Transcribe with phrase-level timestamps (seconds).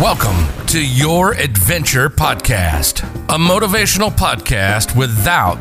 [0.00, 5.54] Welcome to Your Adventure Podcast, a motivational podcast without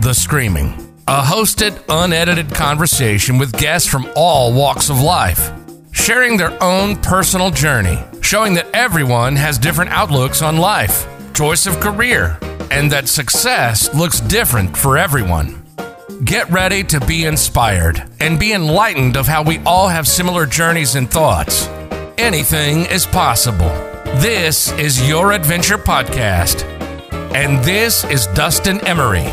[0.00, 0.68] the screaming.
[1.06, 5.52] A hosted, unedited conversation with guests from all walks of life,
[5.90, 11.78] sharing their own personal journey, showing that everyone has different outlooks on life, choice of
[11.78, 12.38] career,
[12.70, 15.62] and that success looks different for everyone.
[16.24, 20.94] Get ready to be inspired and be enlightened of how we all have similar journeys
[20.94, 21.68] and thoughts.
[22.18, 23.70] Anything is possible.
[24.20, 26.64] This is Your Adventure Podcast.
[27.34, 29.24] And this is Dustin Emery.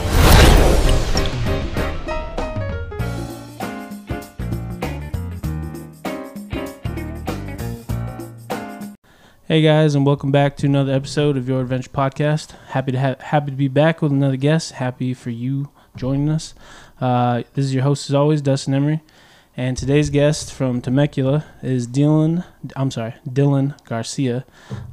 [9.48, 12.52] Hey guys, and welcome back to another episode of Your Adventure Podcast.
[12.68, 14.74] Happy to have happy to be back with another guest.
[14.74, 16.54] Happy for you joining us.
[17.02, 19.02] Uh, this is your host, as always, Dustin Emery,
[19.60, 22.46] and today's guest from Temecula is Dylan.
[22.78, 24.46] I'm sorry, Dylan Garcia,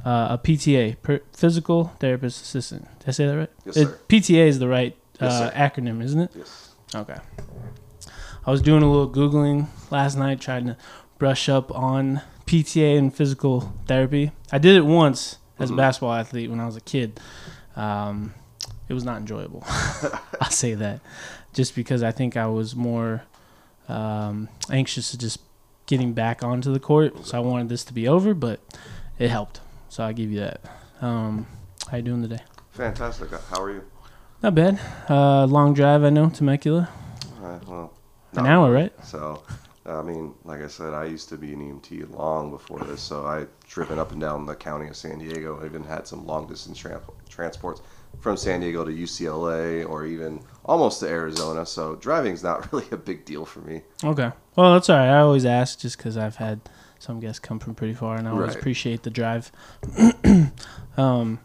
[0.05, 2.85] uh, a PTA, per, physical therapist assistant.
[2.99, 3.49] Did I say that right?
[3.65, 3.99] Yes, It- sir.
[4.09, 5.55] PTA is the right Yes, uh, sir.
[5.55, 6.31] acronym, isn't it?
[6.35, 6.69] Yes.
[6.93, 7.15] Okay.
[8.45, 10.75] I was doing a little googling last night, trying to
[11.17, 14.31] brush up on PTA and physical therapy.
[14.51, 15.77] I did it once as a Mhm.
[15.77, 17.19] basketball athlete when I was a kid.
[17.77, 18.33] Um,
[18.89, 19.63] it was not enjoyable.
[20.41, 20.99] I'll say that,
[21.53, 23.23] just because I think I was more
[23.87, 25.39] um, anxious to just
[25.85, 27.25] getting back onto the court.
[27.25, 28.59] So I wanted this to be over, but
[29.19, 29.61] it helped.
[29.89, 30.61] So I give you that.
[31.01, 31.47] Um,
[31.89, 32.41] how you doing today?
[32.71, 33.29] Fantastic.
[33.49, 33.83] How are you?
[34.43, 34.79] Not bad.
[35.09, 36.89] Uh, long drive, I know, to Temecula.
[37.41, 37.93] Uh, well,
[38.33, 38.93] An hour, right?
[39.03, 39.41] So,
[39.85, 43.25] I mean, like I said, I used to be an EMT long before this, so
[43.25, 45.59] I driven up and down the county of San Diego.
[45.61, 47.81] I even had some long distance tran- transports
[48.19, 51.65] from San Diego to UCLA or even almost to Arizona.
[51.65, 53.81] So driving's not really a big deal for me.
[54.03, 54.31] Okay.
[54.55, 55.09] Well, that's all right.
[55.09, 56.59] I always ask just because I've had
[56.99, 58.57] some guests come from pretty far, and I always Right.
[58.57, 59.51] appreciate the drive.
[60.97, 61.39] um,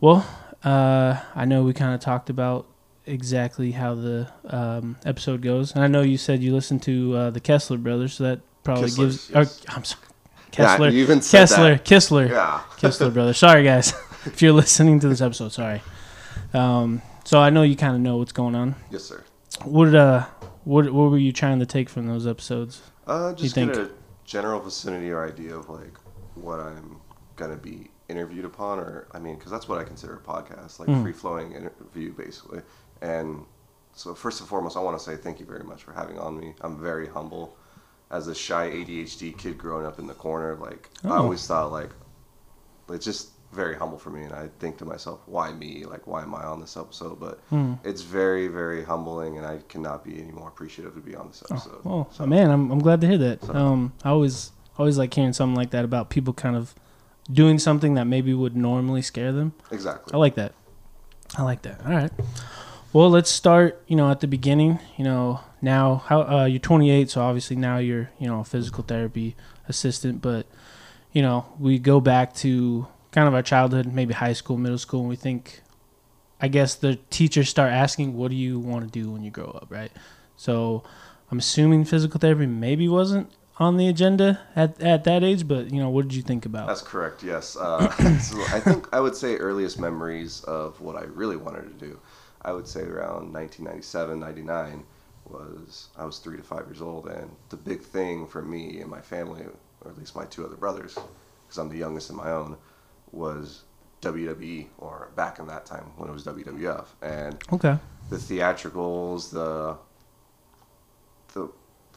[0.00, 0.26] well,
[0.64, 2.66] uh, I know we kind of talked about
[3.06, 7.30] exactly how the um, episode goes, and I know you said you listened to uh,
[7.30, 9.30] the Kessler brothers, so that probably Kisslers, gives.
[9.30, 9.64] yes.
[9.68, 10.02] Or, I'm sorry,
[10.58, 10.90] Yeah, Kessler.
[11.20, 11.70] said Kessler.
[11.74, 11.84] that.
[11.84, 12.26] Kessler.
[12.26, 12.60] Yeah.
[12.78, 13.38] Kessler brothers.
[13.38, 13.92] Sorry, guys,
[14.32, 15.52] if you're listening to this episode.
[15.52, 15.82] Sorry.
[16.54, 18.74] Um, so I know you kind of know what's going on.
[18.90, 19.22] Yes, sir.
[19.64, 20.24] What uh,
[20.64, 22.82] what what were you trying to take from those episodes?
[23.06, 23.90] Uh, just get a
[24.24, 25.96] general vicinity or idea of like
[26.34, 27.00] what I'm
[27.36, 30.88] gonna be interviewed upon, or I mean, because that's what I consider a podcast, like
[30.88, 31.02] Mm.
[31.02, 32.60] free flowing interview, basically.
[33.02, 33.44] And
[33.94, 36.38] so, first and foremost, I want to say thank you very much for having on
[36.38, 36.54] me.
[36.60, 37.56] I'm very humble.
[38.10, 41.22] As a shy ADHD kid growing up in the corner, like I Oh.
[41.22, 41.90] always thought, like
[42.90, 45.84] it's just very humble for me, and I think to myself, why me?
[45.84, 47.18] Like, why am I on this episode?
[47.18, 47.74] But Hmm.
[47.84, 51.42] it's very, very humbling, and I cannot be any more appreciative to be on this
[51.50, 51.80] episode.
[51.84, 53.44] Oh, So- man, I'm I'm glad to hear that.
[53.44, 56.74] So- Um, I always always like hearing something like that about people kind of
[57.32, 59.52] doing something that maybe would normally scare them.
[59.70, 60.14] Exactly.
[60.14, 60.52] I like that.
[61.36, 61.84] I like that.
[61.84, 62.10] All right.
[62.92, 63.82] Well, let's start.
[63.86, 64.78] You know, at the beginning.
[64.96, 68.84] You know, now how uh, you're 28, so obviously now you're you know a physical
[68.84, 69.36] therapy
[69.68, 70.22] assistant.
[70.22, 70.46] But
[71.12, 72.86] you know, we go back to
[73.18, 75.62] kind of our childhood, maybe high school, middle school, and we think.
[76.40, 79.50] I guess the teachers start asking, "What do you want to do when you grow
[79.60, 79.90] up?" Right.
[80.36, 80.84] So,
[81.28, 85.48] I'm assuming physical therapy maybe wasn't on the agenda at at that age.
[85.48, 86.68] But you know, what did you think about?
[86.68, 87.24] That's correct.
[87.24, 87.56] Yes.
[87.56, 87.90] Uh,
[88.20, 91.98] so I think I would say earliest memories of what I really wanted to do.
[92.42, 94.84] I would say around 1997, 99
[95.24, 98.88] was I was three to five years old, and the big thing for me and
[98.88, 99.42] my family,
[99.80, 102.56] or at least my two other brothers, because I'm the youngest in my own,
[103.12, 103.64] was
[104.02, 107.78] WWE, or back in that time when it was WWF, and okay.
[108.10, 109.76] the theatricals, the
[111.34, 111.50] the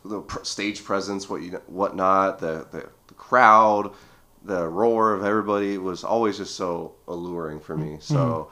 [0.03, 3.93] the pr- stage presence, what you whatnot, the, the the crowd,
[4.43, 7.93] the roar of everybody was always just so alluring for me.
[7.93, 8.01] Mm-hmm.
[8.01, 8.51] So,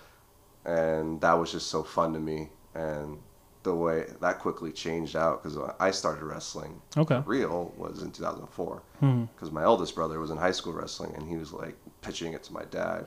[0.66, 3.18] and that was just so fun to me, and
[3.64, 7.22] the way that quickly changed out because I started wrestling Okay.
[7.25, 9.25] real was in 2004 Hmm.
[9.36, 12.44] because my eldest brother was in high school wrestling and he was like pitching it
[12.44, 13.06] to my dad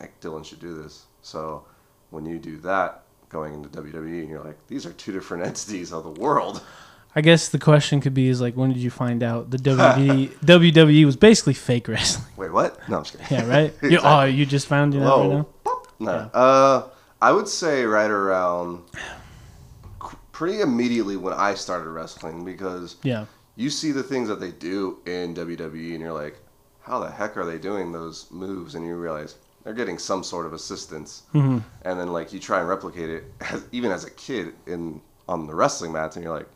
[0.00, 1.64] like dylan should do this so
[2.10, 5.92] when you do that going into wwe and you're like these are two different entities
[5.92, 6.62] of the world
[7.14, 10.28] I guess the question could be is like, when did you find out the WWE
[10.44, 12.26] WWE was basically fake wrestling?
[12.36, 13.74] wait what no i'm just kidding Yeah, right.
[13.82, 15.46] you, oh, you just found it out right now.
[16.00, 16.28] no Yeah.
[16.34, 16.88] uh
[17.22, 18.82] i would say right around
[20.38, 23.24] pretty immediately when i started wrestling because Yeah,
[23.56, 26.36] you see the things that they do in WWE, and you're like,
[26.78, 28.76] how the heck are they doing those moves?
[28.76, 31.64] And you realize they're getting some sort of assistance, Mhm.
[31.82, 35.48] and then like you try and replicate it, as, even as a kid in on
[35.48, 36.48] the wrestling mats, and you're like,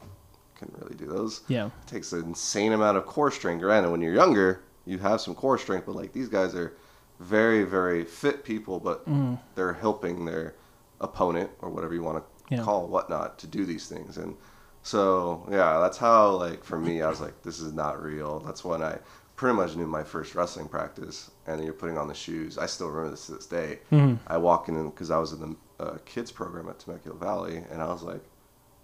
[0.58, 1.40] "Can't really do those.
[1.49, 3.62] yeah, It takes an insane amount of core strength.
[3.62, 6.70] Granted, when you're younger, you have some core strength, but like these guys are
[7.19, 9.40] very, very fit people, but Mm.
[9.56, 10.55] they're helping their
[11.00, 12.62] opponent or whatever you want to Yeah.
[12.62, 14.16] call whatnot to do these things.
[14.19, 14.37] And
[14.82, 18.40] so, yeah, that's how, like, for me, I was like, this is not real.
[18.40, 18.99] That's when I
[19.37, 21.31] pretty much knew my first wrestling practice.
[21.46, 22.58] And you're putting on the shoes.
[22.58, 23.81] I still remember this to this day.
[23.90, 24.19] Mhm.
[24.26, 25.40] I walk in because I was in
[25.78, 28.22] the uh, kids program at Temecula Valley, and I was like,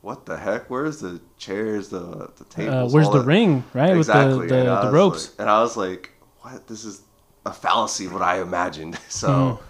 [0.00, 0.70] what the heck?
[0.70, 2.94] Where's the chairs, the, the Uh, tables?
[2.94, 3.26] where's the that?
[3.26, 3.96] ring, right?
[3.96, 4.38] Exactly.
[4.40, 5.28] With the, the, the ropes.
[5.30, 6.10] like- and I was like,
[6.40, 6.66] what?
[6.68, 7.02] This is
[7.46, 8.98] a fallacy of what I imagined.
[9.08, 9.60] So, Mhm.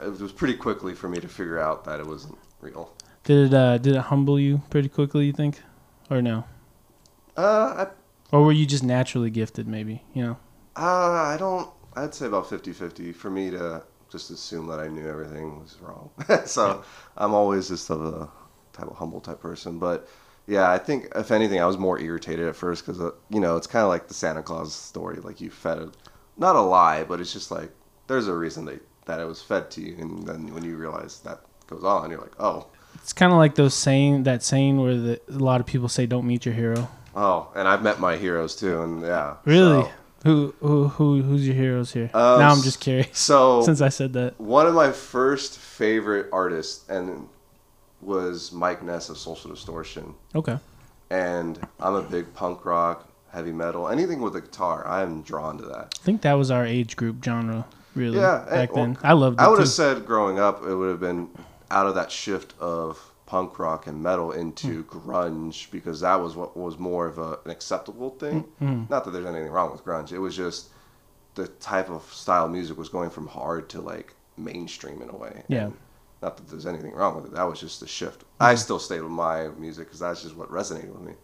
[0.00, 2.90] yeah, it was pretty quickly for me to figure out that it wasn't real.
[3.24, 5.26] Did it uh, did it humble you pretty quickly?
[5.26, 5.62] You think,
[6.10, 6.44] or no?
[7.36, 7.86] Uh,
[8.32, 9.66] Or were you just naturally gifted?
[9.66, 10.36] Maybe you know.
[10.76, 14.80] I, uh, I don't, I'd say about 50 50 for me to just assume that
[14.80, 16.10] I knew everything was wrong.
[16.46, 16.82] so,
[17.16, 18.28] I'm always just of a
[18.72, 19.78] type of humble type person.
[19.78, 20.08] But,
[20.46, 23.56] yeah, I think if anything, I was more irritated at first because, uh, you know,
[23.56, 25.16] it's kind of like the Santa Claus story.
[25.16, 25.96] Like you fed it,
[26.36, 27.70] not a lie, but it's just like
[28.06, 29.96] there's a reason they, that it was fed to you.
[29.98, 32.66] And then when you realize that goes on, you're like, oh,
[33.04, 36.06] It's kind of like those saying that saying where the, a lot of people say,
[36.06, 37.48] "Don't meet your hero." oh.
[37.54, 38.80] And I've met my heroes too.
[38.80, 39.36] And yeah.
[39.44, 39.82] Really?
[39.82, 39.90] so-
[40.24, 42.10] Who who who who's your heroes here?
[42.14, 43.18] Uh, now I'm just curious.
[43.18, 47.28] So, Since I said that, one of my first favorite artists and
[48.00, 50.14] was Mike Ness of Social Distortion.
[50.34, 50.58] okay.
[51.10, 54.86] And I'm a big punk rock, heavy metal, anything with a guitar.
[54.88, 55.98] I'm drawn to that.
[56.00, 58.16] I think that was our age group genre, really.
[58.18, 58.98] Yeah, back and- then.
[59.02, 61.28] I loved it I would have said growing up, it would have been
[61.70, 64.98] out of that shift of punk rock and metal into Hmm.
[65.10, 68.44] grunge because that was what was more of a, an acceptable thing.
[68.60, 68.90] Mm.
[68.90, 70.12] Not that there's anything wrong with grunge.
[70.12, 70.68] It was just
[71.34, 75.16] the type of style of music was going from hard to like mainstream in a
[75.16, 75.42] way.
[75.48, 75.64] Yeah.
[75.64, 75.76] And
[76.22, 77.32] not that there's anything wrong with it.
[77.34, 78.20] That was just the shift.
[78.20, 78.42] Mm-hmm.
[78.42, 81.14] I still stayed with my music because that's just what resonated with me.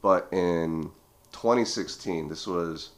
[0.00, 0.90] But in
[1.32, 2.90] 2016, this was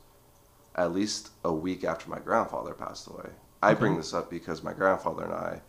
[0.76, 3.30] at least a week after my grandfather passed away.
[3.62, 5.60] I bring this up because my grandfather and I,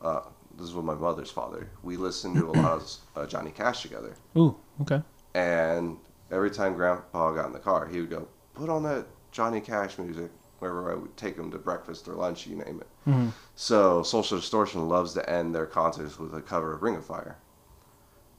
[0.00, 0.22] uh,
[0.56, 3.82] this is with my mother's father, we listened to a lot of uh, Johnny Cash
[3.82, 4.14] together.
[4.36, 5.02] Ooh, okay.
[5.34, 5.96] And
[6.30, 9.98] every time Grandpa got in the car, he would go, "Put on that Johnny Cash
[9.98, 12.86] music." Wherever I would take him to breakfast or lunch, you name it.
[13.04, 17.04] hmm So Social Distortion loves to end their concerts with a cover of Ring of
[17.04, 17.36] Fire.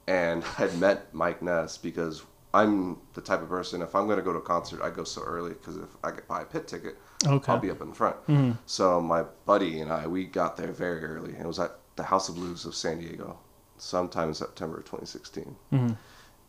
[0.07, 2.23] And I'd met Mike Ness because
[2.53, 5.03] I'm the type of person if I'm going to go to a concert, I go
[5.03, 7.51] so early because if I could buy a pit ticket, Okay.
[7.51, 8.15] I'll be up in the front.
[8.27, 8.57] Mhm.
[8.65, 11.33] So my buddy and I, we got there very early.
[11.33, 13.37] It was at the House of Blues of San Diego,
[13.77, 15.93] sometime in September of 2016 hmm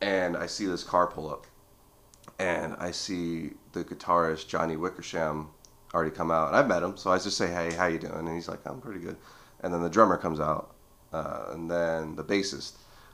[0.00, 1.46] and I see this car pull up,
[2.38, 5.48] and I see the guitarist Jonny Wickersham
[5.94, 6.48] already come out.
[6.48, 8.60] And I've met him, so I just say, "Hey, how you doing?" And he's like,
[8.66, 9.16] "I'm pretty good."
[9.60, 10.74] And then the drummer comes out,
[11.12, 12.72] uh, and then the bassist,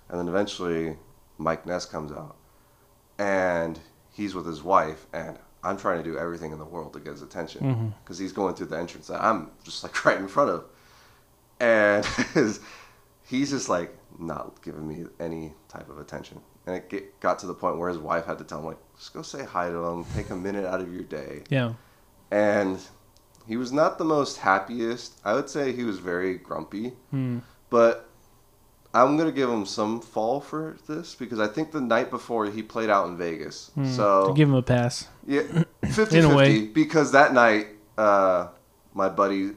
[0.09, 0.99] and then eventually
[1.38, 2.35] Mike Ness comes out,
[3.19, 3.79] and
[4.11, 7.12] he's with his wife, and I'm trying to do everything in the world to get
[7.12, 10.50] his attention because he's going through the entrance that I'm just like right in front
[10.50, 10.65] of,
[11.61, 12.05] and
[13.25, 16.41] he's just like not giving me any type of attention.
[16.67, 18.79] And it get, got to the point where his wife had to tell him like,
[18.97, 21.43] just go say hi to him, take a minute out of your day.
[21.49, 21.75] Yeah.
[22.31, 22.79] And
[23.47, 25.19] he was not the most happiest.
[25.25, 27.43] I would say he was very grumpy, Mm.
[27.71, 28.07] but
[28.93, 32.62] I'm gonna give him some fall for this because I think the night before he
[32.62, 33.71] played out in Vegas.
[33.77, 33.87] Mm.
[33.97, 35.09] So to give him a pass.
[35.27, 35.43] yeah,
[35.89, 36.67] 50 In a way.
[36.67, 38.49] because that night, uh,
[38.95, 39.52] my buddy,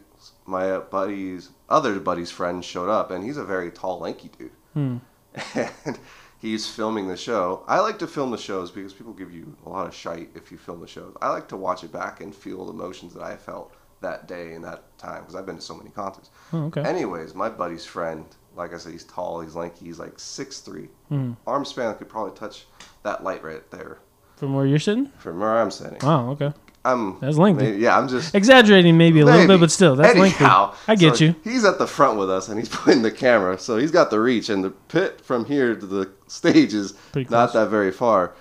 [0.46, 4.98] my buddy's other buddy's friend showed up, and he's a very tall, lanky dude, Hmm.
[5.56, 5.98] and
[6.40, 7.64] he's filming the show.
[7.68, 10.52] I like to film the shows because people give you a lot of shite if
[10.52, 11.16] you film the shows.
[11.22, 14.54] I like to watch it back and feel the emotions that I felt that day
[14.54, 16.30] and that time because I've been to so many concerts.
[16.52, 16.82] Oh, okay.
[16.82, 20.90] Anyways, my buddy's friend, like I said, he's tall, he's lanky, he's like six three,
[21.12, 21.38] Mm.
[21.48, 22.66] arm span could probably touch
[23.04, 24.00] that light right there
[24.36, 25.08] From where you're sitting?
[25.18, 26.00] from where I'm sitting.
[26.04, 26.52] Oh, Okay.
[26.86, 27.64] I'm That's lengthy.
[27.64, 30.78] maybe- yeah, I'm just Exaggerating maybe a little bit, but still, that's Anyhow, lengthy.
[30.92, 31.36] I get so you.
[31.44, 34.20] He's at the front with us, and he's putting the camera, so he's got the
[34.20, 36.94] reach, and the pit from here to the stage is
[37.30, 38.34] not that very far.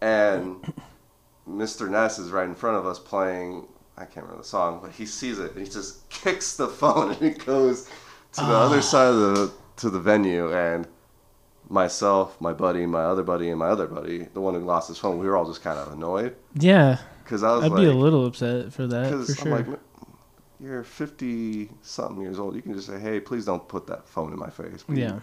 [0.00, 0.72] And
[1.48, 1.88] Mr.
[1.90, 3.66] Ness is right in front of us playing.
[3.96, 7.10] I can't remember the song, but he sees it and he just kicks the phone
[7.14, 7.84] and it goes
[8.34, 8.66] to the Ah.
[8.66, 10.52] other side of the to the venue.
[10.52, 10.86] And
[11.68, 14.98] myself, my buddy, my other buddy, and my other buddy, the one who lost his
[14.98, 16.98] phone, we were all just kind of annoyed Yeah.
[17.28, 19.56] Because I was I'd like, be a little upset for that, because I'm sure.
[19.58, 19.66] like,
[20.58, 22.56] you're 50 something years old.
[22.56, 24.82] You can just say, hey, please don't put that phone in my face.
[24.82, 25.20] please." yeah.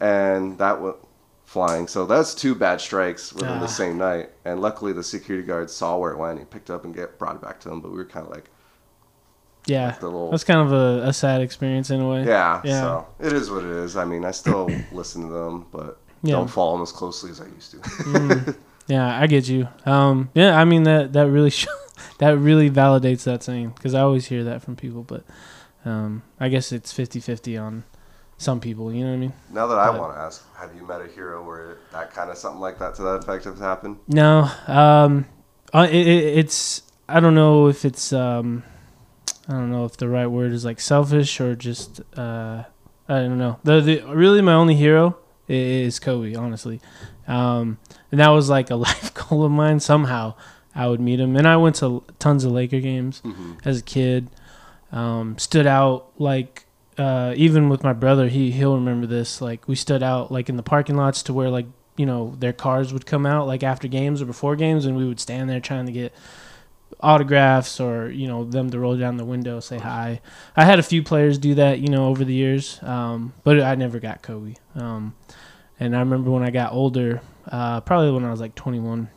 [0.00, 0.96] And that went
[1.44, 1.86] flying.
[1.86, 3.60] So that's two bad strikes within Ah.
[3.60, 4.30] the same night.
[4.46, 6.38] And luckily, the security guard saw where it went.
[6.38, 7.80] He picked up and get brought it back to him.
[7.80, 8.48] But we were kind of like,
[9.66, 9.94] Yeah.
[10.00, 12.24] little, That's kind of a, a sad experience in a way.
[12.24, 12.80] yeah, Yeah.
[12.80, 13.96] So it is what it is.
[13.96, 16.36] I mean, I still listen to them, but Yeah.
[16.36, 17.76] don't follow them as closely as I used to.
[17.78, 18.56] Mm.
[18.90, 19.68] Yeah, I get you.
[19.86, 21.66] Um, yeah, I mean that that really sh-
[22.18, 25.24] that really validates that saying because I always hear that from people, but
[25.84, 27.84] um, I guess it's 50-50 on
[28.36, 28.92] some people.
[28.92, 29.32] You know what I mean?
[29.52, 32.30] Now that I But- want to ask, have you met a hero where that kind
[32.30, 33.98] of something like that to that effect has happened?
[34.08, 35.24] No, um,
[35.72, 36.06] it, it,
[36.38, 38.64] it's I don't know if it's um,
[39.48, 42.64] I don't know if the right word is like selfish or just uh,
[43.08, 43.58] I don't know.
[43.64, 45.16] The, the really my only hero
[45.48, 46.80] is Kobe, honestly,
[47.26, 47.78] um,
[48.10, 49.80] and that was like a life goal of mine.
[49.80, 50.34] Somehow
[50.74, 53.52] I would meet him, and I went to tons of Laker games Mm-hmm.
[53.64, 54.28] as a kid.
[54.92, 56.64] Um, stood out like
[56.98, 59.40] uh, even with my brother, he he'll remember this.
[59.40, 62.52] Like we stood out like in the parking lots to where like you know their
[62.52, 65.60] cars would come out like after games or before games, and we would stand there
[65.60, 66.12] trying to get
[67.00, 70.20] autographs or you know them to roll down the window say hi.
[70.56, 73.74] I had a few players do that you know over the years, um, but I
[73.76, 74.54] never got Kobe.
[74.74, 75.14] Um,
[75.80, 79.08] and I remember when I got older, uh, probably when I was like 21.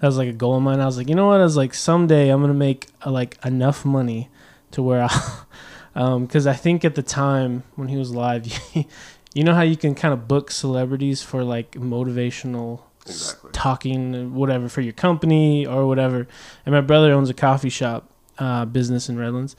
[0.00, 0.80] That was like a goal of mine.
[0.80, 1.38] I was like, you know what?
[1.38, 4.30] I was like, someday I'm gonna make uh, like enough money
[4.72, 8.46] to where I, because I think at the time when he was alive,
[9.34, 13.50] you know how you can kind of book celebrities for like motivational Exactly.
[13.52, 16.26] talking, whatever for your company or whatever.
[16.64, 19.54] And my brother owns a coffee shop uh, business in Redlands,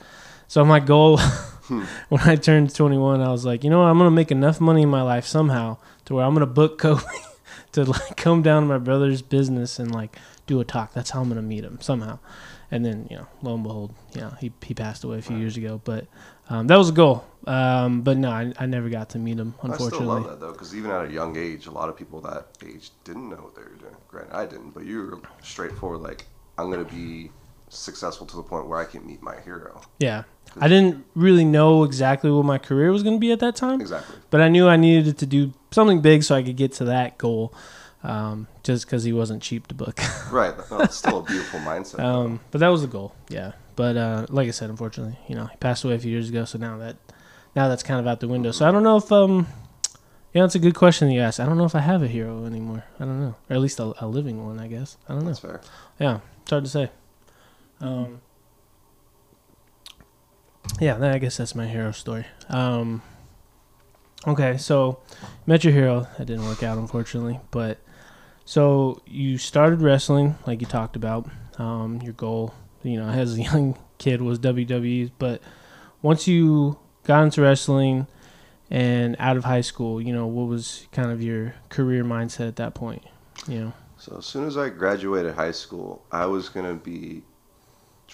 [0.48, 1.20] so my goal
[2.08, 3.86] when I turned 21, I was like, you know what?
[3.86, 7.02] I'm gonna make enough money in my life somehow to where I'm gonna book Kobe
[7.72, 10.16] to like come down to my brother's business and like
[10.46, 10.92] do a talk.
[10.92, 12.18] That's how I'm gonna meet him somehow.
[12.70, 15.36] And then you know, lo and behold, you know, he he passed away a few
[15.36, 15.80] years ago.
[15.84, 16.06] But
[16.48, 17.24] um, that was a goal.
[17.46, 20.40] Um, but no, I, I never got to meet him, Unfortunately, I still love that
[20.40, 23.36] though, because even at a young age, a lot of people that age didn't know
[23.36, 23.96] what they were doing.
[24.08, 26.00] Granted, I didn't, but you were straightforward.
[26.00, 26.24] Like,
[26.56, 27.30] I'm gonna be
[27.68, 29.82] successful to the point where I can meet my hero.
[29.98, 30.24] Yeah,
[30.60, 33.80] I didn't really know exactly what my career was gonna be at that time.
[33.80, 34.16] Exactly.
[34.30, 37.18] but I knew I needed to do something big so I could get to that
[37.18, 37.52] goal.
[38.02, 39.98] Um, just because he wasn't cheap to book.
[40.30, 40.54] Right.
[40.70, 42.00] No, it's still a beautiful mindset.
[42.00, 43.14] um, but that was the goal.
[43.30, 43.52] Yeah.
[43.76, 46.44] But uh, like I said, unfortunately, you know, he passed away a few years ago.
[46.44, 46.96] So now that
[47.56, 48.50] now that's kind of out the window.
[48.50, 49.46] So I don't know if um,
[50.34, 51.40] yeah, it's a good question you asked.
[51.40, 52.84] I don't know if I have a hero anymore.
[53.00, 54.58] I don't know, or at least a, a living one.
[54.60, 55.28] I guess I don't know.
[55.28, 55.60] That's fair.
[55.98, 56.90] Yeah, it's hard to say.
[57.80, 58.20] Um,
[60.80, 62.26] yeah, I guess that's my hero story.
[62.48, 63.02] Um,
[64.26, 65.00] okay, so
[65.46, 66.06] met your hero.
[66.18, 67.40] That didn't work out, unfortunately.
[67.50, 67.78] But
[68.44, 71.28] so you started wrestling, like you talked about.
[71.58, 75.12] Um, your goal, you know, as a young kid was WWE.
[75.18, 75.40] But
[76.02, 78.06] once you got into wrestling
[78.70, 82.56] and out of high school, you know, what was kind of your career mindset at
[82.56, 83.02] that point?
[83.46, 83.72] You know.
[83.96, 87.22] So as soon as I graduated high school, I was gonna be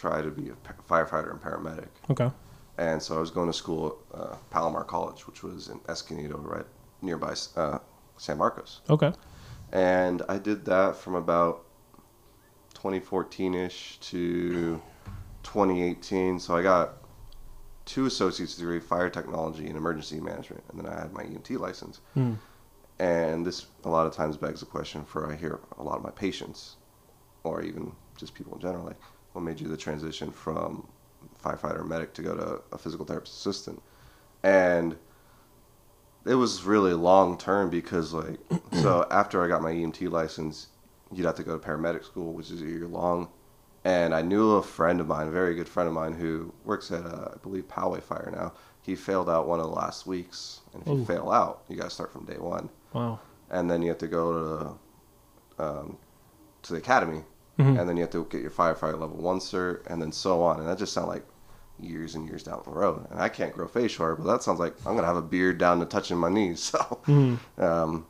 [0.00, 0.54] try to be a
[0.88, 1.88] firefighter and paramedic.
[2.08, 2.30] Okay.
[2.78, 6.38] And so I was going to school at uh, Palomar College, which was in Escondido,
[6.38, 6.64] right
[7.02, 7.78] nearby uh,
[8.16, 8.80] San Marcos.
[8.88, 9.12] Okay.
[9.72, 11.64] And I did that from about
[12.74, 14.80] 2014-ish to
[15.42, 16.38] 2018.
[16.38, 16.94] So I got
[17.84, 22.00] two associate's degree, fire technology and emergency management, and then I had my EMT license.
[22.14, 22.34] Hmm.
[22.98, 26.02] And this a lot of times begs the question for I hear a lot of
[26.02, 26.76] my patients,
[27.44, 29.00] or even just people in general, like,
[29.32, 30.86] what made you the transition from
[31.42, 33.82] firefighter medic to go to a physical therapist assistant?
[34.42, 34.96] And
[36.26, 38.38] it was really long term because like
[38.72, 40.68] so after I got my EMT license,
[41.12, 43.28] you'd have to go to paramedic school, which is a year long.
[43.82, 46.90] And I knew a friend of mine, a very good friend of mine, who works
[46.90, 48.52] at uh, I believe Poway Fire now.
[48.82, 51.84] He failed out one of the last weeks, and if you fail out, you got
[51.84, 53.20] to start from day one Wow.
[53.50, 54.78] and then you have to go
[55.58, 55.96] to um,
[56.62, 57.22] to the academy,
[57.60, 57.78] Mhm.
[57.78, 60.58] and then you have to get your firefighter level one cert, and then so on.
[60.60, 61.26] And that just sounds like
[61.78, 63.06] years and years down the road.
[63.10, 65.58] And I can't grow facial hair, but that sounds like I'm gonna have a beard
[65.58, 66.60] down to touching my knees.
[66.72, 67.38] So Mhm.
[67.62, 68.06] um,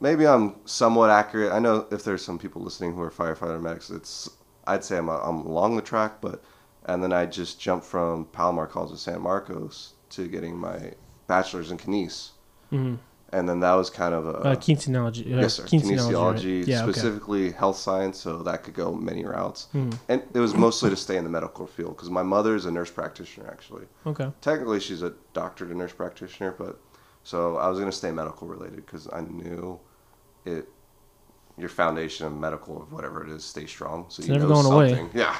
[0.00, 1.52] maybe I'm somewhat accurate.
[1.52, 4.30] I know if there's some people listening who are firefighter medics, it's
[4.66, 6.42] I'd say I'm, I'm along the track, but
[6.84, 10.92] and then I just jumped from Palomar College of San Marcos to getting my
[11.26, 12.30] bachelor's in kines,
[12.72, 12.98] Mhm.
[13.32, 15.26] And then that was kind of a Uh, kinesiology.
[15.36, 15.64] uh, Yes, sir.
[15.64, 15.82] kinesiology,
[16.12, 16.68] Kinesiology, right?
[16.68, 16.92] Yeah, okay.
[16.92, 19.68] specifically health science, so that could go many routes.
[19.74, 19.94] Mhm.
[20.08, 22.70] And it was mostly to stay in the medical field because my mother is a
[22.70, 23.86] nurse practitioner, actually.
[24.06, 24.32] Okay.
[24.40, 26.78] Technically, she's a doctor to nurse practitioner, but
[27.22, 29.78] so I was going to stay medical related because I knew
[30.44, 30.68] it.
[31.58, 34.06] Your foundation of medical, of whatever it is, stay strong.
[34.10, 35.08] So It's you never know going away.
[35.14, 35.36] Yeah.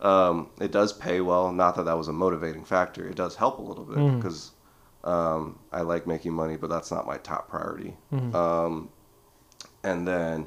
[0.00, 1.52] Um, it does pay well.
[1.52, 3.06] Not that that was a motivating factor.
[3.06, 4.50] It does help a little bit because
[5.04, 7.96] um, I like making money, but that's not my top priority.
[8.12, 8.34] Mhm.
[8.34, 8.88] Um,
[9.82, 10.46] and then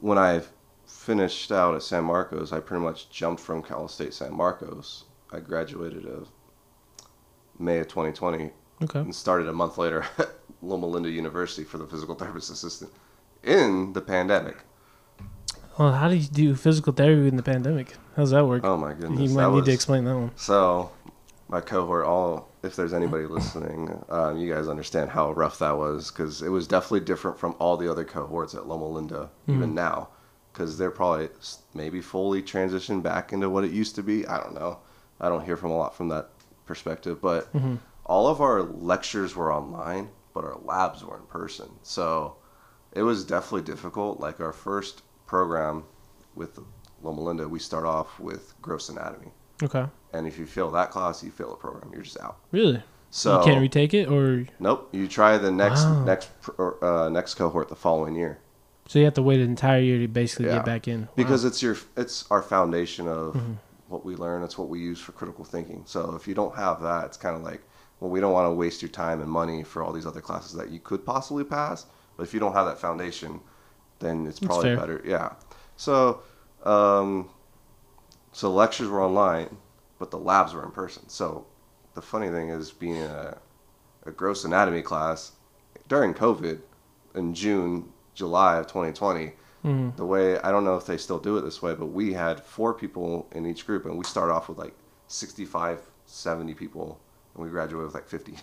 [0.00, 0.42] when I
[0.86, 5.04] finished out at San Marcos, I pretty much jumped from Cal State San Marcos.
[5.32, 6.28] I graduated of
[7.58, 8.52] May of 2020
[8.84, 9.00] Okay.
[9.00, 10.30] and started a month later at
[10.62, 12.90] Loma Linda University for the physical therapist assistant.
[13.42, 14.56] in the pandemic.
[15.78, 17.92] Well, how do you do physical therapy in the pandemic?
[18.16, 18.64] How does that work?
[18.64, 20.30] Oh my goodness, you that might need to explain that one.
[20.36, 20.90] So,
[21.48, 26.10] my cohort, all if there's anybody listening, um, you guys understand how rough that was
[26.10, 30.08] because it was definitely different from all the other cohorts at Loma Linda, even now,
[30.52, 31.28] because they're probably
[31.74, 34.26] maybe fully transitioned back into what it used to be.
[34.26, 34.78] I don't know.
[35.20, 36.30] I don't hear from a lot from that
[36.66, 37.48] perspective, but
[38.06, 41.68] all of our lectures were online, but our labs were in person.
[41.82, 42.36] So
[42.92, 44.18] it was definitely difficult.
[44.20, 45.84] Like our first program
[46.34, 46.58] with
[47.02, 49.30] Loma Linda, we start off with gross anatomy.
[49.62, 49.86] Okay.
[50.16, 51.92] And if you fail that class, you fail the program.
[51.92, 52.38] You're just out.
[52.52, 52.82] Really?
[53.10, 54.88] So you can't retake it, or nope.
[54.92, 56.04] You try the next Wow.
[56.04, 58.38] next uh, next cohort the following year
[58.88, 60.56] so you have to wait an entire year to basically Yeah.
[60.56, 61.02] get back in.
[61.02, 61.08] Wow.
[61.16, 63.52] because it's your it's our foundation of Mm-hmm.
[63.88, 64.42] what we learn.
[64.42, 65.82] It's what we use for critical thinking.
[65.86, 67.62] So if you don't have that, it's kind of like
[68.00, 70.52] well, we don't want to waste your time and money for all these other classes
[70.54, 71.86] that you could possibly pass.
[72.16, 73.40] But if you don't have that foundation,
[74.00, 75.00] then it's probably better.
[75.04, 75.32] Yeah.
[75.76, 76.20] So
[76.64, 77.28] um,
[78.32, 79.56] so lectures were online,
[79.98, 81.08] but the labs were in person.
[81.08, 81.46] So
[81.94, 83.38] the funny thing is being a,
[84.04, 85.32] a gross anatomy class
[85.88, 86.60] during COVID
[87.14, 89.32] in June, July of 2020.
[89.64, 89.96] Mhm.
[89.96, 92.40] The way I don't know if they still do it this way, but we had
[92.40, 94.74] four people in each group, and we start off with like
[95.08, 97.00] 65, 70 people,
[97.34, 98.36] and we graduated with like 50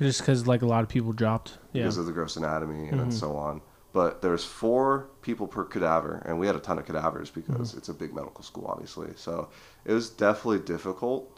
[0.00, 1.58] just because like a lot of people dropped.
[1.72, 1.82] Yeah.
[1.82, 3.12] because of the gross anatomy and Mhm.
[3.12, 3.60] so on.
[3.94, 7.78] But there's four people per cadaver, and we had a ton of cadavers because Mm-hmm.
[7.78, 9.10] it's a big medical school, obviously.
[9.16, 9.48] So
[9.86, 11.30] it was definitely difficult.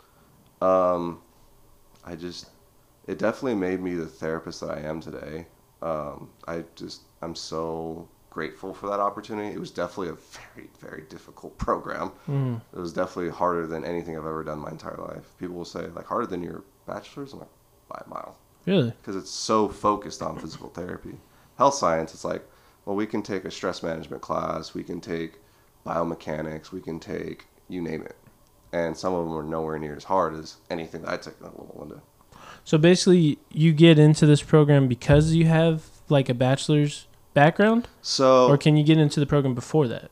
[0.60, 1.20] Um,
[2.04, 2.48] I just,
[3.06, 5.46] it definitely made me the therapist that I am today.
[5.82, 9.54] Um, I just, I'm so grateful for that opportunity.
[9.54, 10.18] It was definitely a
[10.54, 12.10] very, very difficult program.
[12.26, 12.60] Mhm.
[12.72, 15.26] It was definitely harder than anything I've ever done my entire life.
[15.38, 17.34] People will say, like, harder than your bachelor's?
[17.34, 17.48] I'm like,
[17.88, 18.90] by a mile Really?
[19.00, 21.18] because it's so focused on physical therapy.
[21.58, 22.42] Health science, it's like,
[22.84, 25.34] well, we can take a stress management class, we can take
[25.86, 28.16] biomechanics, we can take you name it,
[28.72, 31.58] and some of them are nowhere near as hard as anything that I took at
[31.58, 32.02] Loma Linda.
[32.64, 38.48] So basically, you get into this program because you have like a bachelor's background, So
[38.48, 40.10] or can you get into the program before that?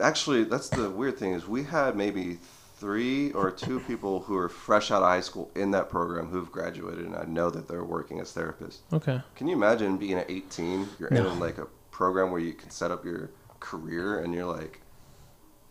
[0.00, 2.38] actually, that's the weird thing is we had maybe
[2.84, 6.52] three or two people who are fresh out of high school in that program who've
[6.52, 8.80] graduated, and I know that they're working as therapists.
[8.92, 9.22] Okay.
[9.36, 10.86] Can you imagine being at 18?
[10.98, 11.30] You're No.
[11.30, 14.82] in like a program where you can set up your career and you're like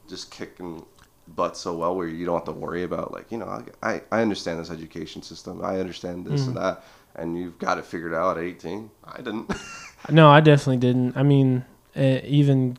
[0.09, 0.83] just kicking
[1.27, 4.21] butt so well where you don't have to worry about like, you know, I, I
[4.23, 5.63] understand this education system.
[5.63, 6.83] I understand this and that.
[7.15, 8.89] And you've got it figured out at 18.
[9.05, 9.53] I didn't.
[10.09, 11.15] No, I definitely didn't.
[11.15, 11.63] I mean,
[11.95, 12.77] uh, even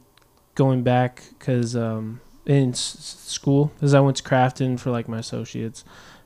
[0.57, 5.19] going back because um, in s- school, because I went to Crafton for like my
[5.19, 5.85] associates,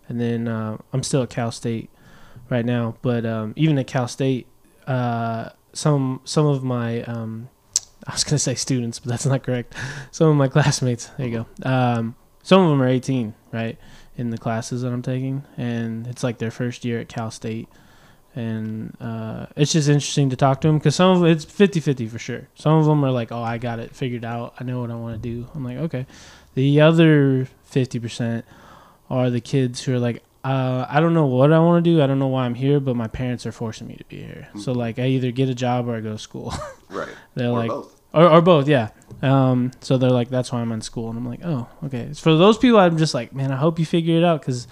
[0.09, 1.91] and then uh, I'm still at Cal State
[2.51, 2.97] right now.
[3.03, 4.47] But um, even at Cal State,
[4.87, 7.49] uh, some some of my um,
[8.07, 9.75] I was gonna say students, but that's not correct.
[10.11, 11.07] Some of my classmates.
[11.19, 11.69] There you go.
[11.69, 13.77] Um, some of them are 18, right,
[14.17, 17.69] in the classes that I'm taking, and it's like their first year at Cal State
[18.39, 22.21] and uh, it's just interesting to talk to them because some of it's 50-50 for
[22.21, 22.47] sure.
[22.55, 24.55] Some of them are like oh i got it figured out.
[24.61, 25.49] I know what i want to do.
[25.55, 26.07] I'm like okay.
[26.55, 28.45] The other 50%
[29.11, 32.01] are the kids who are like uh, i don't know what i want to do.
[32.01, 34.49] I don't know why i'm here but my parents are forcing me to be here.
[34.61, 36.55] So like i either get a job or i go to school.
[36.91, 37.09] Right.
[37.35, 38.01] they're or like both.
[38.15, 38.89] or, or both yeah.
[39.21, 41.11] Um, so they're like that's why i'm in school.
[41.11, 42.13] And i'm like oh okay.
[42.15, 44.69] For those people i'm just like man i hope you figure it out because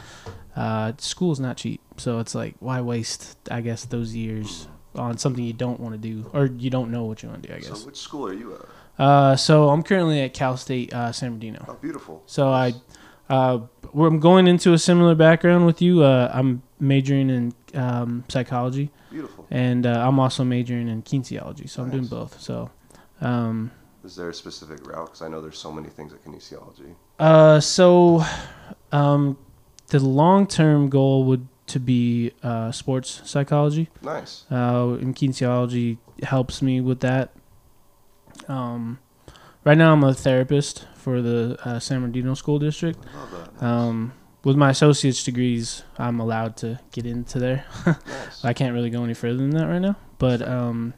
[0.54, 5.44] uh, school's not cheap so it's like why waste i guess those years on something
[5.44, 7.58] you don't want to do or you don't know what you want to do i
[7.58, 7.80] guess.
[7.80, 8.60] So which school are you at?
[9.04, 12.22] uh, so i'm currently at cal state uh, san bernardino Oh, beautiful.
[12.26, 12.74] so I,
[13.28, 13.60] uh,
[13.94, 19.46] I'm going into a similar background with you uh, i'm majoring in um, psychology Beautiful.
[19.50, 22.70] and uh, i'm also majoring in kinesiology so i'm doing both so
[23.20, 23.70] um,
[24.04, 25.06] Is there a specific route?
[25.06, 26.94] Because I know there's so many things at kinesiology.
[27.18, 28.22] Uh, so,
[28.92, 29.38] um,
[29.88, 33.88] the long term goal would to be uh, sports psychology.
[34.02, 34.44] Nice.
[34.50, 37.32] Uh, and kinesiology helps me with that.
[38.48, 38.98] Um,
[39.64, 42.98] right now I'm a therapist for the uh, San Bernardino School District.
[43.58, 43.66] That.
[43.66, 44.12] Um,
[44.44, 47.64] with my associate's degrees, I'm allowed to get into there.
[47.86, 48.44] nice.
[48.44, 49.96] I can't really go any further than that right now.
[50.18, 50.94] But um,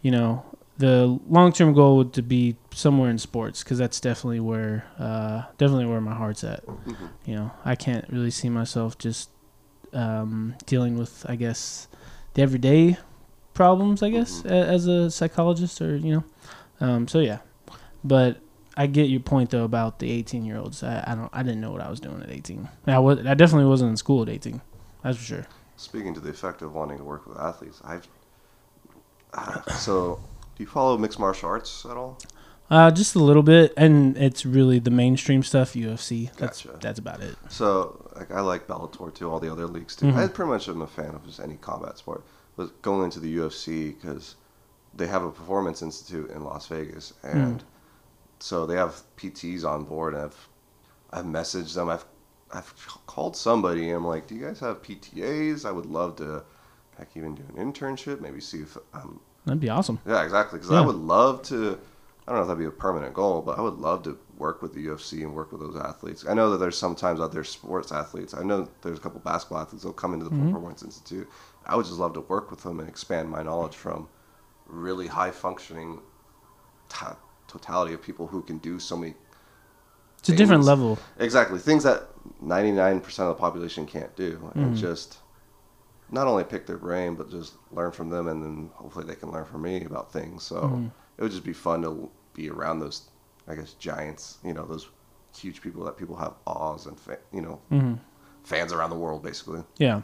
[0.00, 0.44] you know,
[0.78, 5.42] the long term goal would to be somewhere in sports because that's definitely where uh,
[5.58, 6.64] definitely where my heart's at.
[6.66, 7.10] Mhm.
[7.26, 9.28] You know, I can't really see myself just
[9.94, 11.88] um, dealing with, I guess,
[12.34, 12.96] the everyday
[13.54, 14.02] problems.
[14.02, 14.50] I guess Mhm.
[14.50, 16.24] as a psychologist, or you know,
[16.86, 17.38] um, so yeah.
[18.02, 18.38] But
[18.76, 20.82] I get your point though about the 18 year olds.
[20.82, 21.30] I, I don't.
[21.32, 22.68] I didn't know what I was doing at 18.
[22.86, 23.24] I was.
[23.24, 24.60] I definitely wasn't in school at 18.
[25.02, 25.46] That's for sure.
[25.76, 28.06] Speaking to the effect of wanting to work with athletes, I've
[29.32, 30.20] uh, so
[30.56, 32.18] Do you follow mixed martial arts at all?
[32.70, 35.74] Uh, just a little bit, and it's really the mainstream stuff.
[35.74, 36.30] UFC.
[36.36, 36.78] That's Gotcha.
[36.80, 37.36] that's about it.
[37.48, 40.06] So like, I like Bellator too, all the other leagues too.
[40.06, 40.16] Mhm.
[40.16, 42.24] I pretty much am a fan of just any combat sport.
[42.56, 44.36] But going into the UFC because
[44.94, 47.62] they have a performance institute in Las Vegas, and
[48.38, 50.48] so they have PTs on board, and I've
[51.12, 51.90] I've messaged them.
[51.90, 52.06] I've
[52.52, 52.72] I've
[53.06, 55.64] called somebody, and I'm like, "Do you guys have PTAs?
[55.66, 56.44] I would love to,
[56.96, 58.20] heck, even do an internship.
[58.20, 59.98] Maybe see if um That'd be awesome.
[60.06, 60.58] yeah, exactly.
[60.58, 60.78] Because Yeah.
[60.82, 61.78] I would love to.
[62.26, 64.62] I don't know if that'd be a permanent goal, but I would love to work
[64.62, 66.24] with the UFC and work with those athletes.
[66.26, 68.32] I know that there's sometimes out there sports athletes.
[68.32, 70.44] I know there's a couple basketball athletes that'll come into the Mhm.
[70.46, 71.28] Performance Institute.
[71.66, 74.08] I would just love to work with them and expand my knowledge from
[74.66, 76.00] really high functioning
[76.88, 79.14] to- totality of people who can do so many
[80.18, 80.98] It's a different level.
[81.18, 82.08] exactly things that
[82.40, 84.76] 99% of the population can't do, and Mhm.
[84.76, 85.18] just
[86.10, 89.30] not only pick their brain but just learn from them, and then hopefully they can
[89.30, 90.42] learn from me about things.
[90.42, 90.90] So Mhm.
[91.18, 93.08] It would just be fun to be around those,
[93.48, 94.38] I guess, giants.
[94.44, 94.88] You know, those
[95.36, 97.94] huge people that people have awes and fa- you know hmm
[98.44, 99.62] fans around the world, basically.
[99.78, 100.02] Yeah.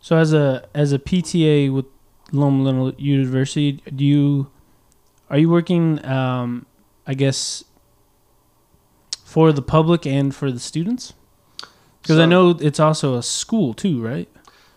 [0.00, 1.86] So as a as a PTA with
[2.32, 4.50] Loma Linda University, do you
[5.30, 6.04] are you working?
[6.04, 6.66] Um,
[7.06, 7.64] I guess
[9.24, 11.14] for the public and for the students,
[12.02, 14.28] because I know it's also a school too, right?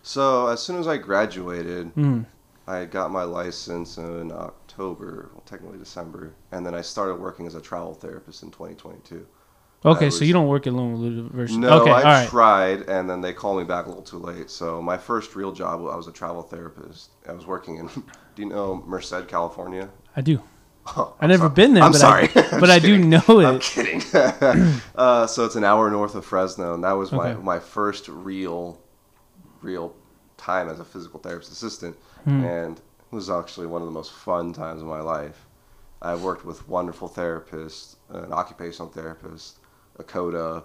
[0.04, 2.26] So as soon as I graduated, Mm.
[2.68, 4.32] I got my license in
[4.86, 9.28] October, well, technically December, and then I started working as a travel therapist in 2022.
[9.86, 11.60] Okay, I so you don't work at Loma University.
[11.60, 12.30] No, okay, I right.
[12.30, 14.50] tried, and then they called me back a little too late.
[14.50, 17.12] So my first real job, I was a travel therapist.
[17.28, 17.88] I was working in,
[18.36, 19.90] do you know Merced, California?
[20.16, 20.42] I do.
[20.98, 21.54] Oh, I've never sorry.
[21.54, 23.10] been there, I'm but sorry, I, I'm but I just do kidding.
[23.12, 23.62] know I'm it.
[23.62, 24.02] kidding.
[24.96, 27.42] uh, so it's an hour north of Fresno, and that was my, Okay.
[27.44, 28.82] my first real,
[29.62, 29.96] real
[30.38, 32.44] time as a physical therapist assistant, Hmm.
[32.44, 35.46] and was actually one of the most fun times of my life.
[36.02, 39.58] I worked with wonderful therapists, an occupational therapist,
[40.00, 40.64] a CODA,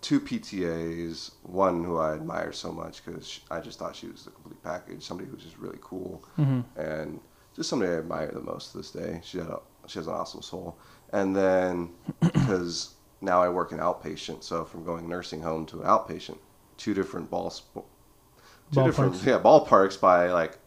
[0.00, 4.30] two PTAs, one who I admire so much because I just thought she was the
[4.30, 6.64] complete package, somebody who was just really cool Mhm.
[6.76, 7.20] and
[7.54, 9.20] just somebody I admire the most to this day.
[9.22, 10.76] She had a, she has an awesome soul.
[11.12, 16.38] And then because now I work in outpatient, so from going nursing home to outpatient,
[16.76, 17.86] two different ball sp-
[18.72, 20.58] two different yeah ballparks by like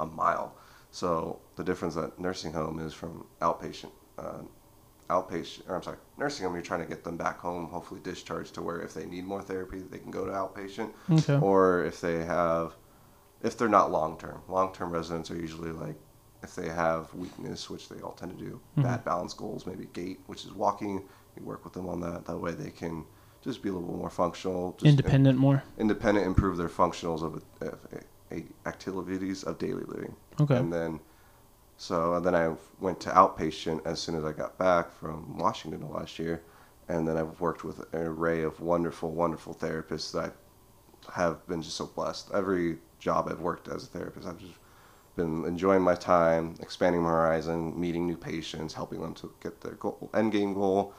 [0.00, 0.56] a mile.
[0.90, 3.90] So the difference at nursing home is from outpatient.
[4.18, 4.42] Uh,
[5.10, 6.54] outpatient, or I'm sorry, nursing home.
[6.54, 9.42] You're trying to get them back home, hopefully discharged to where if they need more
[9.42, 11.38] therapy, they can go to outpatient Okay.
[11.44, 12.74] or if they have
[13.42, 15.96] if they're not long term long term residents are usually like
[16.42, 18.84] if they have weakness which they all tend to do Mhm.
[18.84, 21.02] bad balance goals maybe gait which is walking
[21.36, 23.04] you work with them on that that way they can
[23.42, 25.62] just be a little more functional just Independent more.
[25.76, 28.00] independent improve their functionals of, of a, a
[28.66, 30.56] activities of daily living Okay.
[30.56, 31.00] and then
[31.76, 35.88] so and then I went to outpatient as soon as I got back from Washington
[35.90, 36.42] last year,
[36.88, 40.32] and then I've worked with an array of wonderful, wonderful therapists that
[41.14, 42.30] I have been just so blessed.
[42.32, 44.54] Every job I've worked as a therapist, I've just
[45.16, 49.74] been enjoying my time, expanding my horizon, meeting new patients, helping them to get their
[49.74, 50.94] goal, end game goal,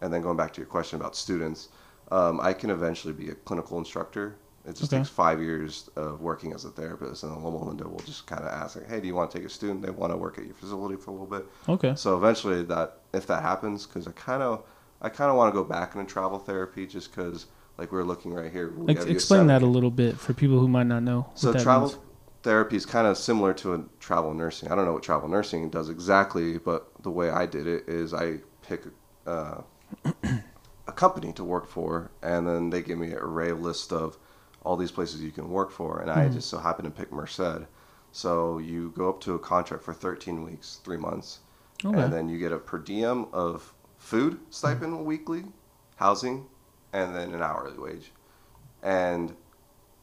[0.00, 1.68] and then going back to your question about students,
[2.10, 4.36] um, I can eventually be a clinical instructor.
[4.68, 4.98] It just Okay.
[4.98, 8.42] takes five years of working as a therapist, and then Loma Linda will just kind
[8.42, 9.82] of ask, like, "Hey, do you want to take a student?
[9.82, 11.94] They want to work at your facility for a little bit." Okay.
[11.96, 14.62] So eventually, that if that happens, because I kind of,
[15.00, 17.46] I kind of want to go back into travel therapy, just because,
[17.78, 18.70] like we're looking right here.
[18.76, 21.20] we Ex- explain that a little bit for people who might not know.
[21.22, 21.98] what so travel means.
[22.42, 24.70] therapy is kind of similar to a travel nursing.
[24.70, 28.12] I don't know what travel nursing does exactly, but the way I did it is
[28.12, 28.84] I pick
[29.26, 29.62] uh,
[30.86, 34.18] a company to work for, and then they give me an array list of
[34.62, 36.32] all these places you can work for, and I Mhm.
[36.34, 37.66] just so happened to pick Merced.
[38.10, 41.40] So you go up to a contract for 13 weeks, three months,
[41.84, 42.00] Okay.
[42.02, 45.52] and then you get a per diem of food stipend weekly,
[45.96, 46.46] housing,
[46.92, 48.12] and then an hourly wage.
[48.82, 49.36] And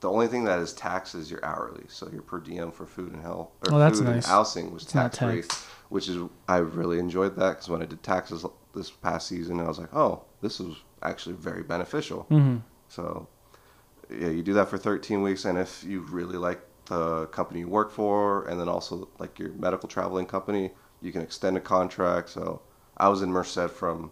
[0.01, 1.85] the only thing that is taxed is your hourly.
[1.87, 4.15] So your per diem for food and health or Oh, food nice.
[4.15, 5.43] and housing was tax free,
[5.89, 9.67] which is I really enjoyed that because when I did taxes this past season, I
[9.67, 12.23] was like, oh, this is actually very beneficial.
[12.23, 13.27] hmm So,
[14.09, 17.67] yeah, you do that for 13 weeks, and if you really like the company you
[17.67, 22.29] work for, and then also like your medical traveling company, you can extend a contract.
[22.29, 22.61] So,
[22.97, 24.11] I was in Merced from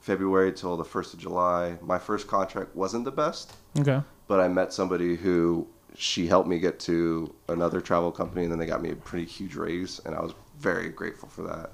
[0.00, 1.76] February till the 1st of July.
[1.82, 4.00] My first contract wasn't the best, Okay.
[4.28, 8.58] but I met somebody who she helped me get to another travel company, and then
[8.58, 11.72] they got me a pretty huge raise, and I was very grateful for that.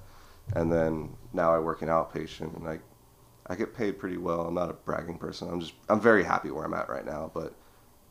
[0.54, 2.80] And then now I work in outpatient, and I
[3.46, 4.42] I get paid pretty well.
[4.42, 5.48] I'm not a bragging person.
[5.48, 7.54] I'm just I'm very happy where I'm at right now, but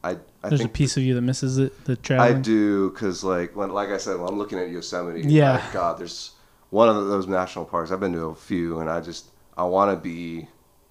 [0.04, 1.86] I I There's a piece of you that misses it.
[1.86, 2.20] The track.
[2.20, 5.54] I do because like when like I said, when I'm looking at Yosemite, Yeah.
[5.54, 6.32] like, God, there's
[6.70, 7.92] one of those national parks.
[7.92, 9.26] I've been to a few, and I just
[9.58, 10.48] I want to be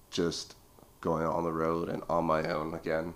[0.09, 0.55] just
[1.01, 3.13] going on the road and on my own again,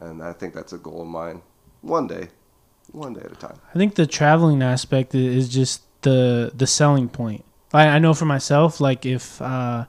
[0.00, 1.42] and I think that's a goal of mine.
[1.82, 2.28] One day,
[2.92, 3.58] one day at a time.
[3.74, 7.44] I think the traveling aspect is just the the selling point.
[7.72, 9.84] I, I know for myself, like if uh,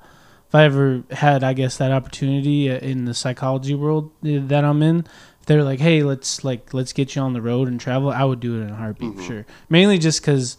[0.49, 4.65] if I ever had, I guess, that opportunity uh, in the psychology world uh, that
[4.65, 4.99] I'm in,
[5.39, 8.23] if they're like, "Hey, let's like let's get you on the road and travel," I
[8.23, 9.27] would do it in a heartbeat for Mhm.
[9.27, 9.45] sure.
[9.69, 10.57] Mainly just because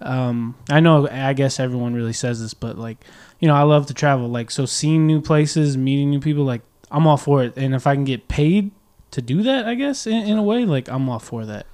[0.00, 3.04] um, I know, I guess everyone really says this, but like
[3.38, 4.28] you know, I love to travel.
[4.28, 7.52] Like so, seeing new places, meeting new people, like I'm all for it.
[7.56, 8.70] And if I can get paid
[9.10, 11.66] to do that, I guess in, in a way, like I'm all for that.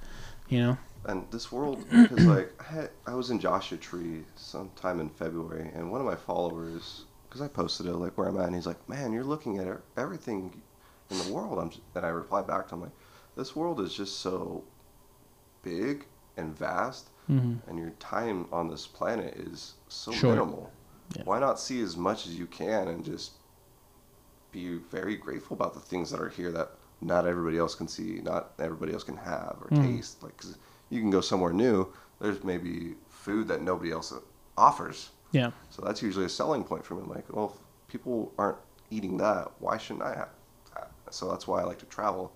[0.49, 0.77] You know.
[1.07, 5.69] And this world, because like I, had, I was in Joshua Tree sometime in February,
[5.73, 8.65] and one of my followers, because I posted it like where I'm at, and he's
[8.65, 10.61] like, "Man, you're looking at everything
[11.09, 12.95] in the world." I'm, and I replied back to him like,
[13.35, 14.63] "This world is just so
[15.61, 16.05] big
[16.37, 20.71] and vast, hmm and your time on this planet is so minimal.
[21.15, 21.23] Yeah.
[21.25, 23.31] Why not see as much as you can and just
[24.51, 26.71] be very grateful about the things that are here that
[27.01, 29.81] not everybody else can see, not everybody else can have or Mm.
[29.81, 30.23] taste.
[30.23, 30.57] Like, 'cause
[30.89, 31.91] you can go somewhere new.
[32.19, 34.13] There's maybe food that nobody else
[34.57, 35.09] offers.
[35.31, 35.51] Yeah.
[35.69, 37.03] So that's usually a selling point for me.
[37.05, 38.57] Like, well, if people aren't
[38.89, 40.29] eating that, why shouldn't I have
[40.73, 40.91] that?
[41.11, 42.31] So that's why I like to travel.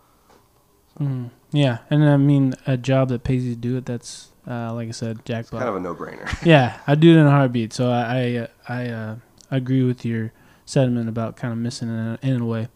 [1.00, 3.86] Mm, yeah, and I mean a job that pays you to do it.
[3.86, 5.60] That's uh, like I said, jackpot.
[5.60, 6.28] Kind of a no-brainer.
[6.46, 7.72] yeah, I do it in a heartbeat.
[7.72, 9.16] So I I, uh, I uh,
[9.52, 10.34] agree with your
[10.66, 12.68] sentiment about kind of missing it in a way.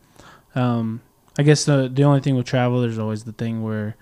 [0.55, 1.01] Um,
[1.37, 3.95] I guess the the only thing with travel, there's always the thing where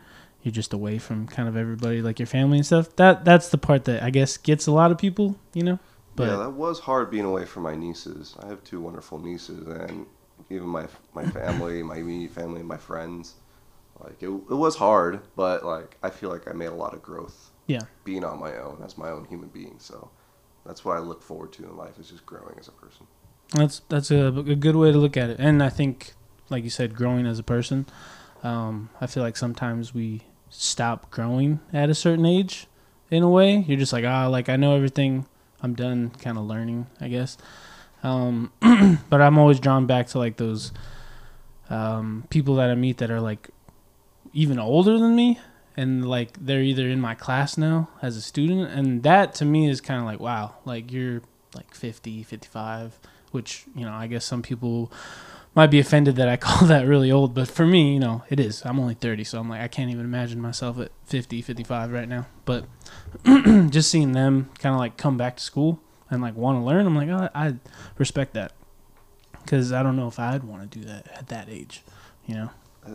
[0.43, 2.95] you're just away from kind of everybody, like your family and stuff.
[2.95, 5.37] That that's the part that I guess gets a lot of people.
[5.53, 5.79] You know,
[6.15, 8.35] but yeah, that was hard being away from my nieces.
[8.41, 10.05] I have two wonderful nieces, and
[10.49, 13.35] even my my family, my immediate family, and my friends.
[14.03, 17.03] Like it, it was hard, but like I feel like I made a lot of
[17.03, 17.51] growth.
[17.67, 17.81] Yeah.
[18.03, 20.09] Being on my own as my own human being, so
[20.65, 23.05] that's what I look forward to in life is just growing as a person.
[23.53, 26.13] That's that's a, a good way to look at it, and I think,
[26.49, 27.85] like you said, growing as a person.
[28.43, 32.67] Um, I feel like sometimes we stop growing at a certain age.
[33.09, 35.25] In a way, you're just like, ah, like I know everything.
[35.61, 37.37] I'm done, kind of learning, I guess.
[38.03, 38.51] Um,
[39.09, 40.71] but I'm always drawn back to like those
[41.69, 43.49] um, people that I meet that are like
[44.33, 45.39] even older than me,
[45.75, 49.69] and like they're either in my class now as a student, and that to me
[49.69, 51.21] is kind of like, wow, like you're
[51.55, 52.99] like 50, 55
[53.31, 54.91] which you know I guess some people
[55.53, 58.39] might be offended that I call that really old, but for me, you know, it
[58.39, 58.63] is.
[58.65, 62.07] I'm only 30, so I'm like I can't even imagine myself at 50, 55 right
[62.07, 62.27] now.
[62.45, 62.65] But
[63.69, 66.85] just seeing them kind of like come back to school and like want to learn,
[66.85, 67.55] I'm like, oh, I
[67.97, 68.53] respect that
[69.43, 71.83] because I don't know if I'd want to do that at that age,
[72.25, 72.49] you know.
[72.85, 72.91] Uh,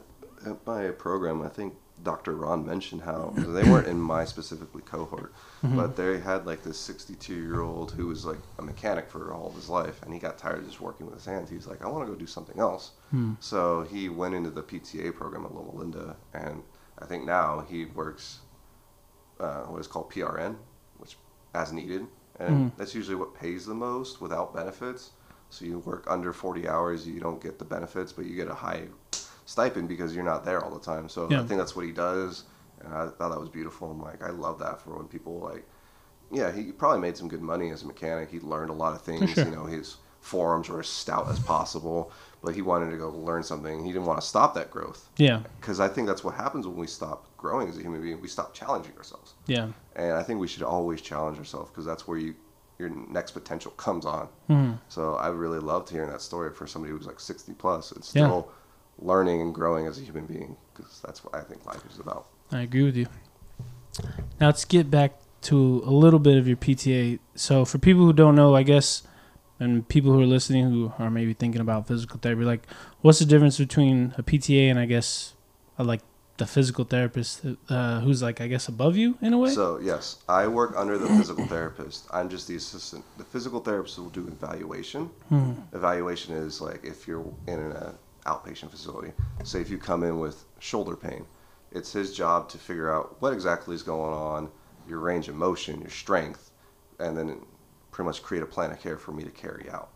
[0.47, 2.35] uh, at my program, I think Dr.
[2.37, 5.33] Ron mentioned how they weren't in my specifically cohort,
[5.63, 5.77] Mhm.
[5.77, 9.49] but they had like this 62 year old who was like a mechanic for all
[9.49, 11.49] of his life, and he got tired of just working with his hands.
[11.51, 12.93] He's like, I want to go do something else.
[13.11, 13.33] Hmm.
[13.41, 16.63] So he went into the PTA program at Loma Linda, and
[16.99, 18.41] I think now he works
[19.39, 20.57] uh, what is called PRN,
[20.97, 21.19] which
[21.55, 22.07] as needed,
[22.39, 22.77] and Mhm.
[22.79, 25.11] that's usually what pays the most without benefits.
[25.51, 28.55] So you work under 40 hours, you don't get the benefits, but you get a
[28.55, 28.89] high
[29.47, 31.09] stipend because you're not there all the time.
[31.09, 31.41] So Yeah.
[31.41, 32.45] I think that's what he does,
[32.81, 33.91] and I thought that was beautiful.
[33.91, 35.67] I'm like, I love that for when people like,
[36.31, 38.31] yeah, he probably made some good money as a mechanic.
[38.31, 39.31] He learned a lot of things.
[39.33, 39.45] sure.
[39.45, 42.11] You know, his forearms were as stout as possible,
[42.43, 43.85] but he wanted to go learn something.
[43.85, 46.77] He didn't want to stop that growth Yeah, because I think that's what happens when
[46.77, 48.21] we stop growing as a human being.
[48.21, 49.69] We stop challenging ourselves, yeah.
[49.95, 52.35] and I think we should always challenge ourselves because that's where you
[52.79, 54.29] your next potential comes on.
[54.49, 54.73] Hmm.
[54.89, 58.43] So I really loved hearing that story for somebody who's like 60 plus and Yeah.
[58.99, 62.27] Learning and growing as a human being because that's what I think life is about.
[62.53, 63.07] I agree with you.
[64.41, 67.19] Now let's get back to a little bit of your PTA.
[67.35, 69.03] So for people who don't know, I guess,
[69.59, 72.67] and people who are listening who are maybe thinking about physical therapy, like,
[73.01, 75.35] what's the difference between a PTA and I guess,
[75.79, 76.03] uh, like
[76.37, 79.51] the physical therapist uh, who's like I guess above you in a way?
[79.51, 82.07] So yes, I work under the physical therapist.
[82.13, 83.05] I'm just the assistant.
[83.17, 85.07] The physical therapist will do evaluation.
[85.29, 85.53] Hmm.
[85.73, 87.95] Evaluation is like if you're in an
[88.27, 89.13] outpatient facility.
[89.45, 91.25] Say if you come in with shoulder pain,
[91.73, 94.51] it's his job to figure out what exactly is going on,
[94.89, 96.51] your range of motion, your strength,
[96.99, 97.41] and then
[97.91, 99.91] pretty much create a plan of care for me to carry out.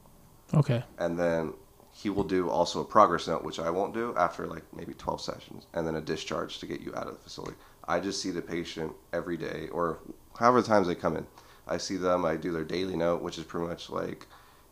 [0.53, 0.83] Okay.
[0.99, 1.53] and then
[1.93, 5.21] he will do also a progress note, which I won't do after like maybe 12
[5.21, 7.57] sessions, and then a discharge to get you out of the facility.
[7.87, 9.99] I just see the patient every day, or
[10.38, 11.27] however times they come in.
[11.66, 12.25] I see them.
[12.25, 14.27] I do their daily note, which is pretty much like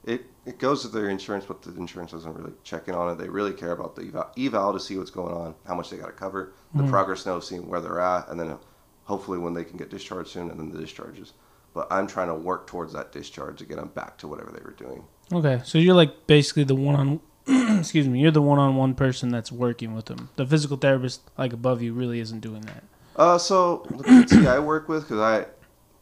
[0.08, 3.18] it it goes with their insurance, but the insurance doesn't really check in on it.
[3.18, 5.98] They really care about the eval, eval to see what's going on, how much they
[5.98, 6.88] got to cover, the Mhm.
[6.88, 8.56] progress note, seeing where they're at, and then
[9.04, 11.34] hopefully when they can get discharged soon, and then the discharges.
[11.74, 14.62] But I'm trying to work towards that discharge to get them back to whatever they
[14.64, 15.04] were doing.
[15.32, 17.20] Okay, so you're like basically the one on,
[17.78, 20.30] excuse me, you're the one on one person that's working with them.
[20.36, 22.84] The physical therapist like above you really isn't doing that.
[23.16, 25.46] Uh, so the PT I work with, because I,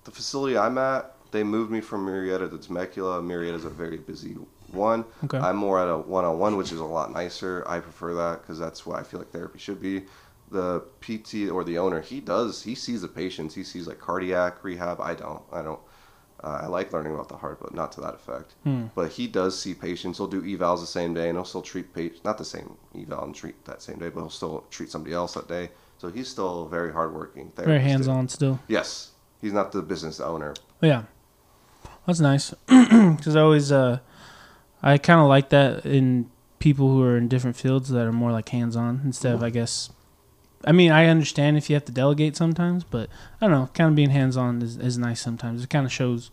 [0.05, 3.21] the facility I'm at, they moved me from Marietta to Temecula.
[3.21, 4.37] Marietta is a very busy
[4.73, 5.05] one.
[5.25, 5.39] Okay.
[5.39, 7.63] I'm more at a one-on-one, which is a lot nicer.
[7.67, 10.05] I prefer that because that's what I feel like therapy should be.
[10.51, 13.55] The PT or the owner, he does, he sees the patients.
[13.55, 15.01] He sees like cardiac rehab.
[15.01, 15.43] I don't.
[15.53, 15.81] I don't.
[16.43, 18.55] Uh, I like learning about the heart, but not to that effect.
[18.63, 18.87] Hmm.
[18.95, 20.19] But he does see patients.
[20.19, 22.25] He'll do evals the same day, and he'll still treat patients.
[22.25, 25.35] Not the same eval and treat that same day, but he'll still treat somebody else
[25.35, 25.71] that day.
[25.99, 27.53] So he's still very hardworking.
[27.57, 28.61] Very hands on still.
[28.69, 30.55] Yes, he's not the business owner.
[30.83, 31.05] Yeah,
[32.07, 32.55] that's nice.
[32.67, 33.99] Because I always, uh,
[34.83, 38.33] I kind of like that in people who are in different fields that are more
[38.33, 39.91] like hands on instead of, I guess.
[40.65, 43.09] I mean, I understand if you have to delegate sometimes, but
[43.41, 43.69] I don't know.
[43.75, 45.63] Kind of being hands on is, is nice sometimes.
[45.63, 46.31] It kind of shows,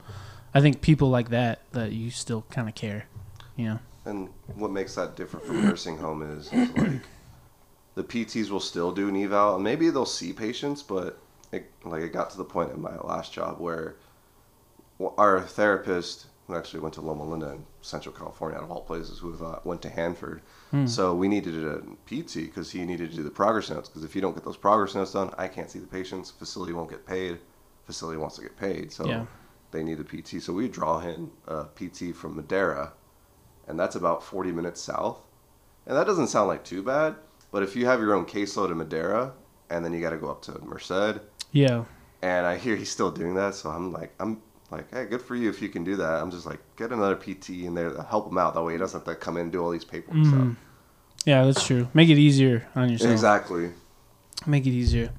[0.53, 3.05] I think, people like that that you still kind of care.
[3.55, 3.79] You know.
[4.05, 7.01] And what makes that different from nursing home is, is like
[7.95, 11.19] the PTs will still do an eval, and maybe they'll see patients, but
[11.51, 13.95] it, like it got to the point in my last job where
[15.17, 19.19] our therapist, who actually went to Loma Linda in Central California, out of all places,
[19.19, 20.41] who uh, went to Hanford.
[20.71, 20.85] Hmm.
[20.85, 23.87] So we needed a PT because he needed to do the progress notes.
[23.89, 26.31] Because if you don't get those progress notes done, I can't see the patients.
[26.31, 27.39] Facility won't get paid.
[27.85, 28.91] Facility wants to get paid.
[28.91, 29.25] So Yeah.
[29.71, 30.41] they need a PT.
[30.41, 32.93] So we draw in a PT from Madera,
[33.67, 35.19] and that's about 40 minutes south.
[35.85, 37.15] And that doesn't sound like too bad,
[37.51, 39.33] but if you have your own caseload in Madera,
[39.69, 41.19] and then you got to go up to Merced,
[41.51, 41.83] Yeah.
[42.21, 44.41] and I hear he's still doing that, so I'm like, I'm
[44.73, 46.21] like, hey, good for you if you can do that.
[46.21, 48.53] I'm just like, get another PT in there to help him out.
[48.55, 50.29] That way he doesn't have to come in and do all these paperwork Mhm.
[50.29, 50.57] stuff.
[51.25, 51.87] Yeah, that's true.
[51.93, 53.11] Make it easier on yourself.
[53.11, 53.71] Exactly.
[54.45, 55.09] make it easier.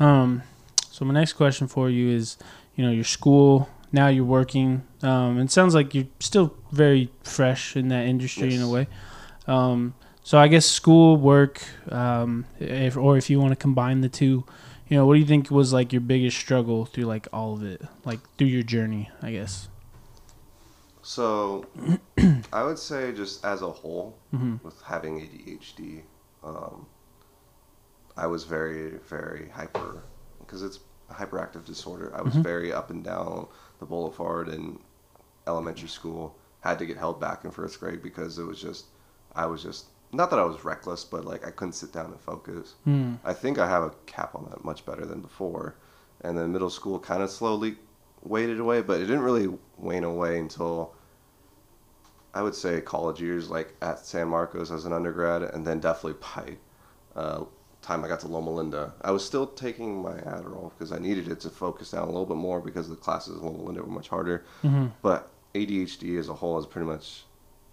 [0.00, 0.42] Um,
[0.90, 2.38] so my next question for you is,
[2.76, 4.82] you know, your school now you're working.
[5.02, 8.88] Um, it sounds like you're still very fresh in that industry in a way.
[9.46, 9.92] Um,
[10.24, 14.44] so I guess school, work, um, if, or if you want to combine the two,
[14.92, 17.62] you know, what do you think was like your biggest struggle through like all of
[17.62, 19.08] it, like through your journey?
[19.22, 19.70] I guess.
[21.00, 21.64] So
[22.52, 26.02] I would say just as a whole, hmm with having ADHD,
[26.44, 26.84] um,
[28.18, 30.02] I was very, very hyper
[30.40, 30.78] because it's
[31.08, 32.12] a hyperactive disorder.
[32.14, 32.42] I was Mhm.
[32.42, 33.48] very up and down
[33.80, 34.78] the boulevard in
[35.46, 36.36] elementary school.
[36.60, 38.88] Had to get held back in first grade because it was just,
[39.34, 42.20] I was just not that I was reckless, but like I couldn't sit down and
[42.20, 42.74] focus.
[42.86, 43.18] Mm.
[43.24, 45.76] I think I have a cap on that much better than before.
[46.20, 47.76] And then middle school kind of slowly
[48.22, 49.48] waded away, but it didn't really
[49.78, 50.94] wane away until
[52.34, 56.20] I would say college years, like at San Marcos as an undergrad, and then definitely
[56.20, 57.44] by uh,
[57.82, 58.94] time I got to Loma Linda.
[59.02, 62.26] I was still taking my Adderall because I needed it to focus down a little
[62.26, 64.44] bit more because the classes at Loma Linda were much harder.
[64.62, 67.24] hmm But ADHD as a whole has pretty much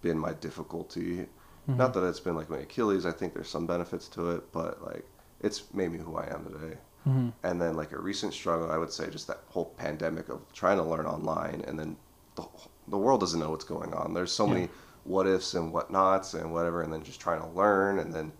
[0.02, 1.26] been my difficulty.
[1.68, 1.78] Mm-hmm.
[1.78, 3.06] Not that it's been like my Achilles.
[3.06, 5.04] I think there's some benefits to it, but like
[5.40, 6.78] it's made me who I am today.
[7.04, 10.40] hmm And then like a recent struggle, I would say just that whole pandemic of
[10.52, 11.96] trying to learn online, and then
[12.36, 12.44] the,
[12.88, 14.14] the world doesn't know what's going on.
[14.14, 14.54] There's so Yeah.
[14.54, 14.68] many
[15.04, 18.32] what ifs and whatnots and whatever, and then just trying to learn and then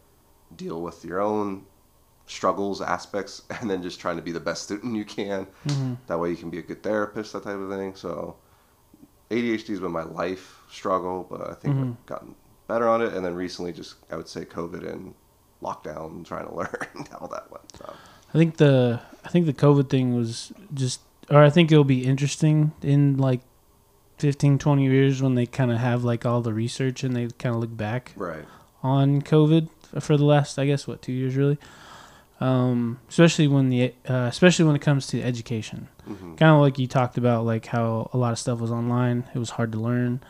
[0.54, 1.64] deal with your own
[2.26, 5.46] struggles, aspects, and then just trying to be the best student you can.
[5.64, 7.94] hmm That way you can be a good therapist, that type of thing.
[7.94, 8.36] So
[9.30, 11.82] ADHD has been my life struggle, but I think Mhm.
[11.82, 12.34] I've gotten
[12.70, 13.12] better on it.
[13.14, 15.14] And then recently, just I would say COVID and
[15.62, 17.76] lockdown, trying to learn how that went.
[17.76, 17.92] So.
[18.32, 22.04] I think the I think the COVID thing was just, or I think it'll be
[22.06, 23.40] interesting in like
[24.18, 27.54] 15, 20 years when they kind of have like all the research and they kind
[27.54, 28.44] of look back Right.
[28.82, 29.68] on COVID
[30.00, 31.58] for the last, I guess, what two years really.
[32.38, 36.78] Um, especially when the uh, especially when it comes to education, hmm kind of like
[36.78, 39.24] you talked about, like how a lot of stuff was online.
[39.34, 40.22] It was hard to learn.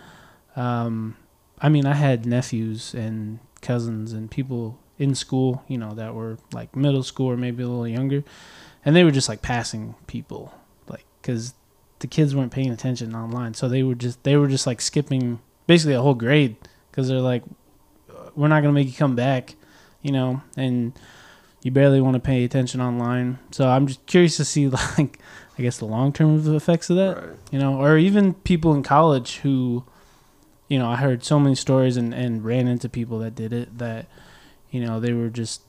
[0.57, 1.17] Um,
[1.63, 6.39] I mean, I had nephews and cousins and people in school, you know, that were
[6.53, 8.23] like middle school or maybe a little younger,
[8.85, 10.55] and they were just like passing people,
[10.89, 11.55] like because
[12.01, 15.39] the kids weren't paying attention online, so they were just they were just like skipping
[15.67, 16.57] basically a whole grade
[16.91, 17.43] because they're like,
[18.11, 19.55] "Uh, we're not gonna make you come back,
[20.03, 20.93] you know, and
[21.63, 23.39] you barely want to pay attention online.
[23.51, 25.19] So I'm just curious to see like
[25.59, 27.37] I guess the long term effects of that Right.
[27.51, 29.85] you know, or even people in college who,
[30.71, 33.77] you know, I heard so many stories and, and ran into people that did it
[33.79, 34.07] that,
[34.71, 35.63] you know, they were just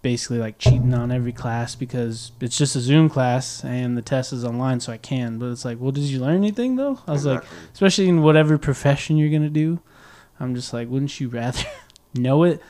[0.00, 4.32] basically like cheating on every class because it's just a Zoom class and the test
[4.32, 5.38] is online, so I can.
[5.38, 7.00] But it's like, well, did you learn anything though?
[7.08, 7.42] I was like,
[7.72, 9.80] especially in whatever profession you're gonna do,
[10.38, 11.64] I'm just like, wouldn't you rather
[12.14, 12.62] know it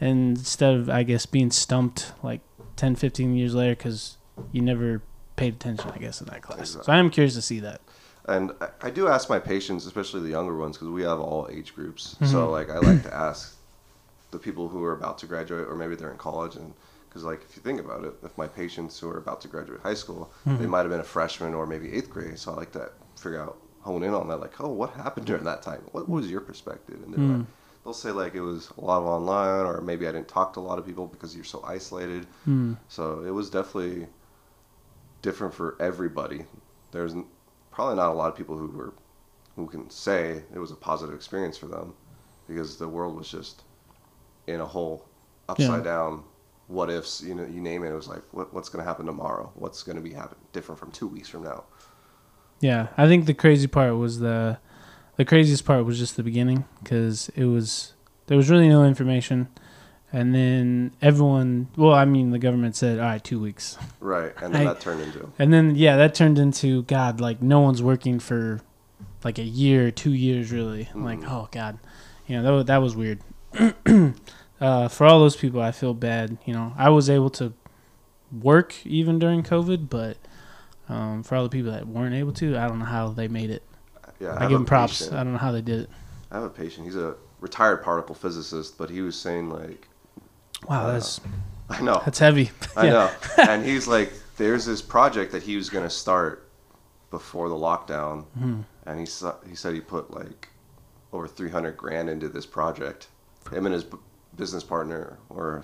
[0.00, 2.40] and instead of I guess being stumped like
[2.76, 4.16] 10, 15 years later because
[4.52, 5.02] you never
[5.34, 6.70] paid attention, I guess, in that class.
[6.70, 7.80] So I am curious to see that.
[8.26, 11.48] And I, I do ask my patients, especially the younger ones, because we have all
[11.50, 12.16] age groups.
[12.20, 12.26] Mhm.
[12.28, 13.56] So like I like to ask
[14.30, 16.74] the people who are about to graduate, or maybe they're in college, and
[17.08, 19.80] because like if you think about it, if my patients who are about to graduate
[19.80, 20.68] high school, they Mhm.
[20.70, 22.38] might have been a freshman or maybe eighth grade.
[22.38, 25.44] So I like to figure out, hone in on that, like, oh, what happened during
[25.44, 25.82] that time?
[25.90, 27.02] What was your perspective?
[27.02, 27.38] And they're Mm.
[27.38, 27.46] like,
[27.84, 30.60] they'll say like it was a lot of online, or maybe I didn't talk to
[30.60, 32.28] a lot of people because you're so isolated.
[32.44, 32.74] Hmm.
[32.88, 34.06] So it was definitely
[35.20, 36.46] different for everybody.
[36.92, 37.14] There's
[37.72, 38.92] probably not a lot of people who were
[39.56, 41.94] who can say it was a positive experience for them
[42.48, 43.64] because the world was just
[44.46, 45.06] in a whole
[45.48, 46.24] upside down.
[46.68, 49.06] What ifs you know you name it it was like what, what's going to happen
[49.06, 49.50] tomorrow?
[49.56, 51.64] What's going to be happen different from two weeks from now?
[52.60, 54.58] Yeah, I think the crazy part was the
[55.16, 57.94] the craziest part was just the beginning because it was
[58.26, 59.48] there was really no information,
[60.12, 61.68] and then everyone.
[61.76, 64.80] Well, I mean, the government said, "All right, two weeks," right and then I- that
[64.80, 68.60] turned into and then yeah, that turned into God, like no one's working for
[69.24, 70.88] like a year, two years, really.
[70.94, 71.30] I'm like, Mhm.
[71.30, 71.78] oh God,
[72.26, 73.20] you know that that was weird.
[74.60, 76.38] uh, for all those people, I feel bad.
[76.44, 77.52] You know, I was able to
[78.32, 80.16] work even during COVID, but
[80.88, 83.50] um, for all the people that weren't able to, I don't know how they made
[83.50, 83.62] it.
[84.18, 85.00] yeah I, have give them props.
[85.00, 85.90] patient- I don't know how they did it.
[86.30, 89.86] I have a patient he's a retired particle physicist but he was saying like
[90.68, 91.20] Wow, that's
[91.70, 92.50] i know that's heavy.
[92.76, 92.92] I Yeah.
[92.92, 93.10] know.
[93.48, 96.48] And he's like, there's this project that he was going to start
[97.10, 98.24] before the lockdown.
[98.38, 98.64] Mhm.
[98.86, 100.48] And he, sa- he said he put like
[101.12, 103.08] over 300 grand into this project.
[103.50, 103.98] Him and his b-
[104.36, 105.62] business partner, or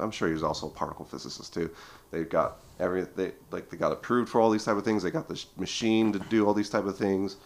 [0.00, 1.70] I'm sure he was also a particle physicist too.
[2.10, 5.02] They got every, they, like they got approved for all these type of things.
[5.02, 7.36] They got the machine to do all these type of things.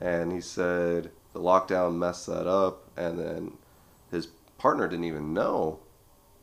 [0.00, 2.84] And he said the lockdown messed that up.
[2.96, 3.52] And then
[4.10, 4.26] his
[4.58, 5.78] partner didn't even know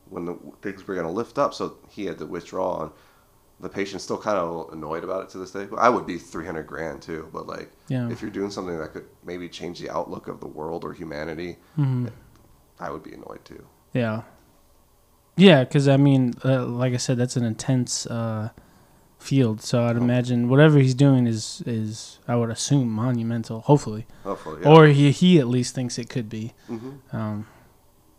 [0.10, 2.84] when the things were going to lift up, so he had to withdraw.
[2.84, 2.92] And
[3.60, 5.68] the patient's still kind of annoyed about it to this day.
[5.78, 8.10] I would be 300 grand too, but like Yeah.
[8.10, 11.58] if you're doing something that could maybe change the outlook of the world or humanity,
[11.78, 12.10] Mhm.
[12.80, 13.64] I would be annoyed too.
[13.94, 14.24] Yeah.
[15.38, 18.50] Yeah, because I mean, uh, like I said, that's an intense uh,
[19.20, 19.62] field.
[19.62, 20.02] So I'd Oh.
[20.02, 23.62] imagine whatever he's doing is is I would assume monumental.
[23.62, 24.70] Hopefully, Hopefully, yeah.
[24.70, 26.54] or he he at least thinks it could be.
[26.68, 27.48] hmm Um,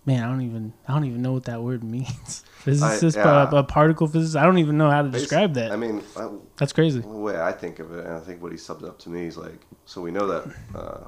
[0.06, 2.44] man, I don't even I don't even know what that word means.
[2.60, 3.50] Physicist, yeah.
[3.50, 4.36] a, a particle physicist.
[4.36, 5.70] I don't even know how to describe that.
[5.72, 7.00] I mean, I, That's crazy.
[7.00, 9.26] the way I think of it, and I think what he summed up to me
[9.26, 11.00] is like, so we know that uh,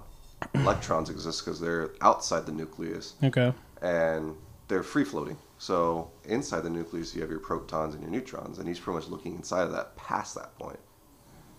[0.54, 3.14] electrons exist because they're outside the nucleus.
[3.24, 3.52] Okay.
[3.82, 4.34] and
[4.68, 5.36] they're free floating.
[5.58, 9.08] So inside the nucleus, you have your protons and your neutrons, and he's pretty much
[9.08, 10.78] looking inside of that past that point.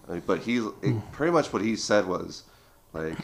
[0.08, 2.44] I mean, But he's it, pretty much what he said was
[2.94, 3.18] like,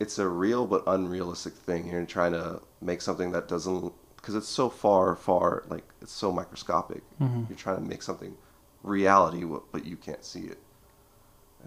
[0.00, 1.88] it's a real but unrealistic thing.
[1.88, 6.32] You're trying to make something that doesn't, because it's so far, far, like it's so
[6.32, 7.02] microscopic.
[7.20, 7.48] Mhm.
[7.48, 8.36] You're trying to make something
[8.82, 10.58] reality, but you can't see it.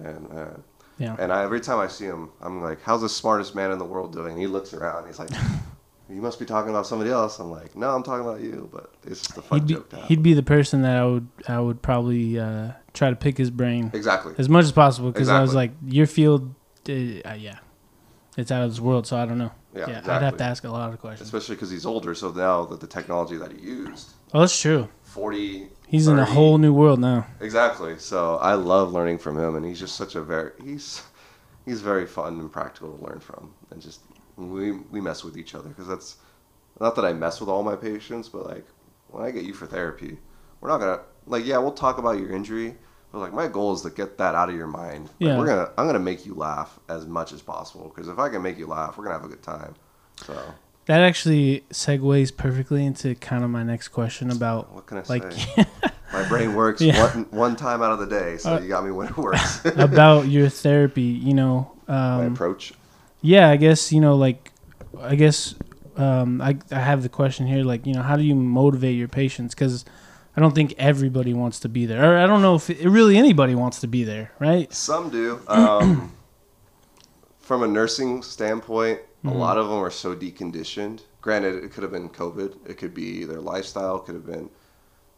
[0.03, 0.45] And uh,
[0.99, 1.15] Yeah.
[1.19, 3.85] and I, every time I see him, I'm like, "How's the smartest man in the
[3.85, 5.07] world doing?" And he looks around.
[5.07, 5.29] He's like,
[6.09, 8.91] "You must be talking about somebody else." I'm like, "No, I'm talking about you." But
[9.03, 11.59] it's just a fun He'd be joke he'd be the person that I would I
[11.59, 14.33] would probably uh, try to pick his brain exactly.
[14.37, 16.53] as much as possible because I was like, your field,
[16.89, 17.57] uh, uh, yeah,
[18.37, 19.05] it's out of this world.
[19.07, 19.51] So I don't know.
[19.75, 21.27] Yeah, I'd have to ask a lot of questions.
[21.27, 24.89] Especially because he's older, so now that the technology that he used, Oh, that's true.
[25.03, 27.25] 40, He's in a whole new world now.
[27.39, 27.97] Exactly.
[27.97, 31.01] So I love learning from him, and he's just such a very he's
[31.65, 34.01] he's very fun and practical to learn from, and just
[34.35, 36.17] we we mess with each other because that's
[36.79, 38.65] not that I mess with all my patients, but like
[39.09, 40.17] when I get you for therapy,
[40.59, 42.75] we're not gonna like yeah we'll talk about your injury,
[43.19, 45.05] like my goal is to get that out of your mind.
[45.05, 45.37] Like, Yeah.
[45.37, 48.41] we're gonna I'm gonna make you laugh as much as possible because if I can
[48.41, 49.75] make you laugh, we're gonna have a good time.
[50.25, 50.35] So
[50.85, 55.31] That actually segues perfectly into kind of my next question about what can I like
[55.31, 55.65] say?
[56.13, 57.01] My brain works Yeah.
[57.13, 59.61] one one time out of the day, so Uh, you got me when it works.
[59.75, 61.01] about your therapy.
[61.01, 62.73] You know, my um, approach.
[63.21, 64.53] yeah, I guess you know, like,
[65.01, 65.53] I guess
[65.97, 69.09] um, I I have the question here, like, you know, how do you motivate your
[69.09, 69.53] patients?
[69.53, 69.83] Because
[70.37, 73.17] I don't think everybody wants to be there, or I don't know if it, really
[73.17, 74.71] anybody wants to be there, right?
[74.71, 75.41] Some do.
[75.47, 76.11] Um,
[77.39, 79.35] from a nursing standpoint, a Mhm.
[79.35, 81.01] lot of them are so deconditioned.
[81.21, 82.69] Granted, it could have been COVID.
[82.69, 83.97] It could be their lifestyle.
[83.97, 84.47] Could have been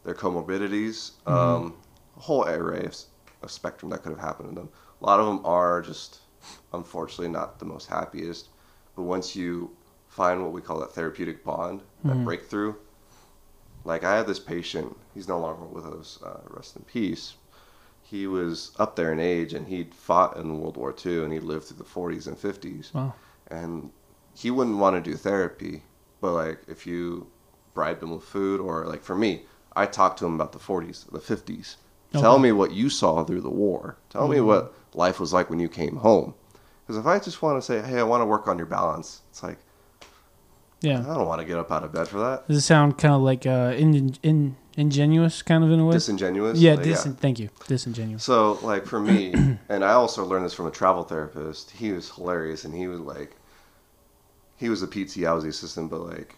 [0.04, 1.10] their comorbidities.
[1.26, 1.74] Um,
[2.16, 2.96] a whole array of,
[3.42, 4.70] of spectrum that could have happened to them.
[5.02, 6.20] A lot of them are just,
[6.72, 8.48] unfortunately, not the most happiest.
[8.96, 9.70] But once you
[10.08, 12.24] find what we call that therapeutic bond, that Mhm.
[12.24, 12.74] breakthrough,
[13.84, 14.96] like I had this patient.
[15.14, 16.18] He's no longer with us.
[16.22, 17.34] Uh, rest in peace.
[18.02, 21.38] He was up there in age, and he'd fought in World War II, and he
[21.38, 22.92] lived through the 40s and 50s.
[22.92, 23.14] Wow.
[23.48, 23.90] And
[24.34, 25.82] he wouldn't want to do therapy,
[26.20, 27.28] but like if you
[27.74, 29.42] bribed him with food, or like for me,
[29.76, 31.76] I talked to him about the 40s, the 50s.
[32.12, 33.96] Tell me what you saw through the war.
[34.08, 34.46] Tell me Mhm.
[34.46, 36.34] what life was like when you came home.
[36.84, 39.22] Because if I just want to say, hey, I want to work on your balance,
[39.30, 39.58] it's like
[40.80, 41.00] Yeah.
[41.00, 42.48] I don't want to get up out of bed for that.
[42.48, 45.92] Does it sound kind of like uh, in, in, ingenuous, kind of in a way?
[45.92, 46.58] Disingenuous.
[46.58, 47.50] yeah, Like, dis- thank you.
[47.66, 48.24] Disingenuous.
[48.24, 49.32] So, like for me,
[49.68, 51.70] and I also learned this from a travel therapist.
[51.72, 53.36] He was hilarious, and he was like,
[54.56, 56.36] he was a PT, I was the assistant, but like,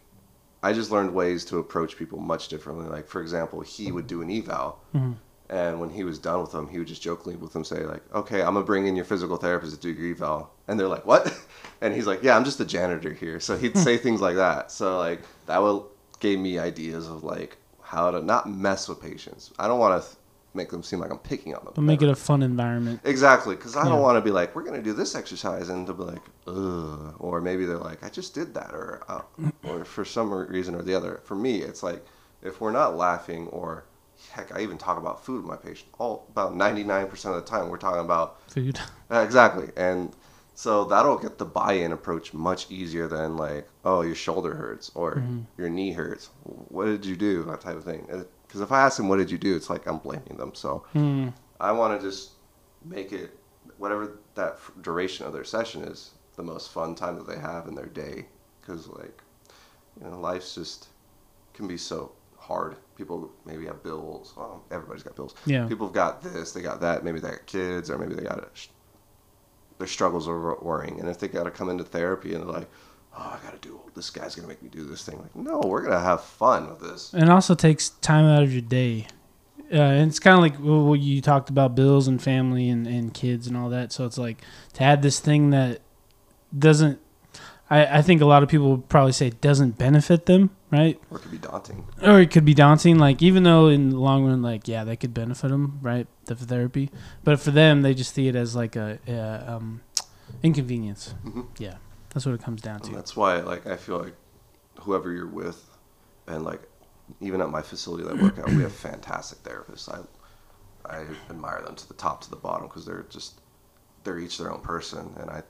[0.62, 2.86] I just learned ways to approach people much differently.
[2.86, 5.14] Like, for example, he would do an eval, Mhm.
[5.50, 8.02] and when he was done with them, he would just jokingly with them say like,
[8.14, 11.04] "Okay, I'm gonna bring in your physical therapist to do your eval," and they're like,
[11.06, 11.26] "What?"
[11.82, 14.70] And he's like, "Yeah, I'm just a janitor here." So he'd say things like that.
[14.70, 19.52] So like that will gave me ideas of like how to not mess with patients.
[19.58, 20.08] I don't want to
[20.54, 21.72] make them seem like I'm picking on them.
[21.74, 23.00] But make it a fun environment.
[23.04, 23.90] Exactly, because I Yeah.
[23.90, 27.14] don't want to be like, we're gonna do this exercise, and to be like, ugh,
[27.18, 29.22] or maybe they're like, I just did that, or uh,
[29.64, 31.20] or for some reason or the other.
[31.24, 32.04] For me, it's like
[32.42, 33.84] if we're not laughing, or
[34.30, 35.88] heck, I even talk about food with my patient.
[35.98, 38.78] All about ninety nine percent of the time, we're talking about Food.
[39.10, 40.12] exactly, and
[40.54, 45.16] so that'll get the buy-in approach much easier than like, oh, your shoulder hurts or
[45.16, 45.46] Mhm.
[45.56, 46.30] your knee hurts.
[46.44, 47.42] What did you do?
[47.44, 48.06] That type of thing.
[48.46, 49.56] Because if I ask them, what did you do?
[49.56, 50.54] It's like I'm blaming them.
[50.54, 50.84] So.
[50.92, 51.28] Hmm.
[51.60, 52.32] I want to just
[52.84, 53.38] make it
[53.78, 57.74] whatever that duration of their session is the most fun time that they have in
[57.74, 58.26] their day
[58.60, 59.22] because like
[60.00, 60.88] you know life's just
[61.54, 65.66] can be so hard people maybe have bills well everybody's got bills Yeah.
[65.68, 68.38] people have got this they got that maybe they got kids or maybe they got
[68.38, 68.48] a,
[69.82, 72.70] their struggles over worrying and if they got to come into therapy and they're like
[73.18, 75.82] oh i gotta do this guy's gonna make me do this thing like no we're
[75.82, 79.06] gonna have fun with this And also takes time out of your day.
[79.72, 82.86] Uh, and it's kind of like wh- what you talked about bills and family and,
[82.86, 83.90] and kids and all that.
[83.90, 84.38] So it's like
[84.74, 85.80] to add this thing that
[86.58, 87.00] doesn't,
[87.72, 91.00] I, I think a lot of people would probably say it doesn't benefit them, right?
[91.10, 92.98] or it could be daunting Or it could be daunting.
[92.98, 96.06] Like, even though in the long run, like, yeah, that could benefit them, right?
[96.26, 96.90] The therapy.
[97.24, 99.80] But for them, they just see it as like a, a um,
[100.42, 101.14] inconvenience.
[101.24, 101.46] Mhm.
[101.58, 101.76] Yeah.
[102.10, 102.90] That's what it comes down And to.
[102.94, 104.14] that's why, like, I feel like
[104.80, 105.64] whoever you're with,
[106.26, 106.60] and like,
[107.20, 109.88] even at my facility that I work at, we have fantastic therapists.
[109.88, 110.00] I,
[110.94, 113.40] I admire them to the top to the bottom because they're just,
[114.04, 115.42] they're each their own person, and I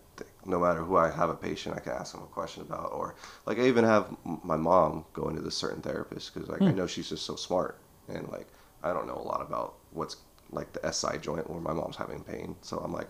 [0.45, 3.15] no matter who I have a patient, I can ask them a question about, or
[3.47, 6.77] like I even have my mom go into this certain therapist because like I Hmm.
[6.77, 7.79] know she's just so smart,
[8.09, 8.49] and like
[8.83, 10.17] I don't know a lot about what's
[10.51, 13.09] like the SI joint where my mom's having pain, so I'm like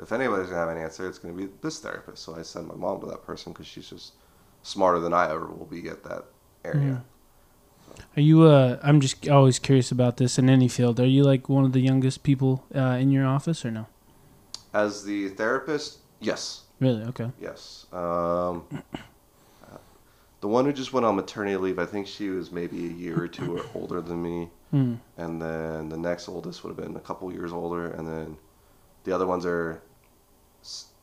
[0.00, 2.22] if anybody's gonna have an answer, it's gonna be this therapist.
[2.22, 4.14] So I send my mom to that person because she's just
[4.62, 6.24] smarter than I ever will be at that
[6.64, 7.02] area.
[8.16, 8.42] Are you?
[8.42, 10.98] Uh, I'm just always curious about this in any field.
[11.00, 13.86] Are you like one of the youngest people uh, in your office or no?
[14.72, 17.02] As the therapist, yes, Really?
[17.04, 17.30] Okay.
[17.40, 17.86] yes.
[17.92, 18.64] Um,
[20.40, 23.22] the one who just went on maternity leave, I think she was maybe a year
[23.22, 24.94] or two or older than me, Hmm.
[25.18, 28.36] and then the next oldest would have been a couple years older, and then
[29.04, 29.82] the other ones are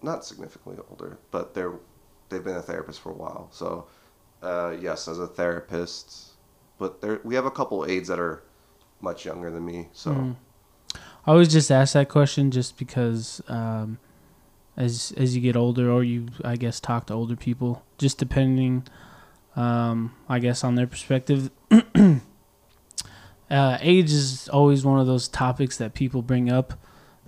[0.01, 1.73] not significantly older, but they're
[2.29, 3.47] they've been a therapist for a while.
[3.51, 3.85] So
[4.41, 6.31] uh, yes, as a therapist,
[6.79, 8.43] but there we have a couple aides that are
[9.01, 9.89] much younger than me.
[9.93, 10.31] So Hmm.
[11.27, 13.99] I always just ask that question just because um,
[14.77, 18.87] as as you get older, or you I guess talk to older people, just depending,
[19.55, 21.49] um, I guess on their perspective.
[23.49, 26.73] uh, age is always one of those topics that people bring up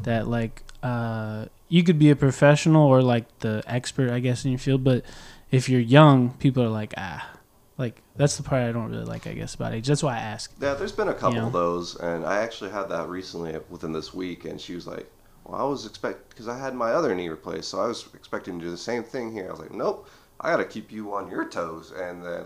[0.03, 4.51] that like uh, you could be a professional or like the expert I guess in
[4.51, 5.03] your field, but
[5.51, 7.29] if you're young, people are like ah,
[7.77, 9.87] like that's the part I don't really like I guess about age.
[9.87, 10.53] That's why I ask.
[10.61, 11.47] Yeah, there's been a couple Yeah.
[11.47, 15.09] of those, and I actually had that recently within this week, and she was like,
[15.49, 18.59] "Well, I was expect because I had my other knee replaced, so I was expecting
[18.59, 20.07] to do the same thing here." I was like, "Nope,
[20.39, 22.45] I got to keep you on your toes," and then.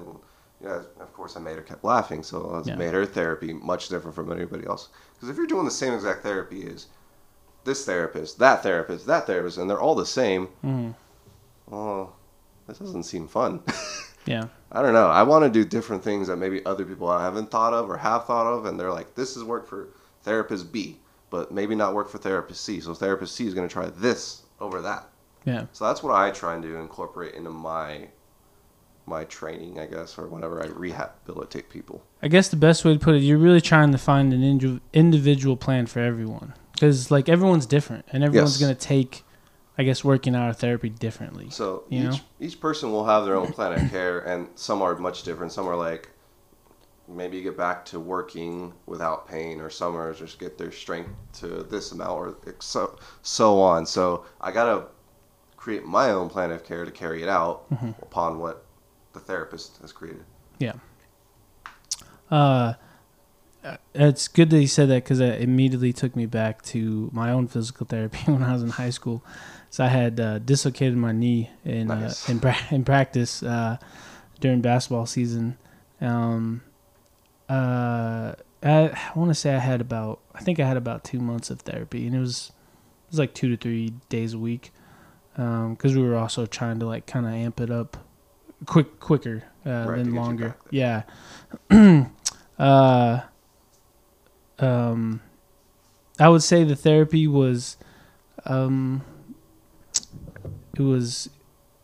[0.62, 2.76] Yeah, of course, I made her kept laughing, so I Yeah.
[2.78, 4.88] made her therapy much different from anybody else.
[5.14, 6.86] Because if you're doing the same exact therapy as
[7.66, 10.96] this therapist, that therapist, that therapist, and they're all the same, Mm,
[11.70, 12.16] well,
[12.68, 13.62] that doesn't seem fun.
[14.26, 14.48] yeah.
[14.72, 15.08] I don't know.
[15.10, 17.98] I want to do different things that maybe other people I haven't thought of or
[17.98, 19.90] have thought of, and they're like, "This is work for
[20.22, 21.02] therapist B,
[21.34, 24.44] but maybe not work for therapist C." So therapist C is going to try this
[24.62, 25.10] over that.
[25.46, 25.66] Yeah.
[25.74, 28.08] So that's what I try and do, incorporate into my
[29.06, 32.04] my training, I guess, or whenever I rehabilitate people.
[32.22, 34.80] I guess the best way to put it, you're really trying to find an indi-
[34.94, 36.54] individual plan for everyone.
[36.72, 38.62] Because, like, everyone's different, and everyone's Yes.
[38.62, 39.26] going to take,
[39.78, 41.50] I guess, working out of therapy differently.
[41.50, 42.18] So You each know?
[42.40, 45.52] each person will have their own plan of care, and some are much different.
[45.52, 46.08] Some are like
[47.08, 51.92] maybe get back to working without pain, or summers just get their strength to this
[51.92, 53.86] amount, or so so on.
[53.86, 54.86] So I gotta
[55.58, 57.66] create my own plan of care to carry it out
[58.02, 58.66] upon what
[59.14, 60.24] the therapist has created.
[60.60, 60.74] Yeah.
[62.32, 62.74] Uh,
[63.94, 67.48] it's good that you said that because it immediately took me back to my own
[67.48, 69.24] physical therapy when I was in high school.
[69.70, 72.28] So I had uh, dislocated my knee in Nice.
[72.28, 73.78] uh, in, pra- in practice uh,
[74.40, 75.58] during basketball season.
[76.02, 76.62] Um,
[77.50, 78.34] uh,
[78.64, 81.50] I, I want to say I had about I think I had about two months
[81.50, 82.52] of therapy, and it was
[83.08, 84.72] it was like two to three days a week
[85.36, 87.98] because we were also trying to like kind of amp it up
[88.66, 90.56] quick quicker uh, Right, than longer.
[90.70, 91.04] Yeah.
[92.60, 93.22] uh,
[94.60, 95.22] um,
[96.20, 97.78] I would say the therapy was,
[98.46, 99.04] um,
[100.78, 101.30] it was,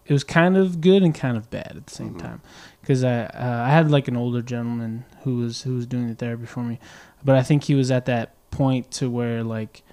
[0.06, 2.20] it was kind of good and kind of bad at the same Mhm.
[2.20, 2.42] time,
[2.90, 6.16] because I uh, I had like an older gentleman who was who was doing the
[6.16, 6.80] therapy for me,
[7.24, 9.84] but I think he was at that point to where like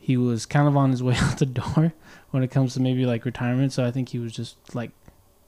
[0.00, 1.92] he was kind of on his way out the door
[2.32, 3.72] when it comes to maybe like retirement.
[3.72, 4.90] So I think he was just like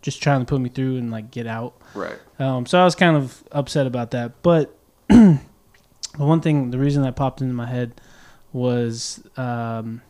[0.00, 1.74] just trying to put me through and like get out.
[1.96, 2.20] Right.
[2.38, 4.40] Um, so I was kind of upset about that.
[4.42, 4.72] But
[5.08, 5.40] the
[6.18, 8.00] one thing, the reason that popped into my head
[8.52, 10.02] was um,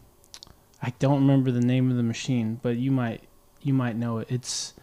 [0.82, 3.22] I don't remember the name of the machine, but you might
[3.62, 4.26] you might know it.
[4.30, 4.74] It's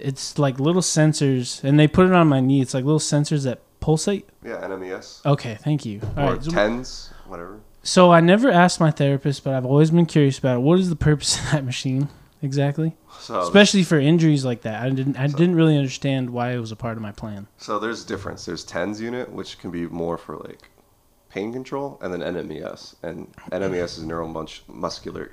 [0.00, 2.60] it's like little sensors, and they put it on my knee.
[2.60, 4.28] It's like little sensors that pulsate.
[4.44, 4.60] Yeah.
[4.62, 6.00] NMES Okay, thank you.
[6.16, 6.42] All or right.
[6.42, 7.60] tens, whatever.
[7.82, 10.60] So I never asked my therapist, but I've always been curious about it.
[10.60, 12.08] What is the purpose of that machine
[12.42, 12.96] exactly?
[13.20, 14.82] So Especially for injuries like that.
[14.82, 17.46] I didn't I So- didn't really understand why it was a part of my plan.
[17.58, 18.44] So there's a difference.
[18.46, 20.68] There's TENS unit, which can be more for like
[21.28, 22.94] pain control, and then NMES.
[23.02, 25.30] And NMES is neuromuscular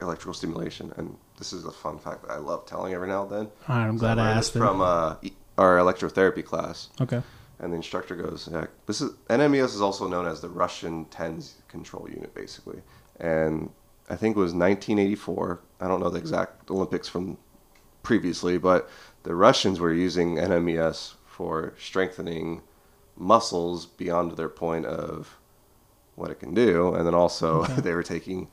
[0.00, 0.92] electrical stimulation.
[0.96, 3.46] And this is a fun fact that I love telling every now and then.
[3.68, 5.16] All right, I'm glad I learned asked this from uh,
[5.58, 6.88] our electrotherapy class.
[7.00, 7.20] Okay.
[7.58, 11.56] And the instructor goes, yeah, this is NMES is also known as the Russian TENS
[11.66, 12.82] control unit, basically.
[13.18, 13.70] And
[14.08, 15.60] I think it was 1984.
[15.80, 17.38] I don't know the exact Olympics from
[18.04, 18.88] previously, but
[19.24, 22.62] the Russians were using NMES for strengthening
[23.16, 25.38] muscles beyond their point of
[26.14, 27.74] what it can do, and then also Okay.
[27.80, 28.46] they were taking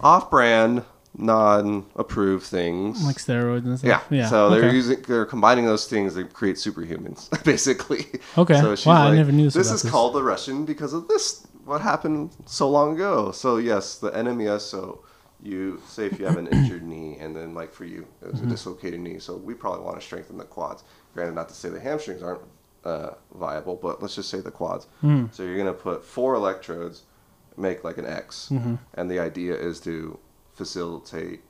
[0.00, 0.84] off-brand,
[1.20, 3.04] non-approved things.
[3.04, 3.98] Like steroids and Yeah.
[3.98, 4.06] stuff.
[4.10, 4.28] Yeah.
[4.28, 8.06] So they're using they're combining those things to create superhumans, basically.
[8.36, 8.60] Okay.
[8.60, 11.08] So she's Wow, I never knew this This is this." called the Russian because of
[11.08, 11.46] this.
[11.64, 13.32] What happened so long ago?
[13.32, 14.60] So yes, the NMES.
[14.62, 15.04] So
[15.42, 18.40] you say if you have an injured knee, and then like for you, it was
[18.40, 18.46] Mm-hmm.
[18.48, 19.18] a dislocated knee.
[19.18, 20.84] So we probably want to strengthen the quads.
[21.14, 22.42] Granted, not to say the hamstrings aren't
[22.84, 24.86] uh, viable, but let's just say the quads.
[25.02, 25.32] Mm.
[25.34, 27.02] So you're gonna put four electrodes,
[27.56, 28.78] make like an X, Mhm.
[28.94, 30.18] and the idea is to
[30.64, 31.40] facilitate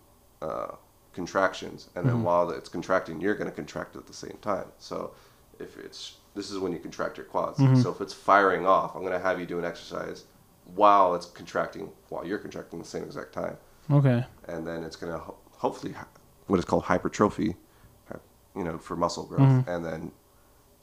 [0.41, 0.69] uh,
[1.13, 2.23] contractions, and then Mhm.
[2.23, 4.67] while it's contracting, you're going to contract at the same time.
[4.79, 5.11] So
[5.59, 7.59] if it's this is when you contract your quads.
[7.59, 7.83] Mhm.
[7.83, 10.25] So if it's firing off, I'm going to have you do an exercise
[10.77, 13.57] while it's contracting, while you're contracting the same exact time,
[13.91, 14.25] Okay.
[14.47, 15.35] and then it's going to ho-
[15.65, 15.93] hopefully
[16.47, 17.57] what is called hypertrophy,
[18.55, 19.67] you know, for muscle growth, Mhm.
[19.67, 20.13] and then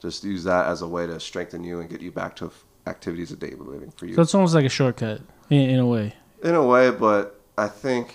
[0.00, 2.64] just use that as a way to strengthen you and get you back to f-
[2.86, 4.14] activities of daily living for you.
[4.14, 6.14] So it's almost like a shortcut in, in a way.
[6.42, 8.14] In a way, but I think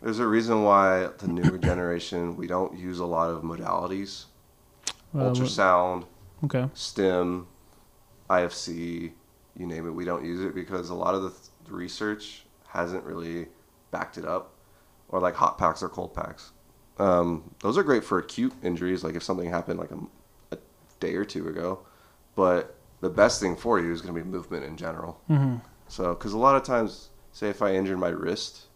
[0.00, 4.26] there's a reason why the newer generation we don't use a lot of modalities.
[5.14, 6.04] Uh, Ultrasound,
[6.44, 6.68] okay.
[6.74, 7.46] STIM,
[8.30, 9.12] IFC,
[9.56, 13.02] you name it, we don't use it because a lot of the th- research hasn't
[13.04, 13.48] really
[13.90, 14.52] backed it up,
[15.08, 16.52] or like hot packs or cold packs.
[16.98, 19.98] Um, those are great for acute injuries, like if something happened like a,
[20.54, 20.58] a
[21.00, 21.80] day or two ago.
[22.34, 25.20] But the best thing for you is going to be movement in general.
[25.26, 25.56] hmm
[25.88, 28.66] So, because a lot of times, say if I injured my wrist,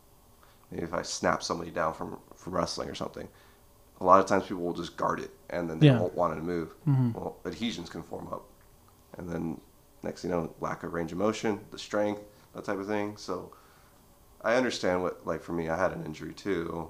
[0.72, 3.28] if I snap somebody down from from wrestling or something,
[4.00, 6.00] a lot of times people will just guard it and then they Yeah.
[6.00, 6.72] won't want it to move.
[6.84, 8.44] hmm Well, adhesions can form up,
[9.18, 9.60] and then
[10.02, 12.22] next thing you know, lack of range of motion, the strength,
[12.54, 13.16] that type of thing.
[13.16, 13.52] So,
[14.42, 16.88] I understand what like for me, I had an injury too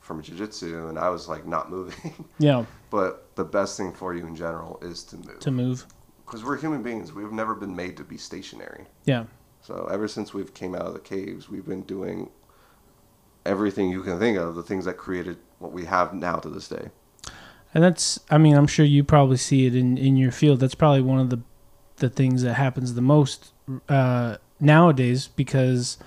[0.00, 2.24] from jiu-jitsu and I was like not moving.
[2.38, 2.64] Yeah.
[2.90, 5.84] but the best thing for you in general is to move To move.
[6.24, 7.12] because we're human beings.
[7.12, 8.86] We've never been made to be stationary.
[9.04, 9.24] Yeah.
[9.62, 12.30] So ever since we've came out of the caves, we've been doing
[13.46, 16.68] everything you can think of, the things that created what we have now to this
[16.68, 16.90] day.
[17.74, 20.60] And that's, I mean, I'm sure you probably see it in, in your field.
[20.60, 21.40] That's probably one of the
[21.96, 23.52] the things that happens the most
[23.88, 25.98] uh, nowadays because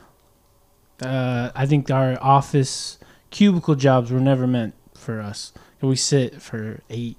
[1.02, 3.00] uh, I think our office
[3.32, 5.54] cubicle jobs were never meant for us.
[5.82, 7.18] We sit for eight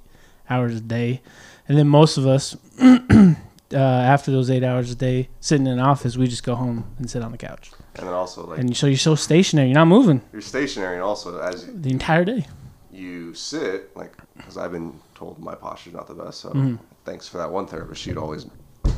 [0.48, 1.22] hours a day,
[1.66, 3.36] and then most of us, uh,
[3.72, 7.10] after those eight hours a day sitting in an office, we just go home and
[7.10, 7.70] sit on the couch.
[8.00, 11.02] And then also like And so you're so stationary, you're not moving you're stationary, and
[11.04, 12.46] also as the entire day.
[12.90, 16.40] you sit like because I've been told my posture's not the best.
[16.40, 16.76] So Mm-hmm.
[17.04, 18.00] thanks for that one therapist.
[18.02, 18.46] She'd always,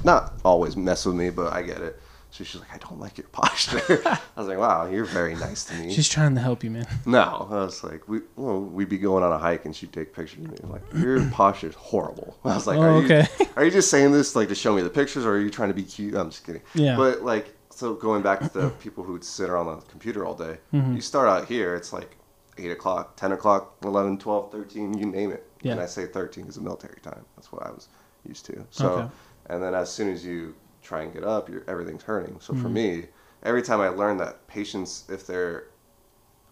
[0.05, 2.01] not always mess with me, but I get it.
[2.31, 4.01] So she's like, I don't like your posture.
[4.07, 5.93] I was like, wow, you're very nice to me.
[5.93, 6.87] She's trying to help you, man.
[7.05, 10.15] No, I was like, we well, we'd be going on a hike and she'd take
[10.15, 10.57] pictures of me.
[10.63, 12.39] Like, your posture's horrible.
[12.45, 13.27] I was like, Oh, are okay.
[13.39, 15.51] you are you just saying this like to show me the pictures, or are you
[15.51, 16.15] trying to be cute?
[16.15, 16.63] I'm just kidding.
[16.75, 16.97] Yeah.
[16.97, 20.59] But like, so going back to the people who'd sit around the computer all day,
[20.73, 20.95] Mm-hmm.
[20.95, 22.17] you start out here, it's like
[22.59, 25.45] eight o'clock, ten o'clock, 11, 12, 13, you name it.
[25.63, 25.73] Yeah.
[25.73, 27.25] And I say thirteen is a military time.
[27.37, 27.89] That's what I was
[28.25, 28.67] used to.
[28.71, 29.09] So, Okay.
[29.47, 32.41] and then as soon as you try and get up, you're, everything's hurting.
[32.41, 32.75] So for Mm-hmm.
[32.75, 33.07] me,
[33.45, 35.69] every time I learn that patients, if they're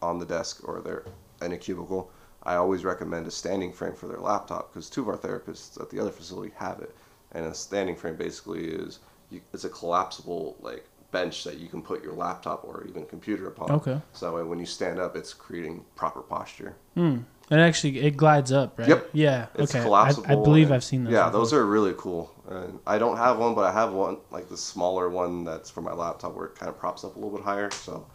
[0.02, 1.04] on the desk or they're
[1.42, 2.10] in a cubicle,
[2.42, 5.90] I always recommend a standing frame for their laptop because two of our therapists at
[5.90, 6.94] the other facility have it.
[7.32, 9.00] And a standing frame basically is
[9.30, 13.48] you, it's a collapsible like bench that you can put your laptop or even computer
[13.48, 13.70] upon.
[13.72, 14.00] Okay.
[14.12, 16.76] So that way when you stand up, it's creating proper posture.
[16.94, 17.18] Hmm.
[17.50, 18.88] It actually it glides up, right?
[18.88, 19.10] Yep.
[19.12, 19.46] Yeah.
[19.56, 19.80] It's okay.
[19.80, 20.26] I, collapsible.
[20.30, 21.12] I believe and- I've seen those.
[21.12, 21.40] Yeah, before.
[21.40, 22.32] those are really cool.
[22.48, 25.82] And I don't have one, but I have one like the smaller one that's for
[25.82, 27.70] my laptop where it kind of props up a little bit higher.
[27.72, 28.06] So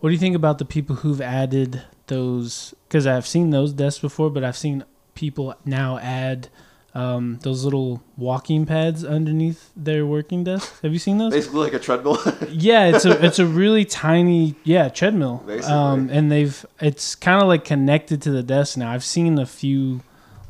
[0.00, 2.74] What do you think about the people who've added those?
[2.88, 4.84] Because I've seen those desks before, but I've seen
[5.14, 6.48] people now add
[6.94, 10.82] um, those little walking pads underneath their working desk.
[10.82, 11.32] Have you seen those?
[11.32, 12.18] basically like a treadmill.
[12.50, 15.42] yeah, it's a it's a really tiny yeah treadmill.
[15.46, 15.72] Basically.
[15.72, 18.90] Um, and they've it's kind of like connected to the desk now.
[18.90, 20.00] I've seen a few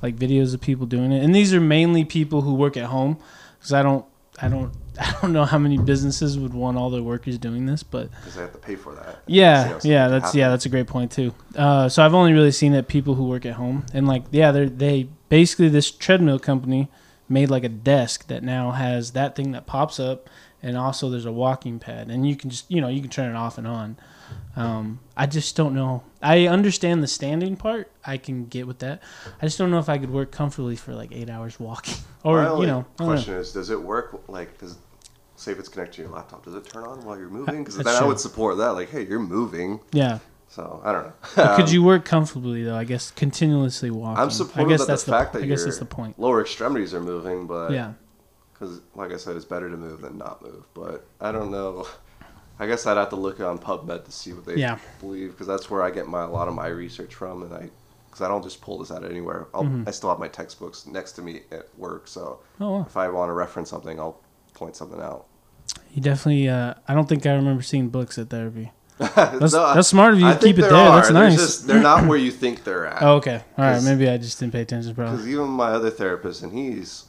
[0.02, 3.18] like videos of people doing it, and these are mainly people who work at home
[3.58, 4.06] because I don't
[4.40, 7.82] I don't I don't know how many businesses would want all their workers doing this,
[7.82, 9.22] but because I have to pay for that.
[9.26, 10.38] yeah, You know, so yeah, that's happen.
[10.40, 11.34] yeah, that's a great point too.
[11.54, 14.52] Uh, so I've only really seen it people who work at home, and like yeah,
[14.52, 16.88] they they basically this treadmill company
[17.30, 20.28] made like a desk that now has that thing that pops up,
[20.62, 23.30] and also there's a walking pad, and you can just you know you can turn
[23.30, 23.96] it off and on.
[24.56, 26.02] Um, I just don't know.
[26.20, 27.90] I understand the standing part.
[28.04, 29.02] I can get with that.
[29.40, 32.42] I just don't know if I could work comfortably for like eight hours walking, or
[32.42, 33.06] you know, don't know.
[33.06, 34.22] question is, does it work?
[34.28, 34.76] Like, does
[35.36, 37.64] say if it's connected to your laptop, does it turn on while you're moving?
[37.64, 38.70] Because then I would support that.
[38.70, 40.18] Like, hey, you're moving, yeah.
[40.50, 41.12] So I don't know.
[41.36, 42.76] But could Um, you work comfortably though?
[42.76, 44.20] I guess continuously walking.
[44.20, 46.18] I'm I supportive guess of the fact the, that I guess your that's the point.
[46.18, 47.92] lower extremities are moving, but Yeah.
[48.52, 50.64] because like I said, it's better to move than not move.
[50.74, 51.86] But I don't know.
[52.58, 54.78] I guess I'd have to look on PubMed to see what they Yeah.
[55.00, 57.70] believe because that's where I get my a lot of my research from, and I
[58.06, 59.46] because I don't just pull this out of anywhere.
[59.54, 59.84] I'll, Mm-hmm.
[59.86, 62.86] I still have my textbooks next to me at work, so Oh, wow.
[62.88, 64.20] if I want to reference something, I'll
[64.52, 65.26] point something out.
[65.92, 66.48] You definitely.
[66.48, 68.72] Uh, I don't think I remember seeing books at therapy.
[69.16, 70.70] That's, that's smart of you to keep it there.
[70.70, 71.36] That's They're nice.
[71.36, 73.02] Just, they're not where you think they're at.
[73.02, 73.42] Oh, okay.
[73.56, 73.82] All right.
[73.82, 77.06] Maybe I just didn't pay attention, Because even my other therapist, and he's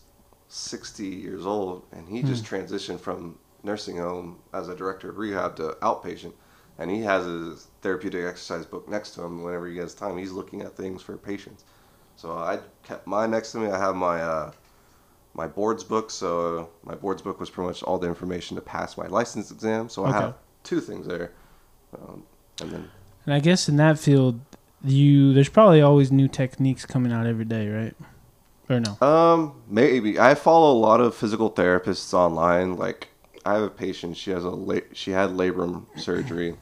[0.47, 2.27] 60 years old, and he Hmm.
[2.27, 6.31] just transitioned from nursing home as a director of rehab to outpatient.
[6.79, 10.17] And he has his therapeutic exercise book next to him whenever he gets time.
[10.17, 11.65] He's looking at things for patients.
[12.15, 13.67] So I kept mine next to me.
[13.69, 14.51] I have my uh,
[15.33, 16.09] my boards book.
[16.09, 19.89] So my boards book was pretty much all the information to pass my license exam.
[19.89, 20.19] So I Okay.
[20.19, 21.33] have two things there.
[21.93, 22.23] Um,
[22.61, 22.89] and then
[23.25, 24.39] And I guess in that field,
[24.83, 27.95] you there's probably always new techniques coming out every day, right?
[28.69, 29.05] Or no?
[29.05, 32.77] Um, maybe I follow a lot of physical therapists online.
[32.77, 33.09] Like
[33.45, 34.17] I have a patient.
[34.17, 36.55] She has a la- she had labrum surgery.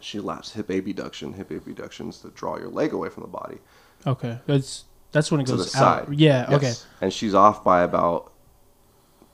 [0.00, 1.32] She lapsed hip abduction.
[1.32, 3.58] Hip abduction is to draw your leg away from the body
[4.06, 4.38] Okay.
[4.46, 6.06] That's that's when it goes to the out.
[6.06, 6.14] side.
[6.14, 6.46] Yeah.
[6.50, 6.56] Yes.
[6.56, 6.72] Okay.
[7.00, 8.32] And she's off by about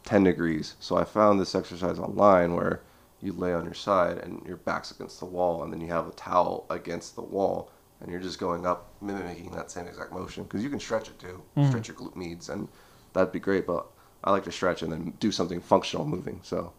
[0.05, 0.77] ten degrees.
[0.81, 2.81] So I found this exercise online where
[3.23, 6.07] you lay on your side and your back's against the wall, and then you have
[6.09, 7.71] a towel against the wall,
[8.01, 10.43] and you're just going up, mimicking that same exact motion.
[10.45, 11.69] Because you can stretch it too, Mhm.
[11.69, 12.69] stretch your glute medius, and
[13.13, 13.67] that'd be great.
[13.67, 13.87] But
[14.25, 16.41] I like to stretch and then do something functional moving.
[16.43, 16.73] So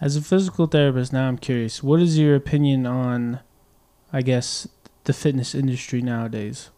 [0.00, 1.82] As a physical therapist, now I'm curious.
[1.82, 3.40] What is your opinion on,
[4.12, 4.68] I guess,
[5.04, 6.68] the fitness industry nowadays?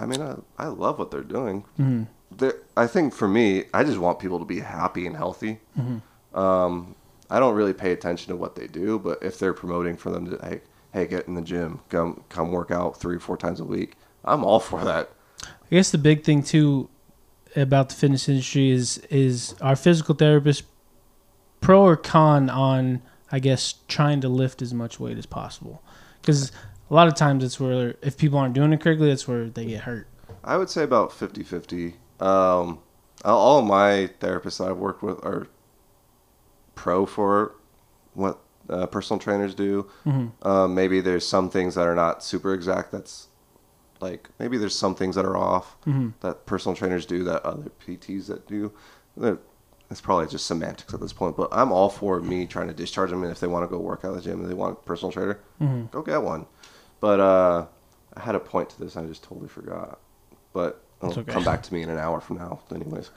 [0.00, 1.64] I mean, I, I love what they're doing.
[1.76, 2.04] hmm
[2.36, 5.60] They're, I think for me, I just want people to be happy and healthy.
[5.76, 5.98] hmm
[6.36, 6.96] Um,
[7.32, 10.26] I don't really pay attention to what they do, but if they're promoting for them
[10.30, 10.60] to, hey,
[10.92, 13.94] hey, get in the gym, come come work out three or four times a week,
[14.22, 15.08] I'm all for that.
[15.42, 16.90] I guess the big thing too
[17.56, 20.64] about the fitness industry is is our physical therapist
[21.62, 25.82] pro or con on I guess trying to lift as much weight as possible
[26.20, 26.52] because
[26.90, 29.64] a lot of times it's where if people aren't doing it correctly that's where they
[29.64, 30.06] get hurt.
[30.44, 31.94] I would say about 50-50.
[32.20, 32.80] Um,
[33.24, 35.46] all- all my therapists that I've worked with are
[36.74, 37.54] pro for
[38.14, 38.38] what
[38.70, 39.88] uh, personal trainers do.
[40.04, 42.92] hmm Um, maybe there's some things that are not super exact.
[42.92, 43.28] That's
[44.00, 47.70] like maybe there's some things that are off hmm that personal trainers do that other
[47.86, 48.72] PTs that do.
[49.16, 49.38] They're-
[49.90, 53.10] It's probably just semantics at this point, but I'm all for me trying to discharge
[53.10, 53.22] them.
[53.24, 54.82] And if they want to go work out at the gym and they want a
[54.86, 56.46] personal trainer, hmm go get one.
[57.00, 57.66] But uh,
[58.16, 58.96] I had a point to this.
[58.96, 59.98] I just totally forgot.
[60.54, 61.30] But it'll okay.
[61.32, 62.60] come back to me in an hour from now.
[62.74, 63.10] Anyways.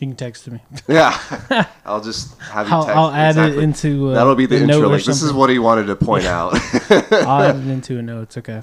[0.00, 0.60] You can text to me.
[0.88, 1.66] Yeah.
[1.84, 2.96] I'll just have you I'll, text.
[2.96, 3.58] I'll add exactly.
[3.58, 4.10] it into.
[4.10, 4.88] Uh, That'll be the, intro.
[4.88, 6.54] Like, this is what he wanted to point out.
[7.12, 8.22] I'll add it into a note.
[8.22, 8.62] It's okay.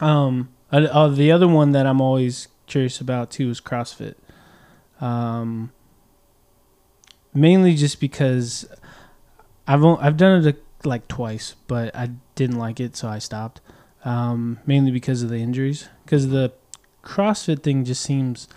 [0.00, 4.14] Um, uh, uh, the other one that I'm always curious about too is CrossFit.
[5.00, 5.72] Um,
[7.34, 8.66] mainly just because
[9.66, 13.18] I've on- I've done it uh, like twice, but I didn't like it, so I
[13.18, 13.60] stopped.
[14.04, 15.88] Um, mainly because of the injuries.
[16.04, 16.52] Because the
[17.04, 18.48] CrossFit thing just seems,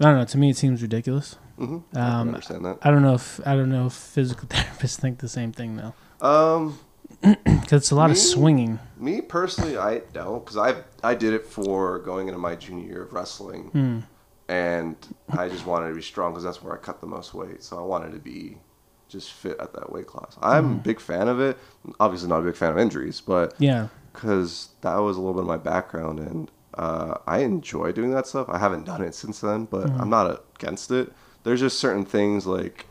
[0.00, 0.24] I don't know.
[0.24, 1.36] To me, it seems ridiculous.
[1.58, 2.78] hmm I Um, can understand that.
[2.82, 5.94] I don't know if I don't know if physical therapists think the same thing though,
[6.26, 6.78] Um,
[7.22, 8.78] because it's a lot of swinging.
[8.98, 13.02] me personally, I don't because I I did it for going into my junior year
[13.04, 13.98] of wrestling, Hmm.
[14.48, 14.96] and
[15.30, 17.62] I just wanted to be strong because that's where I cut the most weight.
[17.62, 18.58] So I wanted to be
[19.08, 20.36] just fit at that weight class.
[20.42, 20.72] I'm Mm-hmm.
[20.74, 21.56] a big fan of it.
[22.00, 23.88] Obviously, not a big fan of injuries, but Yeah.
[24.12, 28.26] because that was a little bit of my background and uh, I enjoy doing that
[28.26, 28.48] stuff.
[28.48, 30.00] I haven't done it since then, but Mm-hmm.
[30.00, 31.12] I'm not against it.
[31.44, 32.86] There's just certain things like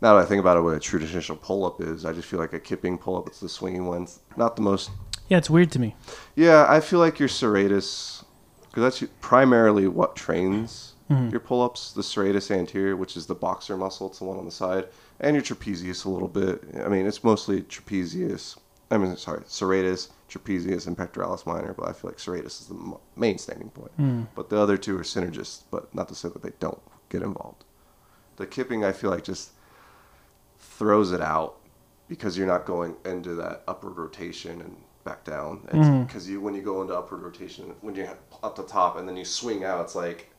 [0.00, 2.38] now that I think about it, what a traditional pull up is, I just feel
[2.38, 3.26] like a kipping pull up.
[3.26, 4.90] It's the swinging ones, not the most.
[5.28, 5.96] Yeah, it's weird to me.
[6.36, 8.24] Yeah, I feel like your serratus,
[8.68, 11.30] because that's primarily what trains Mhm.
[11.32, 11.92] your pull ups.
[11.92, 14.86] The serratus anterior, which is the boxer muscle, it's the one on the side,
[15.18, 16.62] and your trapezius a little bit.
[16.84, 18.56] I mean, it's mostly trapezius.
[18.90, 22.96] I mean, sorry, serratus, trapezius, and pectoralis minor, but I feel like serratus is the
[23.16, 23.90] main standing point.
[23.96, 24.22] Hmm.
[24.34, 26.80] But the other two are synergists, but not to say that they don't
[27.10, 27.64] get involved.
[28.36, 29.50] The kipping, I feel like, just
[30.58, 31.56] throws it out
[32.08, 35.60] because you're not going into that upward rotation and back down.
[36.06, 38.08] Because you, when you go into upward rotation, when you're
[38.42, 40.30] up the top and then you swing out, it's like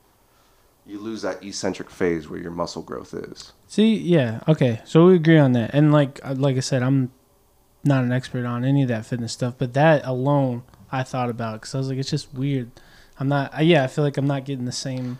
[0.85, 3.53] you lose that eccentric phase where your muscle growth is.
[3.67, 5.71] See, yeah, okay, so we agree on that.
[5.73, 7.11] And like, uh, like I said, I'm
[7.83, 11.61] not an expert on any of that fitness stuff, but that alone, I thought about
[11.61, 12.71] because I was like, it's just weird.
[13.19, 13.63] I'm not.
[13.65, 15.19] Yeah, I feel like I'm not getting the same.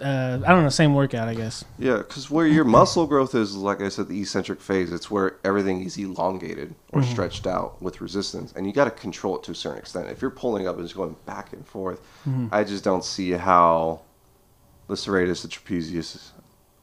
[0.00, 1.62] Uh, I don't know, same workout, I guess.
[1.78, 5.36] Yeah, because where your muscle growth is, like I said, the eccentric phase, it's where
[5.44, 7.10] everything is elongated or Mhm.
[7.12, 10.08] stretched out with resistance, and you got to control it to a certain extent.
[10.08, 12.48] If you're pulling up and just going back and forth, Mhm.
[12.50, 14.00] I just don't see how
[14.88, 16.30] the serratus, the trapezius,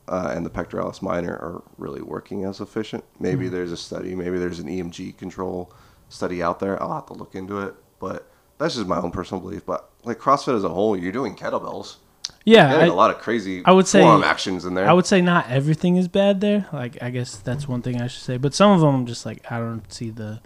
[0.08, 3.04] uh, and the pectoralis minor are really working as efficient.
[3.20, 3.52] Maybe Mhm.
[3.52, 5.72] there's a study, maybe there's an EMG control
[6.10, 6.82] study out there.
[6.82, 8.28] I'll have to look into it, but
[8.58, 9.66] that's just my own personal belief.
[9.66, 11.98] But like CrossFit as a whole, you're doing kettlebells.
[12.46, 14.90] Yeah, I, a lot of crazy I would say- actions in there.
[14.90, 16.68] I would say not everything is bad there.
[16.72, 18.38] Like I guess that's one thing I should say.
[18.38, 20.40] But some of them, I'm just like I don't see the,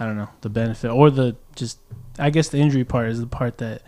[0.00, 1.78] I don't know the benefit or the just.
[2.18, 3.82] I guess the injury part is the part that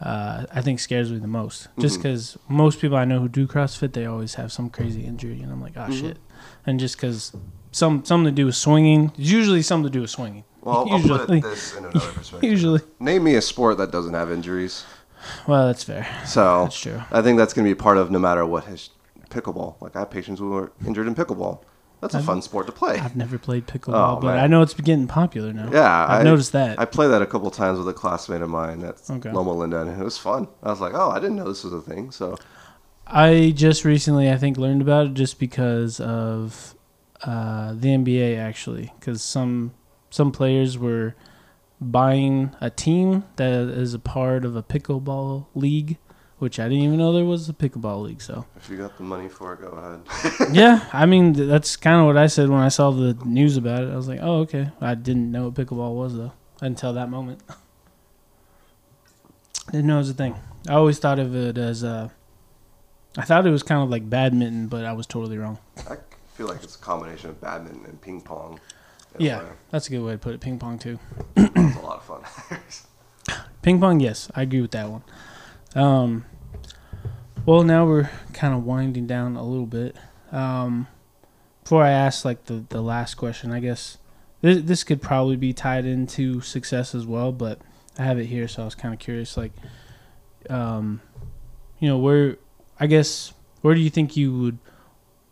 [0.00, 1.68] uh, I think scares me the most.
[1.78, 2.02] Just Mhm.
[2.02, 5.52] because most people I know who do CrossFit, they always have some crazy injury, and
[5.52, 6.00] I'm like, oh Mhm.
[6.00, 6.18] shit.
[6.66, 7.32] And just because
[7.72, 10.44] some something to do with swinging, it's usually something to do with swinging.
[10.62, 12.50] Well, I'll put usually, it this in another perspective.
[12.50, 12.80] usually.
[12.98, 14.84] Name me a sport that doesn't have injuries.
[15.46, 16.06] Well, that's fair.
[16.24, 17.02] So That's true.
[17.12, 18.90] I think that's going to be part of no matter what his
[19.30, 19.74] pickleball.
[19.80, 21.60] Like I have patients who are injured in pickleball.
[22.00, 22.98] That's a I've- fun sport to play.
[22.98, 24.38] I've never played pickleball, Oh, but.
[24.38, 25.68] I know it's getting popular now.
[25.70, 26.78] Yeah, I've I- noticed that.
[26.80, 29.30] I played that a couple times with a classmate of mine that's Okay.
[29.32, 30.48] Loma Linda, and it was fun.
[30.62, 32.10] I was like, oh, I didn't know this was a thing.
[32.10, 32.36] So
[33.06, 36.74] I just recently, I think, learned about it just because of
[37.22, 39.72] uh, the NBA actually, because some
[40.10, 41.14] some players were
[41.80, 45.98] buying a team that is a part of a pickleball league,
[46.40, 48.22] which I didn't even know there was a pickleball league.
[48.22, 50.52] So if you got the money for it, go ahead.
[50.52, 53.56] yeah, I mean th- that's kind of what I said when I saw the news
[53.56, 53.92] about it.
[53.92, 57.40] I was like, oh okay, I didn't know what pickleball was though until that moment.
[59.70, 60.34] didn't know it was a thing.
[60.68, 62.08] I always thought of it as uh,
[63.16, 65.58] I thought it was kind of like badminton, but I was totally wrong.
[65.88, 65.96] I
[66.34, 68.60] feel like it's a combination of badminton and ping pong.
[69.18, 69.48] Yeah, way.
[69.70, 70.40] that's a good way to put it.
[70.40, 70.98] Ping pong too.
[71.36, 72.58] it's a lot of fun.
[73.62, 75.02] Ping pong, yes, I agree with that one.
[75.74, 76.24] Um,
[77.46, 79.96] well, now we're kind of winding down a little bit.
[80.32, 80.86] Um,
[81.62, 83.98] before I ask like the the last question, I guess
[84.40, 87.60] this this could probably be tied into success as well, but
[87.98, 89.36] I have it here, so I was kind of curious.
[89.36, 89.52] Like,
[90.48, 91.00] um,
[91.78, 92.36] you know, where
[92.78, 94.58] I guess where do you think you would,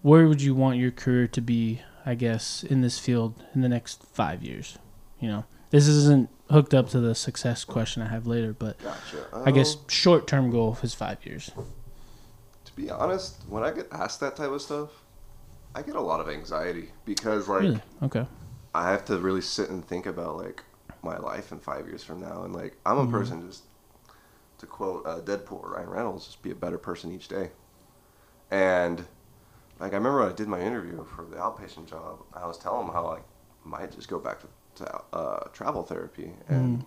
[0.02, 1.82] where would you want your career to be?
[2.06, 4.78] I guess in this field in the next five years.
[5.20, 9.26] You know, this isn't hooked up to the success question I have later, but gotcha.
[9.44, 11.50] I guess Um, short term goal is five years.
[12.64, 14.90] to be honest, when I get asked that type of stuff,
[15.74, 17.82] I get a lot of anxiety because like Really?
[18.02, 18.26] Okay.
[18.74, 20.62] I have to really sit and think about like
[21.02, 23.10] my life in five years from now, and like I'm a Mhm.
[23.10, 23.64] person just
[24.58, 27.50] to quote uh, Deadpool Ryan Reynolds, just be a better person each day.
[28.50, 29.00] And
[29.78, 32.86] like I remember when I did my interview for the outpatient job, I was telling
[32.86, 33.22] him how like
[33.64, 34.46] I might just go back to,
[34.78, 36.84] to uh, travel therapy, and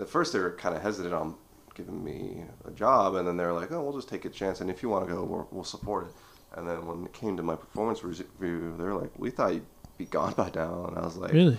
[0.00, 1.36] at first they were kind of hesitant on
[1.74, 4.60] giving me a job, and then they were like, "Oh, we'll just take a chance,
[4.60, 6.12] and if you want to go, we'll, we'll support it."
[6.58, 9.66] And then when it came to my performance review, they were like, "We thought you'd
[9.98, 11.58] be gone by now," and I was like, Really?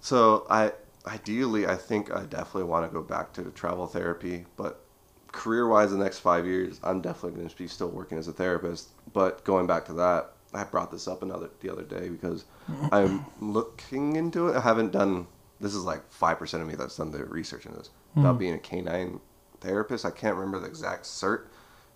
[0.00, 0.72] so I
[1.06, 4.84] ideally I think I definitely want to go back to travel therapy, but
[5.32, 8.32] career wise the next five years I'm definitely going to be still working as a
[8.32, 8.90] therapist.
[9.12, 12.44] But going back to that, I brought this up another the other day because
[12.90, 14.56] I'm looking into it.
[14.56, 15.26] I haven't done
[15.60, 18.20] this is like five percent of me that's done the research in this hmm.
[18.20, 19.20] about being a canine
[19.60, 20.04] therapist.
[20.04, 21.46] I can't remember the exact cert,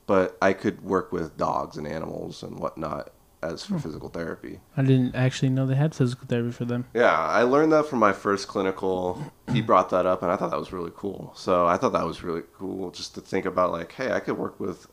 [0.07, 3.81] but I could work with dogs and animals and whatnot as for hmm.
[3.81, 4.61] physical therapy.
[4.77, 6.87] I didn't actually know they had physical therapy for them.
[6.95, 9.23] Yeah, I learned that from my first clinical.
[9.53, 11.33] He brought that up, and I thought that was really cool.
[11.37, 14.39] So I thought that was really cool just to think about, like, hey, I could
[14.39, 14.87] work with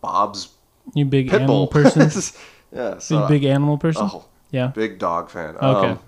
[0.00, 0.50] Bob's
[0.94, 2.10] You big animal person?
[2.72, 4.08] yeah, you so big animal person?
[4.12, 4.68] oh, yeah.
[4.68, 5.56] big dog fan.
[5.56, 5.90] Okay.
[5.90, 5.98] Um,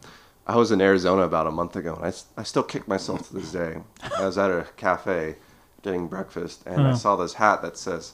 [0.46, 3.34] I was in Arizona about a month ago, and I, I still kick myself to
[3.34, 3.78] this day.
[4.18, 5.36] I was at a cafe
[5.82, 6.96] getting breakfast, and I Uh-huh.
[6.96, 8.12] saw this hat that says,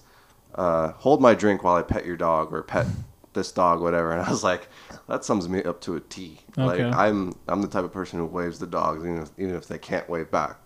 [0.54, 2.86] uh, "Hold my drink while I pet your dog," or "Pet
[3.32, 4.12] this dog," whatever.
[4.16, 4.68] And I was like,
[5.08, 6.40] that sums me up to a T.
[6.56, 6.90] Like Okay.
[6.96, 9.78] I'm I'm the type of person who waves the dogs, even if, even if they
[9.78, 10.56] can't wave back.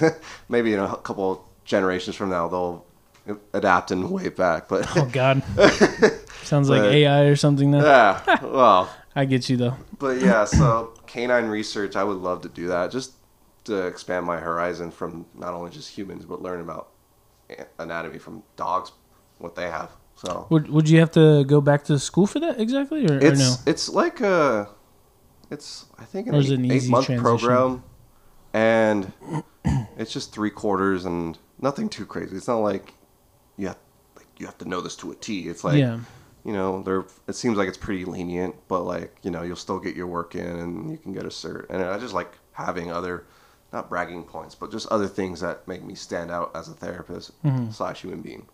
[0.48, 2.85] Maybe in a couple generations from now, they'll
[3.52, 4.68] adapt and wave back.
[4.68, 5.42] But Oh God.
[6.42, 7.70] Sounds like AI or something.
[7.72, 8.90] Then yeah, well.
[9.16, 9.76] I get you though.
[9.98, 13.12] But yeah, so canine research, I would love to do that just
[13.64, 16.90] to expand my horizon from not only just humans, but learn about
[17.78, 18.92] anatomy from dogs,
[19.38, 19.90] what they have.
[20.16, 23.18] So Would Would you have to go back to school for that exactly, or, or
[23.18, 23.54] it's no?
[23.66, 24.68] it's like a,
[25.50, 27.24] it's I think an Or eight, an eight easy month transition?
[27.24, 27.84] program,
[28.52, 29.12] and
[29.96, 32.36] it's just three quarters and nothing too crazy.
[32.36, 32.94] It's not like
[33.56, 33.78] you have
[34.16, 35.48] like you have to know this to a T.
[35.48, 35.98] It's like yeah.
[36.44, 39.78] you know, there it seems like it's pretty lenient, but like, you know, you'll still
[39.78, 41.66] get your work in and you can get a cert.
[41.70, 43.24] And I just like having other
[43.72, 47.32] not bragging points, but just other things that make me stand out as a therapist
[47.42, 47.72] Mhm.
[47.74, 48.46] slash human being.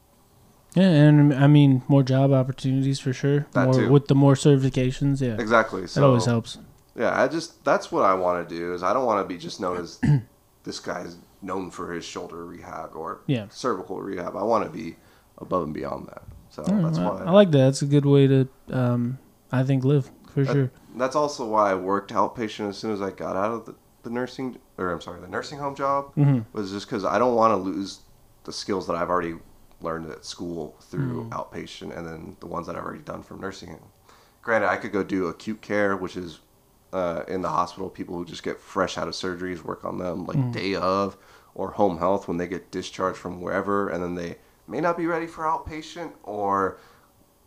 [0.75, 3.47] Yeah, and I mean more job opportunities for sure.
[3.53, 3.91] That more too.
[3.91, 5.21] with the more certifications.
[5.21, 5.83] Yeah, Exactly.
[5.83, 6.59] that So always helps.
[6.97, 9.39] yeah, I just that's what I want to do is I don't want to be
[9.39, 10.01] just known as
[10.65, 13.47] this guy's known for his shoulder rehab or Yeah.
[13.51, 14.37] cervical rehab.
[14.37, 14.97] I want to be
[15.39, 16.23] above and beyond that.
[16.51, 17.59] So Yeah, that's I, why I like that.
[17.59, 19.19] That's a good way to, um,
[19.51, 20.71] I think, live for That- sure.
[20.95, 24.11] That's also why I worked outpatient as soon as I got out of the, the
[24.11, 26.13] nursing, or I'm sorry, the nursing home job.
[26.15, 28.01] hmm Was just because I don't want to lose
[28.45, 29.37] the skills that I've already
[29.81, 31.31] learned at school through Mm.
[31.31, 33.79] outpatient, and then the ones that I've already done from nursing.
[34.43, 36.41] Granted, I could go do acute care, which is
[36.93, 37.89] uh, in the hospital.
[37.89, 40.53] People who just get fresh out of surgeries work on them like Mm.
[40.53, 41.17] day of,
[41.55, 44.37] or home health when they get discharged from wherever, and then they
[44.67, 46.79] may not be ready for outpatient or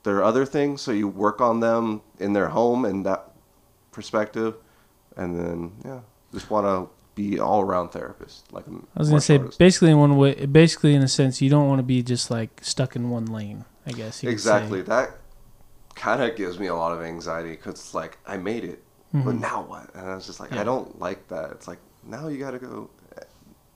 [0.03, 0.81] there are other things.
[0.81, 3.31] So you work on them in their home in that
[3.91, 4.55] perspective,
[5.17, 5.99] and then yeah,
[6.31, 8.51] just want to be all around therapist.
[8.51, 11.67] Like I was gonna say basically in one way, basically in a sense, you don't
[11.67, 13.65] want to be just like stuck in one lane.
[13.87, 14.49] I guess you could say.
[14.57, 15.17] exactly that
[15.95, 18.83] kind of gives me a lot of anxiety because it's like I made it,
[19.23, 19.39] but Mhm.
[19.39, 19.93] now what?
[19.95, 20.61] And I was just like, Yeah.
[20.61, 21.51] I don't like that.
[21.51, 23.21] It's like now you got to go eh,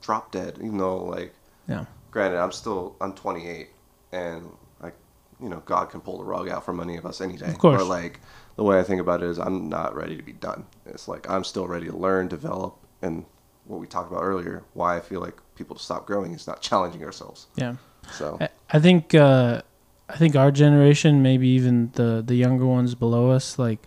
[0.02, 1.34] drop dead, even though like
[1.68, 1.84] Yeah.
[2.10, 3.68] Granted, I'm still I'm 28,
[4.12, 4.50] and
[4.82, 4.94] like
[5.40, 7.46] you know God can pull the rug out from any of us any day.
[7.50, 7.78] Of course.
[7.80, 8.20] But like
[8.56, 10.66] the way I think about it is I'm not ready to be done.
[10.86, 13.24] It's like I'm still ready to learn, develop, and
[13.66, 14.64] what we talked about earlier.
[14.74, 17.46] Why I feel like people stop growing is not challenging ourselves.
[17.56, 17.74] Yeah.
[18.12, 19.62] So I- I think uh,
[20.08, 23.78] I think our generation, maybe even the the younger ones below us, like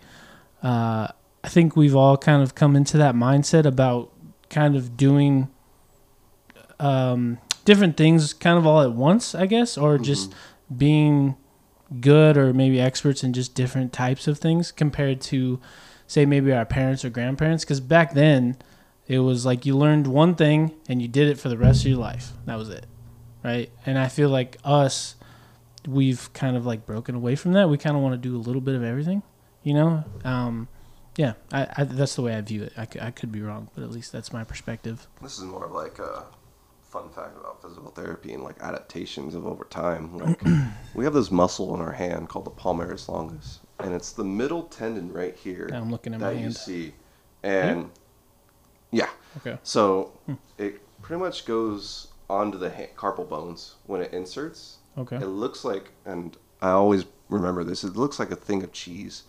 [0.62, 1.08] uh,
[1.44, 4.10] I think we've all kind of come into that mindset about
[4.50, 5.48] kind of doing
[6.80, 10.34] um, different things, kind of all at once, I guess, or just
[10.76, 11.36] being
[12.00, 15.60] good or maybe experts in just different types of things compared to,
[16.06, 17.64] say, maybe our parents or grandparents.
[17.64, 18.56] Because back then,
[19.06, 21.88] it was like you learned one thing and you did it for the rest of
[21.88, 22.32] your life.
[22.46, 22.86] That was it
[23.44, 23.70] right?
[23.86, 25.14] And I feel like us,
[25.86, 27.68] we've kind of like broken away from that.
[27.68, 29.22] We kind of want to do a little bit of everything,
[29.62, 30.04] you know?
[30.24, 30.66] Um,
[31.16, 32.72] yeah, I, I, that's the way I view it.
[32.76, 35.06] I, I could be wrong, but at least that's my perspective.
[35.22, 36.24] this is more of like a
[36.82, 40.16] fun fact about physical therapy and like adaptations of over time.
[40.18, 40.40] Like
[40.94, 44.64] we have this muscle in our hand called the palmaris longus, and it's the middle
[44.64, 46.56] tendon right here I'm looking at my that you hand.
[46.56, 46.94] see,
[47.42, 47.90] and
[48.90, 49.08] yeah.
[49.38, 49.58] Okay.
[49.62, 50.34] So Hmm.
[50.58, 54.78] it pretty much goes onto the ha- carpal bones when it inserts.
[54.96, 55.16] Okay.
[55.16, 57.82] It looks like, and I always remember this.
[57.84, 59.24] It looks like a thing of cheese,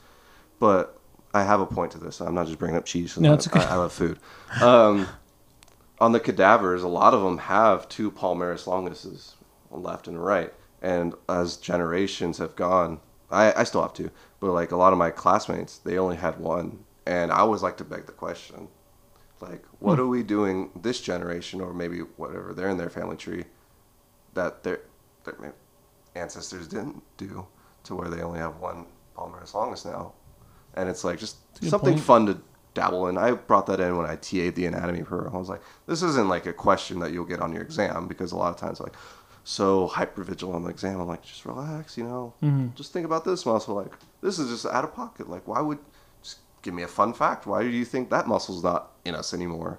[0.60, 1.00] but
[1.36, 2.22] I have a point to this.
[2.22, 3.18] I'm not just bringing up cheese.
[3.18, 3.60] No, I, it's okay.
[3.60, 4.20] I, I love food.
[4.62, 5.08] Um,
[6.00, 9.36] on the cadavers, a lot of them have two palmaris longuses,
[9.70, 10.54] on left and right.
[10.82, 15.00] And as generations have gone, I, I still have two, but like a lot of
[15.00, 18.68] my classmates, they only had one, And I always like to beg the question,
[19.42, 23.46] like, what are we doing this generation, or maybe whatever they're in their family tree,
[24.34, 24.82] that their
[25.24, 25.54] their
[26.16, 27.46] ancestors didn't do,
[27.84, 30.14] to where they only have one palmaris longus now,
[30.76, 32.04] and it's like just something point.
[32.06, 32.38] fun to
[32.74, 33.18] dabble in.
[33.18, 35.36] I brought that in when I TA'd the anatomy program.
[35.36, 38.32] I was like, this isn't like a question that you'll get on your exam because
[38.32, 38.94] a lot of times like.
[39.48, 41.00] So hypervigilant on the exam.
[41.00, 42.34] I'm like, just relax, you know.
[42.42, 42.74] Mhm.
[42.74, 43.76] Just think about this muscle.
[43.76, 45.30] Like, this is just out of pocket.
[45.30, 45.78] Like, why would
[46.24, 47.46] just give me a fun fact?
[47.46, 49.78] Why do you think that muscle's not in us anymore?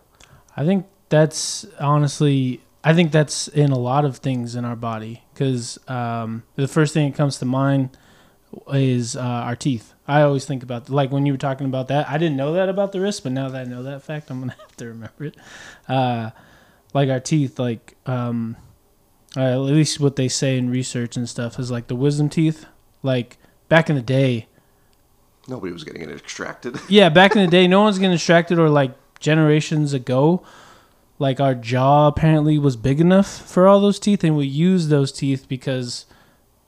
[0.57, 5.24] I think that's honestly, I think that's in a lot of things in our body
[5.34, 7.99] because um, the first thing that comes to mind
[8.72, 9.94] is uh, our teeth.
[10.09, 12.09] I always think about like when you were talking about that.
[12.09, 14.40] I didn't know that about the wrist, but now that I know that fact, I'm
[14.40, 15.36] gonna have to remember it.
[15.88, 16.30] Uh,
[16.94, 18.57] like our teeth, like um,
[19.36, 22.66] uh, at least what they say in research and stuff is like the wisdom teeth.
[23.02, 23.38] Like
[23.68, 24.46] back in the day,
[25.48, 26.76] Nobody was getting it extracted.
[26.88, 30.42] yeah, back in the day, no one's getting extracted, or like generations ago,
[31.18, 35.12] like our jaw apparently was big enough for all those teeth, and we used those
[35.12, 36.07] teeth because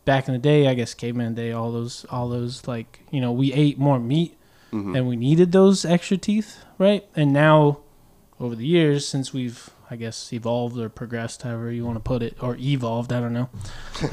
[0.08, 3.30] back in the day, I guess caveman day, all those, all those like you know,
[3.32, 4.32] we ate more meat
[4.72, 4.96] Mhm.
[4.96, 7.02] and we needed those extra teeth, right?
[7.16, 7.78] And now,
[8.40, 12.22] over the years, since we've I guess evolved or progressed, however you want to put
[12.22, 13.48] it, or evolved, I don't know,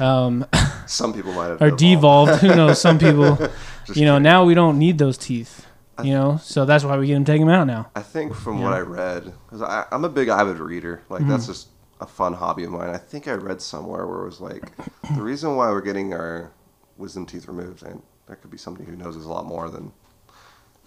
[0.08, 0.46] um,
[0.86, 1.78] Some people might have or evolved.
[1.78, 2.32] devolved.
[2.42, 2.80] Who knows?
[2.80, 3.24] Some people,
[3.94, 4.22] you know, kidding.
[4.22, 5.66] now we don't need those teeth.
[6.04, 7.88] You know, so that's why we get them take them out now.
[7.96, 11.28] I think from what I read, because I'm a big avid reader, like Mhm.
[11.30, 11.68] that's just
[12.00, 12.90] a fun hobby of mine.
[12.90, 14.72] I think I read somewhere where it was like
[15.14, 16.52] the reason why we're getting our
[16.96, 19.92] wisdom teeth removed, and there could be somebody who knows this a lot more than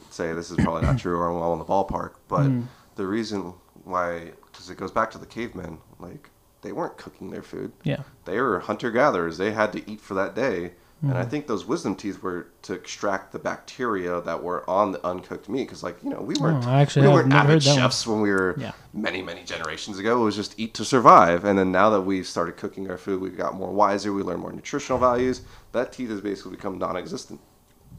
[0.10, 2.66] say this is probably not true or I'm well in the ballpark, but Mhm.
[2.96, 3.54] the reason
[3.84, 6.30] why, because it goes back to the cavemen, like
[6.62, 7.72] they weren't cooking their food.
[7.84, 8.04] Yeah.
[8.26, 9.38] They were hunter gatherers.
[9.38, 10.74] They had to eat for that day.
[11.02, 11.30] And I Mhm.
[11.30, 15.64] think those wisdom teeth were to extract the bacteria that were on the uncooked meat.
[15.68, 17.76] Because, like, you know, we weren't, Oh, actually we weren't avid one.
[17.76, 18.74] chefs when we were Yeah.
[18.94, 20.22] many, many generations ago.
[20.22, 21.46] It was just eat to survive.
[21.46, 24.12] And then now that we've started cooking our food, we got more wiser.
[24.12, 25.42] We learned more nutritional values.
[25.72, 27.40] That teeth has basically become non existent.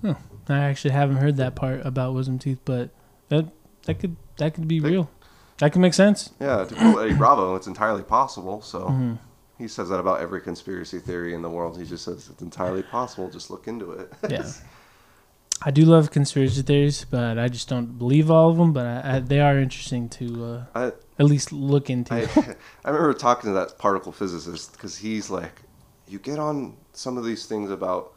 [0.05, 0.15] I
[0.59, 2.91] actually haven't heard that part about wisdom teeth, but
[3.29, 3.47] that
[3.87, 5.11] that could that could be They- real.
[5.59, 6.31] That could make sense.
[6.41, 8.63] Yeah, to quote Eddie Bravo, it's entirely possible.
[8.63, 9.19] So Mhm.
[9.61, 11.79] He says that about every conspiracy theory in the world.
[11.79, 13.29] He just says it's entirely possible.
[13.29, 14.11] Just look into it.
[14.29, 14.51] Yeah.
[15.63, 18.73] I do love conspiracy theories, but I just don't believe all of them.
[18.73, 20.85] But I, I, they are interesting to uh, I,
[21.19, 22.15] at least look into.
[22.15, 22.57] I,
[22.87, 25.61] I remember talking to that particle physicist because he's like,
[26.09, 28.15] you get on some of these things about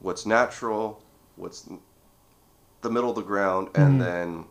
[0.00, 1.02] what's natural,
[1.36, 1.68] what's
[2.80, 4.04] the middle of the ground, and Mhm.
[4.04, 4.44] then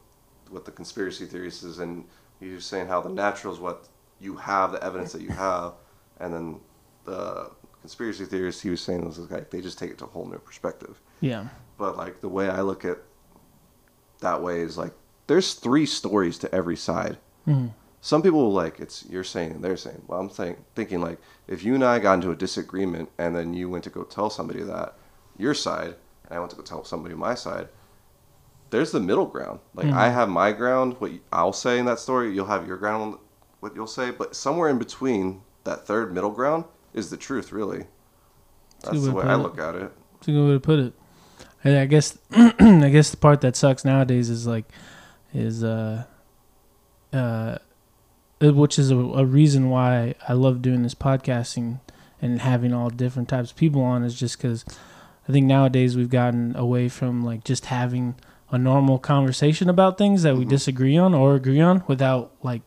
[0.51, 2.05] what the conspiracy theories is, and
[2.39, 3.87] you're saying how the natural is what
[4.19, 5.73] you have, the evidence that you have,
[6.19, 6.59] and then
[7.05, 7.51] the
[7.81, 10.37] conspiracy theorists he was saying was like they just take it to a whole new
[10.39, 10.99] perspective.
[11.21, 11.47] yeah.
[11.77, 12.97] But like the way I look at
[14.21, 14.93] that way is like
[15.27, 17.73] there's three stories to every side Mhm.
[18.01, 20.03] some people like it's you're saying and they're saying.
[20.07, 23.53] Well, I'm saying thinking like if you and I got into a disagreement and then
[23.53, 24.95] you went to go tell somebody that
[25.37, 25.95] your side
[26.25, 27.67] and I went to go tell somebody my side,
[28.71, 29.59] there's the middle ground.
[29.75, 29.93] Like Mhm.
[29.93, 33.17] I have my ground, what I'll say in that story, you'll have your ground,
[33.59, 36.63] what you'll say, but somewhere in between that third middle ground
[36.93, 37.85] is the truth, really.
[38.81, 39.37] That's a That's good the way I it.
[39.37, 39.91] look at it.
[40.13, 40.93] That's a good way to put it.
[41.63, 44.65] And I guess I guess the part that sucks nowadays is like
[45.33, 46.05] is uh
[47.11, 47.57] uh
[48.41, 51.79] which is a, a reason why I love doing this podcasting
[52.21, 54.63] and having all different types of people on is just because
[55.27, 58.15] I think nowadays we've gotten away from like just having
[58.51, 60.49] a normal conversation about things that we Mhm.
[60.49, 62.61] disagree on or agree on without like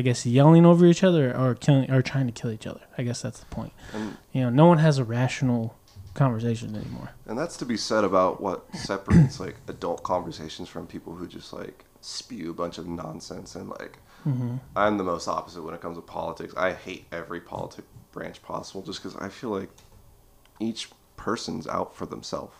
[0.00, 2.80] I guess yelling over each other or killing or trying to kill each other.
[2.96, 3.74] I guess that's the point.
[3.92, 5.76] And You know, no one has a rational
[6.14, 7.10] conversation anymore.
[7.26, 11.52] And that's to be said about what separates like adult conversations from people who just
[11.52, 14.56] like spew a bunch of nonsense and like Mm-hmm.
[14.76, 16.54] I'm the most opposite when it comes to politics.
[16.56, 19.70] I hate every politic branch possible just because I feel like
[20.58, 22.54] each person's out for themselves.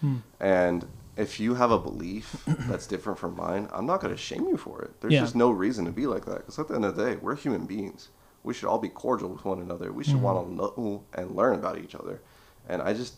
[0.00, 0.16] Hmm.
[0.40, 0.86] And
[1.16, 4.56] if you have a belief that's different from mine, I'm not going to shame you
[4.56, 5.00] for it.
[5.00, 5.20] There's Yeah.
[5.20, 6.38] just no reason to be like that.
[6.38, 8.08] Because at the end of the day, we're human beings.
[8.42, 9.92] We should all be cordial with one another.
[9.92, 10.20] We should Mhm.
[10.22, 12.22] want to know and learn about each other.
[12.68, 13.14] And I just,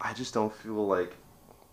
[0.00, 1.16] I just don't feel like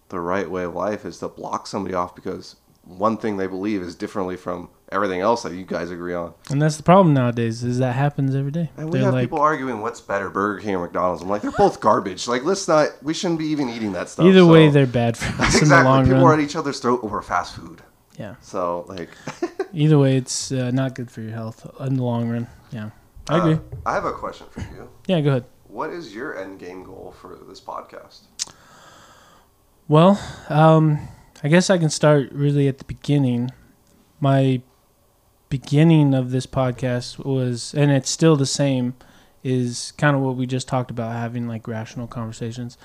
[0.10, 3.82] the right way of life is to block somebody off because one thing they believe
[3.84, 6.34] is differently from everything else that you guys agree on.
[6.50, 8.70] And that's the problem nowadays is that happens every day.
[8.78, 11.22] And we They're have like people arguing what's better, Burger King or McDonald's.
[11.22, 12.28] I'm like, they're both garbage.
[12.28, 12.90] Like, let's not.
[13.04, 14.26] We shouldn't be even eating that stuff.
[14.26, 15.86] either way they're bad for us in the exactly.
[15.86, 17.82] long People are at each other's throat over fast food.
[18.18, 18.36] Yeah.
[18.42, 19.10] So like,
[19.74, 22.48] Either way it's uh, not good for your health in the long run.
[22.72, 22.90] Yeah.
[23.28, 23.60] I uh, agree.
[23.86, 24.90] I have a question for you.
[25.08, 25.46] Yeah, go ahead.
[25.68, 28.22] What is your end game goal for this podcast?
[29.88, 31.00] Well, um,
[31.44, 33.52] I guess I can start really at the beginning.
[34.20, 34.62] My
[35.50, 38.96] beginning of this podcast was, and it's still the same,
[39.44, 42.78] is kind of what we just talked about having like rational conversations.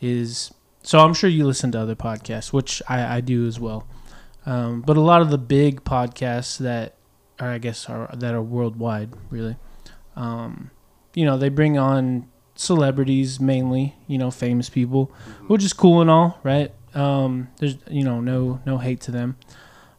[0.00, 3.86] Is so I'm sure you listen to other podcasts, which I, I do as well.
[4.46, 6.96] Um, but a lot of the big podcasts that
[7.40, 9.56] are, I guess, are that are worldwide, really.
[10.14, 10.70] Um,
[11.14, 15.10] you know, they bring on celebrities mainly, you know, famous people,
[15.46, 16.72] which is cool and all, right?
[16.94, 19.36] Um, there's, you know, no no hate to them,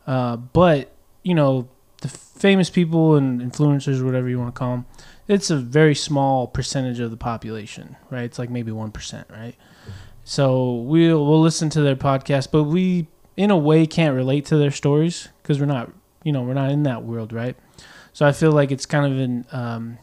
[0.08, 1.68] uh, but you know,
[2.06, 4.86] the famous people and influencers, whatever you want to call them,
[5.28, 8.24] it's a very small percentage of the population, right?
[8.24, 9.56] It's like maybe one percent, right?
[10.24, 13.08] So we'll we'll listen to their podcast, but we
[13.38, 15.92] in a way can't relate to their stories because we're not,
[16.24, 17.56] you know, we're not in that world, right?
[18.14, 19.98] So I feel like it's kind of an um,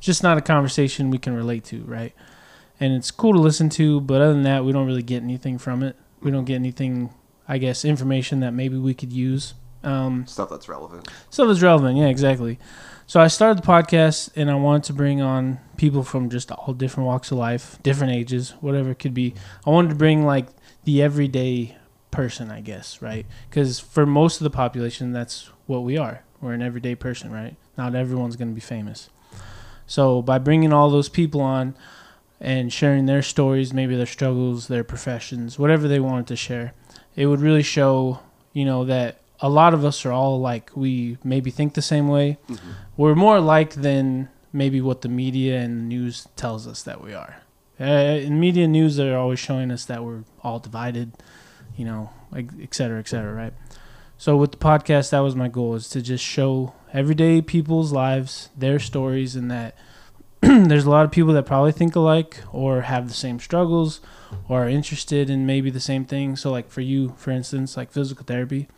[0.00, 2.14] just not a conversation we can relate to, right?
[2.80, 5.58] And it's cool to listen to, but other than that, we don't really get anything
[5.58, 5.96] from it.
[6.20, 7.14] We don't get anything,
[7.46, 9.54] I guess, information that maybe we could use.
[9.84, 11.08] Um, Stuff that's relevant.
[11.30, 11.96] stuff that's relevant.
[11.98, 12.58] Yeah, exactly.
[13.06, 16.72] So I started the podcast, and I wanted to bring on people from just all
[16.72, 19.34] different walks of life, different ages, whatever it could be.
[19.66, 20.46] I wanted to bring like
[20.84, 21.76] the everyday
[22.10, 23.26] person, I guess, right?
[23.50, 26.22] Because for most of the population, that's what we are.
[26.40, 27.56] We're an everyday person, right?
[27.76, 29.10] Not everyone's going to be famous.
[29.86, 31.74] So by bringing all those people on
[32.40, 36.72] and sharing their stories, maybe their struggles, their professions, whatever they wanted to share,
[37.16, 38.20] it would really show,
[38.52, 42.08] you know, that a lot of us are all like we maybe think the same
[42.08, 42.38] way.
[42.96, 47.42] We're more alike than maybe what the media and news tells us that we are.
[47.80, 51.12] Uh, in media news, they're always showing us that we're all divided,
[51.76, 53.52] you know, like et cetera, et cetera, right?
[54.16, 58.50] So with the podcast, that was my goal is to just show everyday people's lives,
[58.56, 59.74] their stories, and that
[60.40, 64.00] there's a lot of people that probably think alike or have the same struggles
[64.48, 66.36] or are interested in maybe the same thing.
[66.36, 68.68] So like for you, for instance, like physical therapy,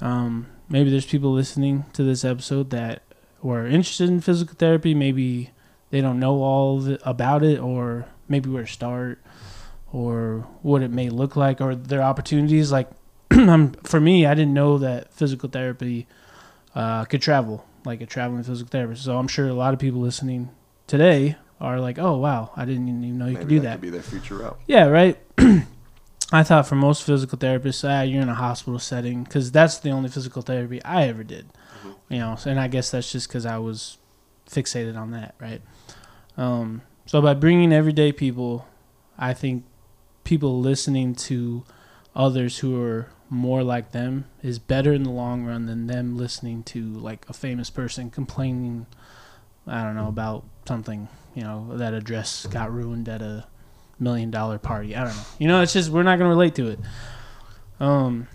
[0.00, 3.02] um, maybe there's people listening to this episode that
[3.42, 4.94] were interested in physical therapy.
[4.94, 5.50] Maybe
[5.90, 9.20] they don't know all it, about it, or maybe where to start,
[9.92, 12.70] or what it may look like, or their opportunities.
[12.72, 12.88] Like
[13.84, 16.06] for me, I didn't know that physical therapy
[16.74, 19.04] uh, could travel, like a traveling physical therapist.
[19.04, 20.50] So I'm sure a lot of people listening
[20.86, 23.72] today are like, "Oh wow, I didn't even know you Maybe could do that that."
[23.74, 24.58] could be their future route.
[24.66, 25.18] Yeah, right.
[26.32, 29.90] I thought for most physical therapists, ah, you're in a hospital setting because that's the
[29.90, 31.48] only physical therapy I ever did.
[32.08, 33.98] You know, and I guess that's just because I was
[34.48, 35.62] fixated on that, right?
[36.36, 38.66] Um, so by bringing everyday people,
[39.18, 39.64] I think
[40.24, 41.64] people listening to
[42.14, 46.62] others who are more like them is better in the long run than them listening
[46.64, 48.86] to like a famous person complaining.
[49.66, 53.46] I don't know about something, you know, that a dress got ruined at a
[54.00, 54.96] million dollar party.
[54.96, 55.22] I don't know.
[55.38, 56.80] You know, it's just we're not gonna relate to it.
[57.78, 58.28] Um,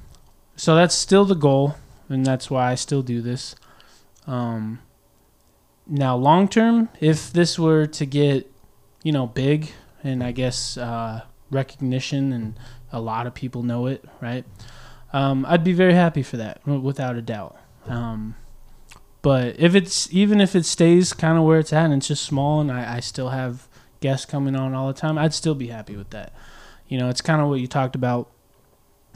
[0.55, 1.75] so that's still the goal,
[2.09, 3.55] and that's why I still do this.
[4.27, 4.79] Um,
[5.87, 8.51] now long term, if this were to get,
[9.03, 9.71] you know, big
[10.03, 11.21] and I guess uh,
[11.51, 12.59] recognition and
[12.91, 14.45] a lot of people know it, right?
[15.13, 17.57] Um, I'd be very happy for that, without a doubt.
[17.87, 18.35] Um,
[19.21, 22.23] but if it's even if it stays kind of where it's at and it's just
[22.23, 23.67] small and I, I still have
[23.99, 26.33] guests coming on all the time, I'd still be happy with that.
[26.87, 28.29] You know, it's kind of what you talked about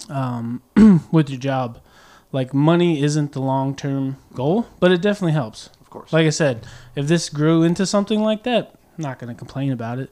[0.10, 0.62] um,
[1.12, 1.80] with your job.
[2.32, 5.70] Like money isn't the long term goal, but it definitely helps.
[5.82, 6.14] Of course.
[6.14, 9.72] Like I said, if this grew into something like that, I'm not going to complain
[9.72, 10.12] about it,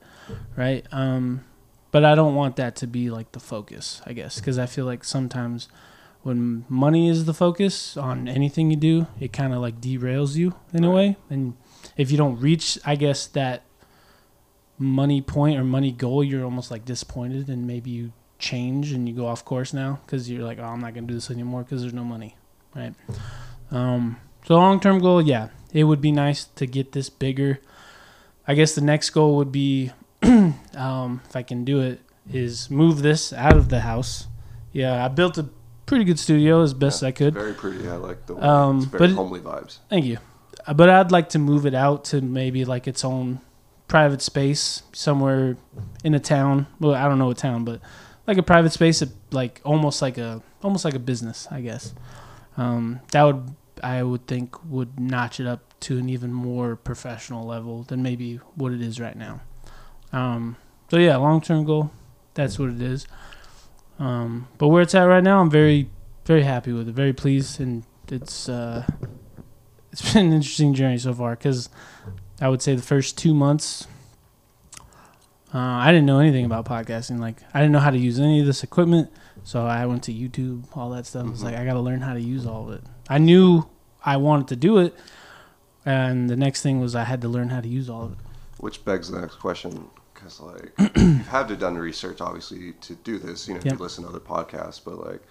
[0.55, 0.85] right?
[0.91, 1.43] Um,
[1.91, 4.85] but I don't want that to be like the focus, I guess, because I feel
[4.85, 5.69] like sometimes
[6.23, 10.55] when money is the focus on anything you do, it kind of like derails you
[10.73, 11.15] in a way.
[11.29, 11.55] And
[11.95, 13.63] if you don't reach, I guess, that
[14.77, 19.15] money point or money goal, you're almost like disappointed and maybe you change and you
[19.15, 21.63] go off course now because you're like, oh, I'm not going to do this anymore
[21.63, 22.35] because there's no money,
[22.75, 22.93] right?
[23.71, 27.59] Um, so long term goal, yeah, it would be nice to get this bigger.
[28.47, 29.91] I guess the next goal would be,
[30.23, 31.99] um, if I can do it,
[32.31, 34.27] is move this out of the house.
[34.71, 35.49] Yeah, I built a
[35.85, 37.33] pretty good studio as best Yeah, I could.
[37.33, 37.87] Very pretty.
[37.87, 38.35] I like the.
[38.35, 39.79] Um, it's very but homely vibes.
[39.89, 40.19] Thank you.
[40.73, 43.39] But I'd like to move it out to maybe like its own
[43.87, 45.57] private space somewhere
[46.03, 46.67] in a town.
[46.79, 47.81] Well, I don't know a town, but
[48.25, 51.93] like a private space, like almost like a almost like a business, I guess.
[52.57, 57.45] Um, that would I would think would notch it up to an even more professional
[57.45, 59.41] level than maybe what it is right now.
[60.11, 60.57] Um,
[60.89, 61.91] so yeah, long term goal,
[62.33, 63.07] that's what it is.
[63.99, 65.89] Um, but where it's at right now, I'm very
[66.25, 68.85] very happy with it, very pleased, and it's uh,
[69.91, 71.69] it's been an interesting journey so far because
[72.41, 73.87] I would say the first two months,
[75.53, 77.19] uh, I didn't know anything about podcasting.
[77.19, 79.09] Like I didn't know how to use any of this equipment,
[79.43, 81.25] So I went to YouTube, all that stuff.
[81.29, 81.45] It's Mhm.
[81.45, 82.83] like I got to learn how to use all of it.
[83.09, 83.63] I knew
[84.05, 84.93] I wanted to do it,
[85.85, 88.17] and the next thing was I had to learn how to use all of it.
[88.57, 93.17] Which begs the next question, because like you've had to done research, obviously, to do
[93.19, 93.47] this.
[93.47, 93.73] You know, Yep.
[93.77, 95.21] you listen to other podcasts, but like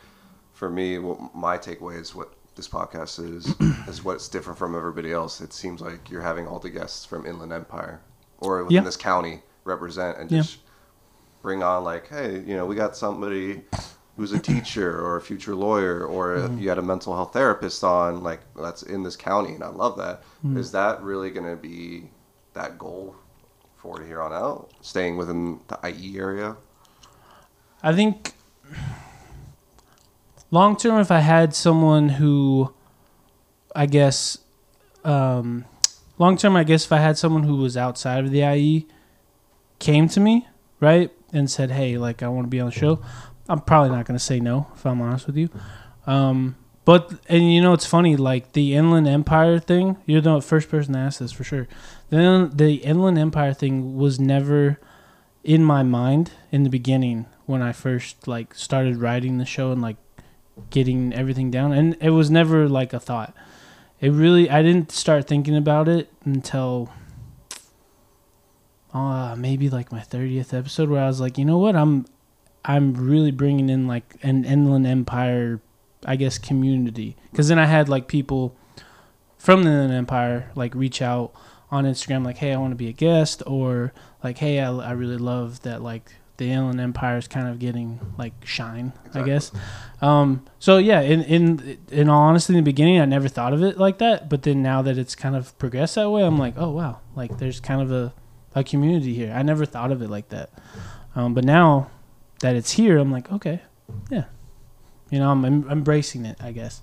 [0.55, 3.55] for me, what my takeaway is what this podcast is
[3.89, 5.41] is what's different from everybody else.
[5.41, 8.01] It seems like you're having all the guests from Inland Empire
[8.39, 8.81] or within Yeah.
[8.83, 10.41] this county represent and Yeah.
[10.41, 10.59] just
[11.43, 13.62] bring on like, hey, you know, we got somebody
[14.16, 16.59] who's a teacher or a future lawyer or Mm-hmm.
[16.59, 19.97] you had a mental health therapist on like that's in this county and I love
[19.99, 20.23] that.
[20.57, 20.73] Is Mm.
[20.73, 22.11] that really going to be
[22.55, 23.15] that goal
[23.77, 24.70] for here on out?
[24.81, 26.57] Staying within the IE area?
[27.83, 28.33] I think
[30.51, 32.73] long term, if I had someone who,
[33.74, 34.39] I guess,
[35.05, 35.64] um,
[36.18, 38.86] long term, I guess if I had someone who was outside of the IE,
[39.78, 40.48] came to me,
[40.81, 43.01] right, and said, "Hey, like I want to be on the show,"
[43.48, 45.51] I'm probably not to say no if I'm honest with you.
[46.06, 49.97] Um, but and you know it's funny, like the Inland Empire thing.
[50.06, 51.68] You're the first person to ask this for sure.
[52.10, 54.78] Then the Inland Empire thing was never
[55.43, 59.82] in my mind in the beginning when I first like started writing the show and
[59.82, 59.97] like
[60.70, 63.35] getting everything down and it was never like a thought.
[64.01, 66.91] It really I didn't start thinking about it until
[68.93, 71.77] uh maybe like my 30th episode where I was like, "You know what?
[71.77, 72.07] I'm
[72.65, 75.61] I'm really bringing in like an Inland Empire
[76.05, 78.55] I guess community." Cuz then I had like people
[79.39, 81.33] from the Inland Empire like reach out
[81.70, 83.93] on Instagram like, "Hey, I want to be a guest," or
[84.23, 88.00] like, "Hey, I, I really love that like the Inland Empire is kind of getting
[88.18, 89.52] like shine." I guess.
[90.00, 93.62] Um, so yeah, in in in all honesty, in the beginning, I never thought of
[93.62, 94.28] it like that.
[94.28, 97.38] But then now that it's kind of progressed that way, I'm like, oh wow, like
[97.38, 98.12] there's kind of a
[98.54, 99.32] a community here.
[99.32, 100.50] I never thought of it like that.
[101.14, 101.90] Um, but now
[102.40, 103.62] that it's here, I'm like, okay,
[104.10, 104.24] yeah,
[105.10, 106.36] you know, I'm, em embracing it.
[106.40, 106.82] I guess.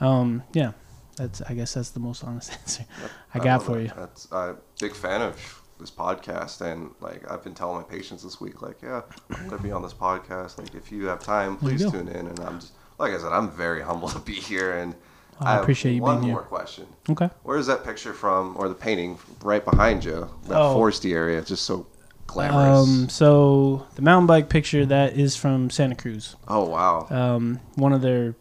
[0.00, 0.72] Um, yeah,
[1.16, 2.84] that's I guess that's the most honest answer
[3.32, 3.82] I got love for that.
[3.82, 3.90] you.
[3.96, 8.22] That's I'm a big fan of this podcast, and like I've been telling my patients
[8.22, 9.02] this week, like, yeah,
[9.36, 10.58] I'm gonna be on this podcast.
[10.58, 12.26] Like, if you have time, please tune in.
[12.28, 14.94] And I'm just like I said, I'm very humble to be here, and
[15.40, 16.48] I have appreciate you being one being more here.
[16.48, 16.86] question.
[17.10, 17.28] Okay.
[17.42, 20.28] Where is that picture from, or the painting right behind you?
[20.48, 20.76] That Oh.
[20.76, 21.86] foresty area, just so
[22.28, 22.88] glamorous.
[22.88, 26.36] Um, so the mountain bike picture that is from Santa Cruz.
[26.48, 28.36] oh wow, um, one of their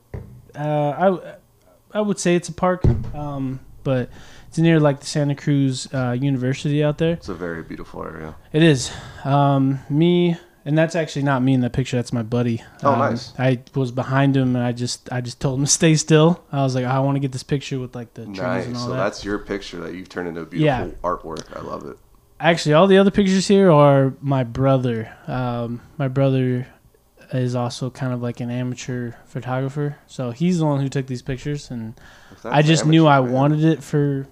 [0.56, 0.60] uh,
[1.92, 2.86] I I would say it's a park,
[3.16, 4.10] um, but
[4.54, 7.14] it's near like the Santa Cruz uh, University out there.
[7.14, 8.36] it's a very beautiful area.
[8.52, 8.92] It is.
[9.24, 11.98] Um, me and that's actually not me in that picture.
[11.98, 12.64] That's my buddy.
[12.84, 13.34] Oh, Um, nice.
[13.40, 16.44] I was behind him and I just I just told him to stay still.
[16.52, 18.66] I was like, I want to get this picture with like the trees Nice.
[18.68, 18.98] and all So that.
[18.98, 20.94] that's your picture that you've turned into beautiful Yeah.
[21.04, 21.58] artwork.
[21.58, 21.98] I love it.
[22.40, 25.12] Actually, all the other pictures here are my brother.
[25.28, 26.68] Um, my brother
[27.32, 31.24] is also kind of like an amateur photographer, so he's the one who took these
[31.24, 31.96] pictures, and
[32.44, 34.28] I just knew I man, wanted it for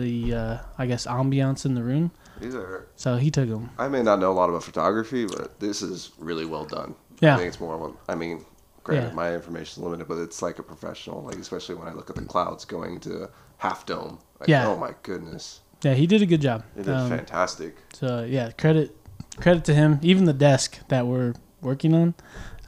[0.00, 2.10] the, uh, I guess, ambiance in the room.
[2.40, 2.86] These are.
[2.96, 3.70] So he took them.
[3.78, 6.94] I may not know a lot about photography, but this is really well done.
[7.20, 7.34] Yeah.
[7.34, 7.74] I think it's more.
[7.74, 8.44] of a- I mean,
[8.82, 9.14] granted, Yeah.
[9.14, 11.22] my information is limited, but it's like a professional.
[11.22, 14.18] Like especially when I look at the clouds going to half dome.
[14.40, 14.66] Like, Yeah.
[14.68, 16.64] Oh my goodness, Yeah, he did a good job.
[16.76, 17.76] it is Um, fantastic.
[17.92, 18.96] So yeah, credit
[19.38, 19.98] credit to him.
[20.02, 22.14] Even the desk that we're working on,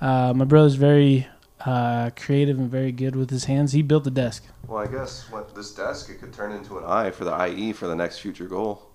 [0.01, 1.27] uh, my brother's very
[1.67, 3.73] uh, creative and very good with his hands.
[3.73, 4.45] He built the desk.
[4.69, 7.73] Well, I guess what this desk it could turn into an eye for the IE
[7.73, 8.91] for the next future goal.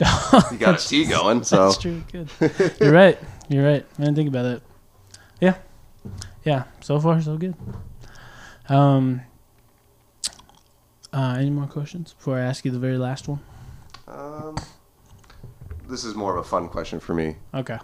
[0.52, 2.02] You got a T going, so That's true.
[2.12, 2.28] Good.
[2.80, 3.18] You're right.
[3.48, 3.84] You're right.
[3.98, 4.62] I didn't think about it.
[5.40, 5.56] Yeah.
[6.44, 6.64] Yeah.
[6.80, 7.54] So far, so good.
[8.68, 9.22] Um.
[11.12, 13.40] Uh, any more questions before I ask you the very last one?
[14.08, 14.56] um,
[15.88, 17.36] this is more of a fun question for me.
[17.54, 17.78] Okay.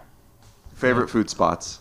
[0.75, 1.79] Favorite food spots,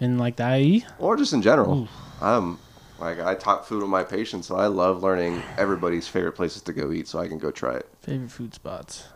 [0.00, 0.84] In like the IE?
[0.98, 1.86] or just in general.
[2.20, 2.58] I'm
[3.02, 6.72] like I talk food with my patients, so I love learning everybody's favorite places to
[6.72, 7.88] go eat, so I can go try it.
[8.00, 9.08] Favorite food spots.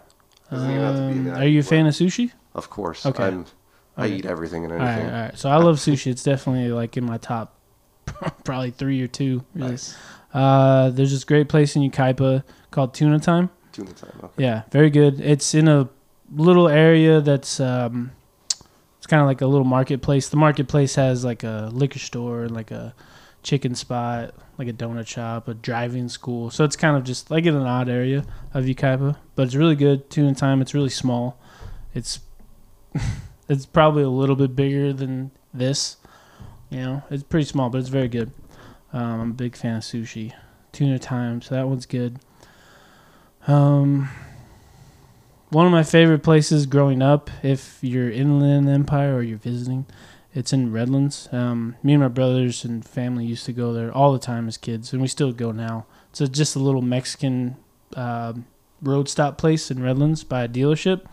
[0.51, 2.33] Doesn't even have to be Um, are you a fan of sushi?
[2.55, 3.05] Of course.
[3.07, 3.25] Okay.
[3.25, 3.47] I'm,
[3.97, 4.15] I Okay.
[4.17, 5.15] eat everything and All right, anything.
[5.15, 5.39] all right.
[5.39, 6.09] So I love sushi.
[6.11, 7.59] It's definitely like in my top,
[8.45, 9.45] probably three or two.
[9.55, 9.71] Really.
[9.73, 9.97] Nice.
[10.35, 13.51] Uh, there's this great place in Yucaipa called Tuna Time.
[13.73, 14.13] Tuna time.
[14.23, 14.43] Okay.
[14.45, 15.21] Yeah, very good.
[15.21, 15.89] It's in a
[16.35, 18.13] little area that's um,
[18.99, 20.29] it's kind of like a little marketplace.
[20.29, 22.95] The marketplace has like a liquor store, and like a
[23.47, 26.51] chicken spot, like a donut shop, a driving school.
[26.51, 29.77] So it's kind of just like in an odd area of Yucaipa, but it's really
[29.77, 30.11] good.
[30.11, 30.61] Tuna Time.
[30.61, 31.39] It's really small.
[31.95, 32.19] It's
[33.49, 35.97] it's probably a little bit bigger than this.
[36.71, 38.33] You know, it's pretty small, but it's very good.
[38.93, 40.33] Um, I'm a big fan of sushi.
[40.73, 42.19] Tuna Time, so that one's good.
[43.47, 44.09] Um,
[45.51, 49.87] one of my favorite places growing up, if you're in inland empire or you're visiting,
[50.37, 51.29] It's in Redlands.
[51.33, 54.57] Um, me and my brothers and family used to go there all the time as
[54.57, 55.87] kids, and we still go now.
[56.11, 57.57] It's a, just a little Mexican
[57.95, 58.47] um
[58.83, 61.07] road stop place in Redlands by a dealership.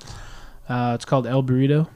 [0.68, 1.88] Uh, it's called El Burrito.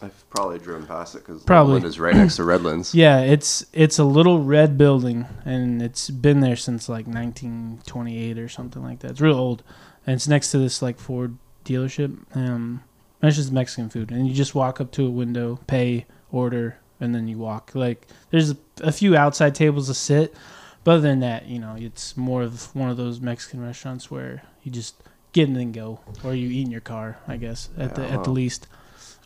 [0.00, 1.74] I've probably driven past it because Probably.
[1.74, 2.94] Loveland is right next to Redlands.
[2.94, 8.48] Yeah, it's it's a little red building, and it's been there since like 1928 or
[8.48, 9.12] something like that.
[9.12, 9.62] It's real old,
[10.06, 12.18] and it's next to this like Ford dealership.
[12.34, 12.82] Um,
[13.20, 16.78] and it's just Mexican food, and you just walk up to a window, pay, order,
[17.00, 17.70] and then you walk.
[17.74, 20.34] Like there's a, few outside tables to sit,
[20.82, 24.42] but other than that, you know, it's more of one of those Mexican restaurants where
[24.64, 24.96] you just
[25.32, 28.24] get in and go, or you eat in your car, I guess at the at
[28.24, 28.34] the Yeah.
[28.34, 28.66] least.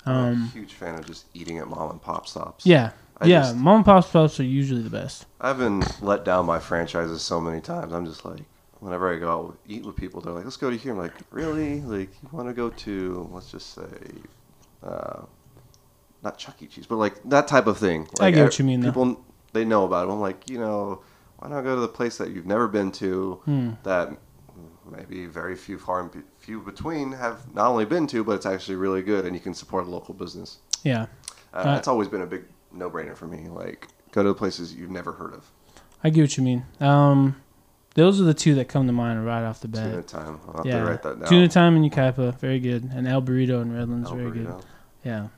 [0.04, 2.64] I'm a Um, huge fan of just eating at mom and pop stops.
[2.66, 5.26] yeah, I yeah, just- mom and pop shops are usually the best.
[5.40, 7.92] I've been let down by franchises so many times.
[7.92, 8.42] I'm just like,
[8.78, 11.12] whenever I go out eat with people, they're like, "Let's go to here." I'm like,
[11.32, 11.80] "Really?
[11.80, 13.82] Like, you want to go to let's just say,
[14.84, 15.22] uh,
[16.22, 16.66] not Chuck E.
[16.66, 18.88] Cheese, but like that type of thing." I Like, get uh, what you mean, though.
[18.88, 20.12] People they know about it.
[20.12, 21.00] I'm like, you know,
[21.38, 23.70] why not go to the place that you've never been to Hmm.
[23.84, 24.10] that
[24.90, 28.76] maybe very few far and few between have not only been to, but it's actually
[28.76, 30.58] really good, and you can support a local business.
[30.84, 31.06] Yeah,
[31.52, 33.48] Uh, Uh, that's always been a big no-brainer for me.
[33.48, 35.50] Like, go to the places you've never heard of.
[36.04, 36.64] I get what you mean.
[36.80, 37.36] Um,
[37.94, 39.84] those are the two that come to mind right off the bat.
[39.90, 40.38] Tuna time.
[40.48, 41.28] I'll have Yeah, to write that down.
[41.28, 44.54] tuna time in Yucaipa, very good, and El Burrito in Redlands, El very good.
[45.04, 45.28] Yeah,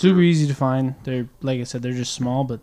[0.00, 0.94] super easy to find.
[1.04, 2.60] They're like I said, they're just small, but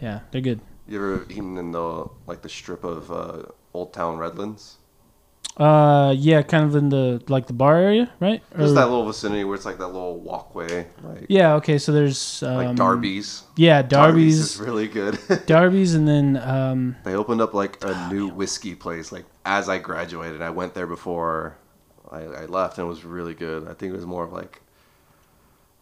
[0.00, 0.60] yeah, they're good.
[0.88, 3.42] You ever eaten in the like the strip of uh,
[3.74, 4.78] Old Town Redlands?
[5.56, 8.42] Uh, yeah, kind of in the like the bar area, right?
[8.56, 11.76] There's Or- that little vicinity where it's like that little walkway, like yeah, okay.
[11.76, 13.42] So there's um, like Darby's.
[13.56, 15.18] Yeah, is Darby's, is really good.
[15.46, 19.12] Darby's, and then um, they opened up like a new whiskey place.
[19.12, 21.58] Like as I graduated, I went there before
[22.10, 23.68] I, I left, and it was really good.
[23.68, 24.61] I think it was more of like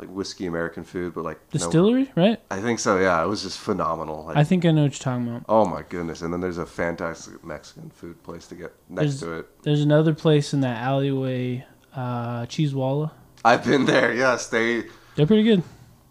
[0.00, 2.40] like whiskey American food, but like no- distillery, right?
[2.50, 2.98] I think so.
[2.98, 4.24] Yeah, it was just phenomenal.
[4.24, 5.44] Like, I think I know what you're talking about.
[5.48, 6.22] oh my goodness!
[6.22, 9.62] And then there's a fantastic Mexican food place to get next There's- to it.
[9.62, 11.64] There's another place in that alleyway,
[11.94, 13.12] uh, Cheese Walla.
[13.44, 14.12] I've been there.
[14.14, 14.84] Yes, they
[15.16, 15.62] They're pretty good.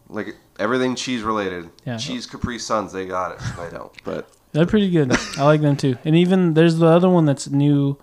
[0.07, 1.69] like everything cheese related.
[1.85, 1.97] Yeah.
[1.97, 3.59] Cheese Capri Suns, they got it.
[3.59, 5.11] I don't, but They're pretty good.
[5.37, 5.97] I like them too.
[6.05, 7.97] And even there's the other one that's new.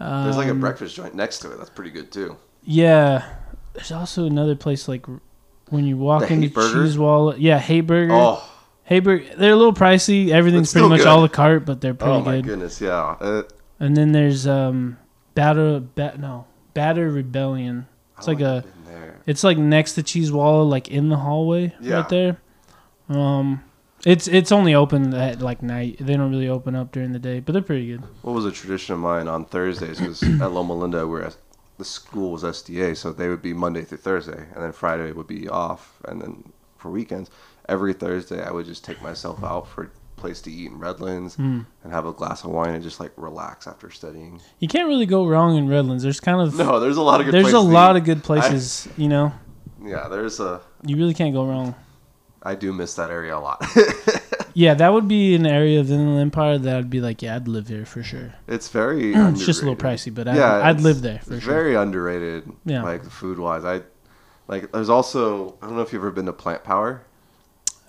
[0.00, 1.58] Um, there's like a breakfast joint next to it.
[1.58, 2.36] That's pretty good too.
[2.64, 3.24] Yeah.
[3.74, 5.06] There's also another place like
[5.70, 7.36] when you walk The into Cheese Wall.
[7.36, 8.12] Yeah, Hey Burger.
[8.12, 8.42] Oh,
[8.84, 9.34] Hey Burger.
[9.36, 10.28] They're a little pricey.
[10.30, 11.06] Everything's pretty much good.
[11.06, 12.20] all the cart, but they're pretty good.
[12.20, 12.44] oh my good.
[12.44, 13.16] goodness, yeah.
[13.20, 13.42] Uh,
[13.80, 14.98] And then there's um,
[15.34, 15.80] Batter.
[15.80, 17.86] Bat no, Batter Rebellion.
[18.18, 18.62] It's like a.
[18.84, 19.20] been there.
[19.26, 21.96] It's like next to Cheese Walla, like in the hallway Yeah.
[22.00, 22.36] right there.
[23.08, 23.62] Um,
[24.04, 25.96] it's it's only open at like night.
[26.00, 28.02] They don't really open up during the day, but they're pretty good.
[28.22, 31.30] What was a tradition of mine on Thursdays was at Loma Linda where
[31.78, 35.26] the school was SDA, so they would be Monday through Thursday, and then Friday would
[35.26, 37.30] be off, and then for weekends,
[37.68, 39.90] every Thursday I would just take myself out for a
[40.20, 41.66] place to eat in Redlands Mm.
[41.82, 44.40] and have a glass of wine and just like relax after studying.
[44.60, 46.02] You can't really go wrong in Redlands.
[46.04, 47.34] There's kind of No, there's a lot of good.
[47.34, 48.00] there's a lot eat.
[48.00, 48.86] of good places.
[48.96, 49.32] you know,
[49.82, 50.60] Yeah, there's a.
[50.86, 51.74] you really can't go wrong.
[52.42, 53.64] I do miss that area a lot.
[54.54, 57.36] Yeah, that would be an area of the Inland Empire that I'd be like, yeah,
[57.36, 58.34] I'd live here for sure.
[58.48, 59.14] it's very.
[59.14, 61.52] It's just a little pricey, but I'd, Yeah, I'd live there for sure.
[61.54, 62.50] Very underrated.
[62.64, 62.82] Yeah.
[62.82, 63.82] Like food wise, I
[64.48, 64.72] like.
[64.72, 67.02] There's also I don't know if you've ever been to Plant Power.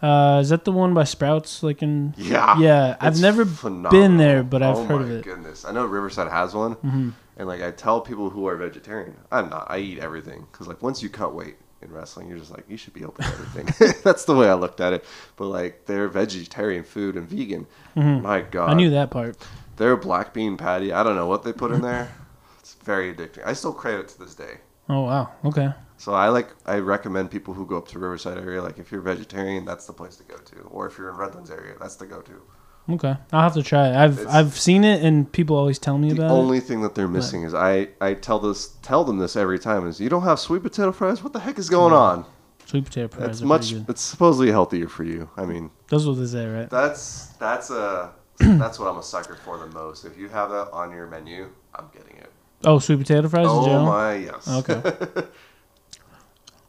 [0.01, 1.63] Uh, is that the one by Sprouts?
[1.63, 2.57] Like in Yeah.
[2.59, 3.91] yeah, I've never phenomenal.
[3.91, 5.23] been there, but I've oh heard of it.
[5.23, 9.15] Goodness, I know Riverside has one, hmm and like I tell people who are vegetarian,
[9.31, 9.65] I'm not.
[9.69, 12.77] I eat everything because like once you cut weight in wrestling, you're just like you
[12.77, 13.93] should be open to everything.
[14.03, 15.03] That's the way I looked at it.
[15.35, 18.69] But like their vegetarian food and vegan, my God, Mm-hmm.
[18.69, 19.37] I knew that part.
[19.77, 20.91] their black bean patty.
[20.93, 22.11] I don't know what they put in there.
[22.59, 23.45] It's very addicting.
[23.45, 24.57] I still crave it to this day.
[24.89, 25.71] Oh wow, okay.
[25.97, 29.01] So I like I recommend people who go up to Riverside area, like if you're
[29.01, 32.05] vegetarian, that's the place to go to, or if you're in Redlands area, that's the
[32.05, 32.41] go to.
[32.89, 33.95] Okay, I'll have to try it.
[33.95, 36.25] I've It's- I've seen it and people always tell me about.
[36.25, 36.27] It.
[36.27, 39.57] The only thing that they're missing is I I tell this tell them this every
[39.59, 41.23] time is you don't have sweet potato fries.
[41.23, 42.25] What the heck is going on?
[42.65, 43.71] Sweet potato fries It's much.
[43.87, 45.29] It's supposedly healthier for you.
[45.37, 46.69] I mean, that's what they say, right?
[46.69, 50.03] that's that's a that's what I'm a sucker for the most.
[50.03, 52.31] If you have that on your menu, I'm getting it.
[52.65, 54.47] Oh, sweet potato fries in Oh my yes.
[54.47, 54.81] Okay.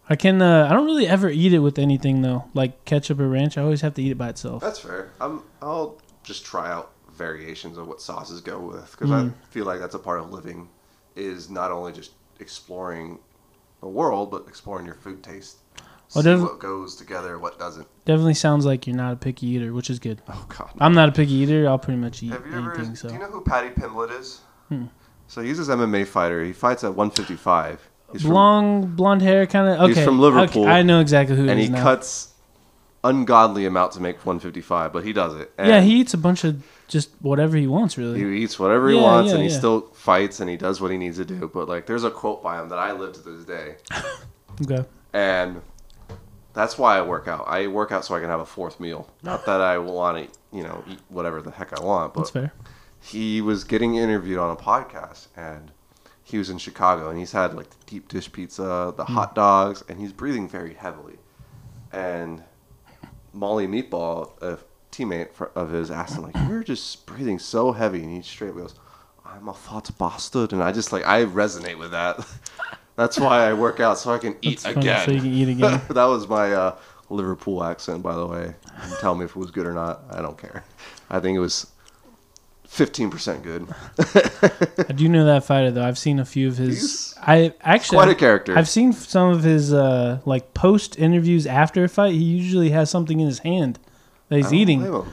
[0.08, 0.42] I can.
[0.42, 3.56] Uh, I don't really ever eat it with anything though, like ketchup or ranch.
[3.56, 4.62] I always have to eat it by itself.
[4.62, 5.12] That's fair.
[5.20, 5.42] I'm.
[5.62, 9.32] I'll just try out variations of what sauces go with because Mm.
[9.32, 10.68] I feel like that's a part of living,
[11.16, 12.10] is not only just
[12.40, 13.18] exploring
[13.80, 15.58] the world but exploring your food taste.
[16.14, 17.86] Well, See what goes together, what doesn't.
[18.04, 20.22] Definitely sounds like you're not a picky eater, which is good.
[20.28, 20.70] Oh God.
[20.80, 21.68] I'm not a picky eater.
[21.68, 22.74] I'll pretty much eat Have you ever?
[22.74, 22.94] anything.
[22.96, 24.40] So Do you know who Paddy Pimblett is?
[24.68, 24.86] Hmm.
[25.28, 26.44] So he's this MMA fighter.
[26.44, 27.80] He fights at 155.
[28.14, 29.80] He's from, blonde, hair, kind of.
[29.82, 31.82] Okay, He's from Liverpool, okay, I know exactly who and he now.
[31.82, 32.32] cuts
[33.02, 35.52] ungodly amount to make 155, but he does it.
[35.58, 38.18] And yeah, he eats a bunch of just whatever he wants, really.
[38.18, 39.58] he eats whatever he Yeah, wants, yeah, and he yeah.
[39.58, 41.50] still fights and he does what he needs to do.
[41.52, 43.76] But like, there's a quote by him that I live to this day,
[44.62, 44.86] okay.
[45.12, 45.60] and
[46.54, 47.44] that's why I work out.
[47.46, 49.10] I work out so I can have a fourth meal.
[49.22, 52.30] Not that I want to, you know, eat whatever the heck I want, but That's
[52.30, 52.52] fair.
[53.02, 55.72] he was getting interviewed on a podcast and
[56.34, 59.84] he was in Chicago and he's had like the deep dish pizza, the hot dogs,
[59.88, 61.14] and he's breathing very heavily.
[61.92, 62.42] And
[63.32, 64.58] Molly Meatball, a
[64.90, 68.56] teammate of his, asked him like, "You're just breathing so heavy," and he straight up
[68.56, 68.74] goes,
[69.24, 72.26] "I'm a fat bastard," and I just like I resonate with that.
[72.96, 75.04] That's why I work out so I can eat That's again.
[75.04, 75.82] so you can eat again.
[75.88, 76.76] that was my uh,
[77.10, 78.46] Liverpool accent, by the way.
[78.46, 80.02] You can tell me if it was good or not.
[80.10, 80.64] I don't care.
[81.08, 81.70] I think it was
[82.74, 83.66] fifteen percent good.
[83.98, 85.84] I do know that fighter though.
[85.84, 86.80] I've seen a few of his.
[86.80, 88.56] He's I actually quite a character.
[88.58, 92.12] I've seen some of his uh, like post interviews after a fight.
[92.12, 93.78] He usually has something in his hand
[94.28, 95.04] that he's eating.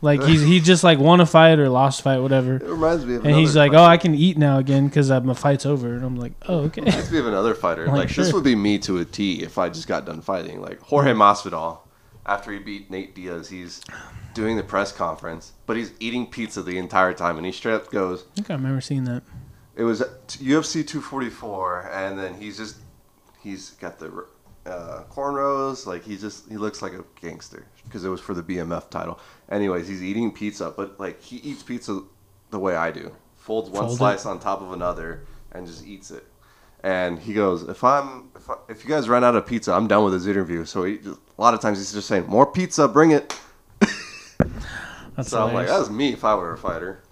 [0.00, 2.56] Like he's he just like won a fight or lost a fight, whatever.
[2.56, 3.26] It reminds me of.
[3.26, 6.16] And he's like, "Oh, I can eat now again because my fight's over." And I'm
[6.16, 7.86] like, "Oh, okay." Reminds me of another fighter.
[7.92, 10.60] Like, Like, this would be me to a T if I just got done fighting.
[10.62, 11.80] Like Jorge Masvidal,
[12.24, 13.82] after he beat Nate Diaz, he's
[14.34, 17.90] doing the press conference, but he's eating pizza the entire time, and he straight up
[17.90, 19.22] goes, I think I remember seeing that.
[19.76, 22.76] it was UFC 244, and then he's just
[23.42, 24.26] he's got the
[24.66, 28.42] uh, cornrows, like he just he looks like a gangster because it was for the
[28.42, 29.18] BMF title.
[29.50, 32.02] Anyways, he's eating pizza, but like he eats pizza
[32.50, 33.96] the way I do, folds one Fold it.
[33.96, 36.24] slice on top of another and just eats it.
[36.84, 39.86] And he goes, if I'm if, I, if you guys run out of pizza, I'm
[39.86, 40.64] done with this interview.
[40.64, 43.38] So he, a lot of times he's just saying, more pizza, bring it.
[45.16, 45.70] That's So I'm like, hilarious.
[45.72, 47.02] that was me if I were a fighter.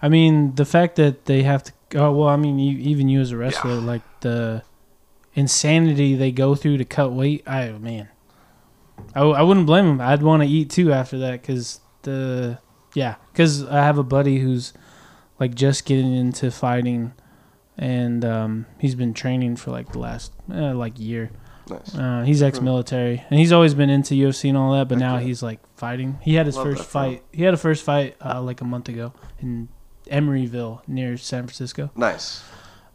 [0.00, 1.72] I mean, the fact that they have to.
[1.94, 4.62] Oh well, I mean, you, even you as a wrestler, like the
[5.34, 7.42] insanity they go through to cut weight.
[7.46, 8.08] I man,
[9.14, 10.00] I, I wouldn't blame them.
[10.00, 12.58] I'd want to eat too after that because the
[12.94, 14.72] yeah, because I have a buddy who's
[15.40, 17.12] like just getting into fighting,
[17.76, 21.30] and um, he's been training for like the last uh, like year.
[21.70, 21.94] Nice.
[21.94, 24.88] Uh, he's ex-military, and he's always been into UFC and all that.
[24.88, 26.18] But Heck now he's like fighting.
[26.22, 27.22] He had his Love first fight.
[27.32, 29.68] He had a first fight uh, like a month ago in
[30.06, 31.90] Emeryville near San Francisco.
[31.94, 32.42] Nice.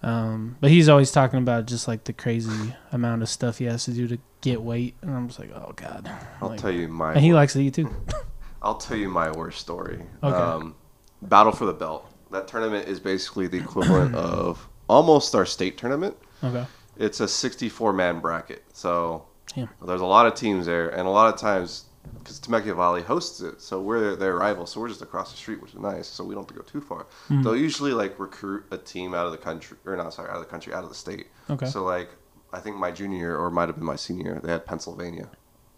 [0.02, 3.86] Um, but he's always talking about just like the crazy amount of stuff he has
[3.86, 6.12] to do to get weight, and I'm just like, oh god.
[6.42, 7.90] I'll Like- tell you my And he likes to eat too.
[8.62, 10.04] I'll tell you my worst story.
[10.22, 10.36] Okay.
[10.36, 10.76] Um,
[11.22, 12.10] Battle for the Belt.
[12.32, 16.18] That tournament is basically the equivalent of almost our state tournament.
[16.44, 16.66] Okay.
[16.98, 18.64] It's a 64 man bracket.
[18.74, 19.26] So
[19.56, 19.70] Damn.
[19.86, 21.86] there's a lot of teams there, and a lot of times,
[22.20, 25.62] because Temecula Valley hosts it, so we're their rival, so we're just across the street,
[25.62, 27.06] which is nice, so we don't have to go too far.
[27.30, 27.44] Mhm.
[27.44, 30.42] They'll usually like recruit a team out of the country, or not, sorry, out of
[30.44, 31.28] the country, out of the state.
[31.50, 31.66] Okay.
[31.66, 32.10] So like,
[32.52, 35.30] I think my junior or might have been my senior they had Pennsylvania,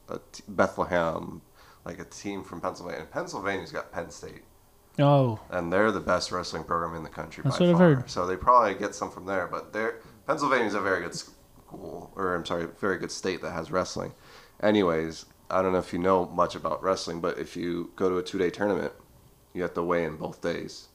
[0.10, 1.42] a t- Bethlehem,
[1.86, 3.02] like a team from Pennsylvania.
[3.02, 4.44] And Pennsylvania's got Penn State,
[5.00, 8.10] Oh, and they're the best wrestling program in the country That's by what I've heard.
[8.10, 12.36] So they probably get some from there, but they're Pennsylvania's a very good school, or
[12.36, 14.14] I'm sorry, very good state that has wrestling.
[14.62, 18.18] Anyways, I don't know if you know much about wrestling, but if you go to
[18.18, 18.94] a two day tournament,
[19.54, 20.88] you have to weigh in both days.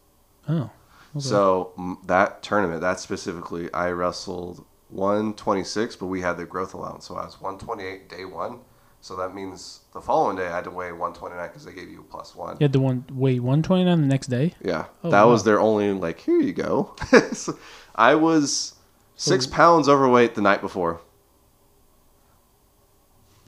[0.48, 0.70] oh.
[1.12, 1.18] Okay.
[1.24, 7.16] So that tournament, that specifically, I wrestled 126, but we had the growth allowance, so
[7.16, 8.60] I was 128 day one.
[9.00, 12.00] So that means the following day I had to weigh 129 because they gave you
[12.00, 12.58] a plus one.
[12.60, 14.54] you had to one weigh 129 the next day.
[14.62, 16.20] Yeah, Oh, that was their only like.
[16.20, 16.94] Here you go.
[17.32, 17.58] So
[17.96, 18.74] I was
[19.20, 21.00] six pounds overweight the night before,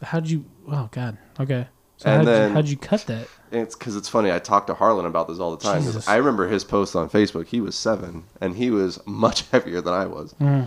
[0.02, 0.44] How'd you?
[0.68, 1.16] Oh God.
[1.38, 1.68] Okay.
[1.98, 3.28] So And how'd, then- you, how'd you cut that?
[3.52, 4.32] it's because it's funny.
[4.32, 5.84] I talk to Harlan about this all the time.
[6.08, 7.46] I remember his post on Facebook.
[7.46, 10.34] He was seven, and he was much heavier than I was.
[10.40, 10.66] Mm.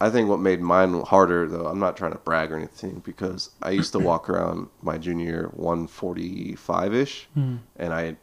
[0.00, 3.50] I think what made mine harder, though, I'm not trying to brag or anything, because
[3.62, 7.58] I used to walk around my junior 145 ish, Mm.
[7.76, 8.16] and I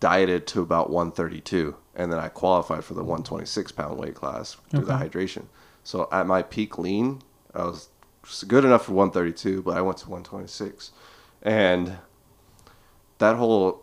[0.00, 4.84] dieted to about 132, and then I qualified for the 126 pound weight class through
[4.84, 5.44] the hydration.
[5.84, 7.22] So at my peak lean,
[7.54, 7.88] I was
[8.46, 10.90] good enough for 132, but I went to 126,
[11.42, 11.98] and
[13.18, 13.82] that whole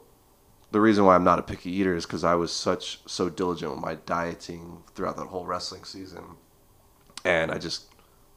[0.71, 3.71] the reason why I'm not a picky eater is because I was such so diligent
[3.71, 6.23] with my dieting throughout that whole wrestling season,
[7.23, 7.85] and I just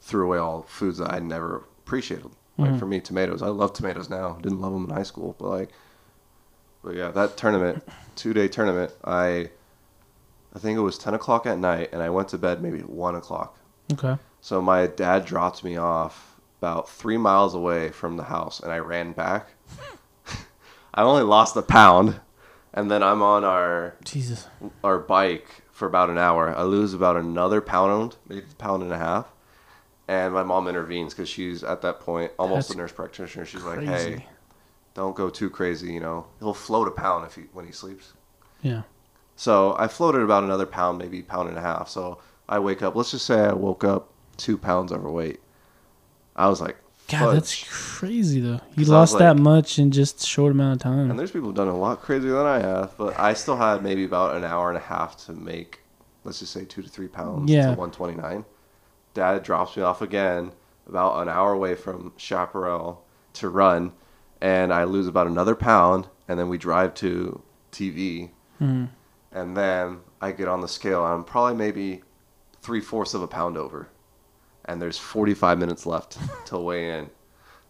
[0.03, 2.31] threw away all foods that I never appreciated.
[2.59, 2.78] Like Mhm.
[2.78, 3.40] for me, tomatoes.
[3.43, 4.35] I love tomatoes now.
[4.43, 5.70] Didn't love them in high school, but like,
[6.87, 7.83] but yeah, that tournament,
[8.15, 9.51] two day tournament, I,
[10.55, 13.17] I think it was ten o'clock at night, and I went to bed maybe one
[13.17, 13.59] o'clock.
[13.93, 14.17] Okay.
[14.41, 18.79] So my dad dropped me off about three miles away from the house, and I
[18.79, 19.49] ran back.
[20.95, 22.21] I only lost a pound,
[22.73, 24.47] and then I'm on our Jesus.
[24.85, 26.57] our bike for about an hour.
[26.57, 29.27] I lose about another pound, maybe a pound and a half,
[30.07, 33.45] and my mom intervenes because she's at that point almost That's a nurse practitioner.
[33.45, 34.27] She's like, "Hey,
[34.97, 35.93] don't go too crazy.
[35.93, 38.14] You know, he'll float a pound if he when he sleeps."
[38.62, 38.82] Yeah.
[39.36, 41.89] So I floated about another pound, maybe pound and a half.
[41.89, 42.18] So
[42.48, 42.97] I wake up.
[42.97, 44.09] Let's just say I woke up
[44.39, 45.40] two pounds overweight.
[46.35, 46.77] I was like,
[47.09, 48.60] God, that's crazy though.
[48.74, 51.10] You lost that much in just a short amount of time.
[51.10, 53.82] And there's people who've done a lot crazier than I have, but I still had
[53.82, 55.81] maybe about an hour and a half to make,
[56.24, 57.66] let's just say two to three pounds Yeah.
[57.74, 58.44] to 129.
[59.14, 60.52] Dad drops me off again
[60.89, 63.02] about an hour away from Chaparral
[63.35, 63.93] to run,
[64.47, 67.43] and I lose about another pound, and then we drive to
[67.73, 68.31] TV,
[68.62, 68.89] Mhm.
[69.32, 72.02] and then I get on the scale, I'm probably maybe
[72.62, 73.89] three fourths of a pound over,
[74.64, 76.16] and there's 45 minutes left
[76.47, 77.10] till weigh in.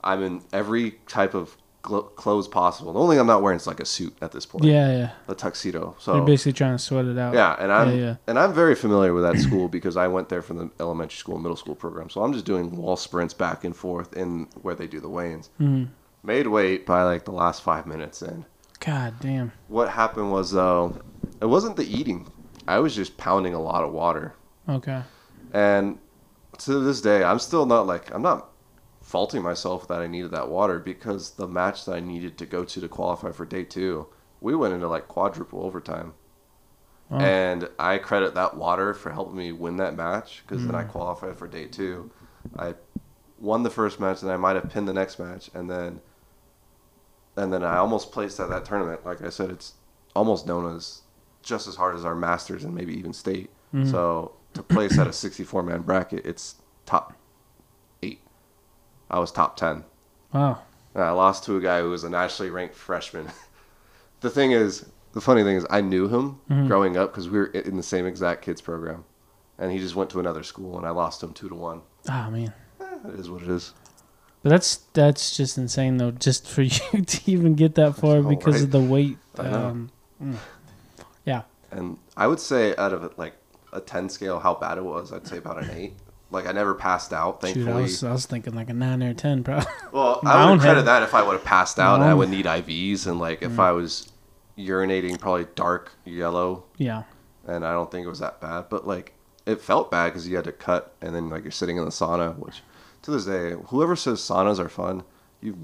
[0.05, 2.93] I'm in every type of glo- clothes possible.
[2.93, 5.11] The only thing I'm not wearing is like a suit at this point, Yeah, yeah.
[5.29, 5.97] a tuxedo.
[5.99, 7.33] So They're basically trying to sweat it out.
[7.35, 8.17] yeah, and I'm Yeah, yeah.
[8.27, 11.37] and I'm very familiar with that school because I went there from the elementary school,
[11.37, 12.11] and middle school program.
[12.11, 15.49] So I'm just doing wall sprints back and forth in where they do the weigh-ins.
[15.61, 15.89] Mhm.
[16.27, 18.47] Made weight by like the last five minutes in.
[18.81, 19.53] God damn.
[19.69, 21.01] What happened was though,
[21.41, 22.27] it wasn't the eating.
[22.67, 24.35] I was just pounding a lot of water.
[24.69, 25.03] Okay.
[25.53, 26.01] And
[26.59, 28.49] to this day, I'm still not like I'm not
[29.01, 32.65] faulting myself that I needed that water because the match that I needed to go
[32.65, 34.09] to to qualify for day two,
[34.41, 36.15] we went into like quadruple overtime.
[37.09, 37.21] Oh.
[37.21, 40.89] And I credit that water for helping me win that match because then I Mm.
[40.89, 42.11] qualified for day two.
[42.59, 42.75] I
[43.39, 46.01] won the first match and I might have pinned the next match and then
[47.37, 49.05] and then I almost placed at that tournament.
[49.05, 49.75] Like I said, it's
[50.15, 51.03] almost known as
[51.43, 53.51] just as hard as our masters and maybe even state.
[53.75, 53.91] Mhm.
[53.91, 56.57] So to place at a 64 man bracket, it's
[56.87, 57.13] top
[58.03, 58.21] eight.
[59.11, 59.85] I was top 10.
[60.33, 60.59] Wow.
[60.95, 63.29] And I lost to a guy who was a nationally ranked freshman.
[64.21, 66.67] the thing is, the funny thing is, I knew him Mhm.
[66.69, 69.05] growing up because we were in the same exact kids program,
[69.59, 71.83] and he just went to another school, and I lost him two to one.
[72.09, 72.53] Ah man.
[72.81, 73.73] Eh, it is what it is.
[74.47, 78.29] But that's that's just insane though, just for you to even get that far know,
[78.29, 78.63] because right?
[78.63, 79.19] of the weight.
[79.37, 79.65] I know.
[79.67, 79.91] Um,
[81.73, 83.35] And I would say out of like
[83.73, 85.95] a 10 scale, how bad it was, I'd say about an eight.
[86.31, 87.73] Like I never passed out, shoot, thankfully.
[87.73, 89.67] I was I was thinking like a nine or ten, probably.
[89.93, 92.15] Well, My I would credit head- that if I would have passed out and I
[92.15, 93.59] would need IVs and like if Mm.
[93.61, 94.13] I was
[94.57, 97.03] urinating probably dark yellow yeah.
[97.47, 99.13] and I don't think it was that bad, but like
[99.45, 101.91] it felt bad because you had to cut and then like you're sitting in the
[101.91, 102.63] sauna, which
[103.07, 105.05] to this day, whoever says saunas are fun,
[105.41, 105.57] you've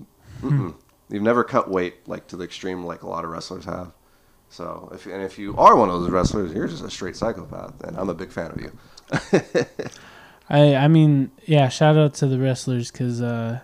[1.11, 3.93] you've never cut weight like to the extreme like a lot of wrestlers have.
[4.49, 7.83] So if and if you are one of those wrestlers, you're just a straight psychopath,
[7.83, 8.73] and I'm a big fan of you.
[10.49, 11.69] I I mean yeah.
[11.69, 13.61] Shout out to the wrestlers because uh,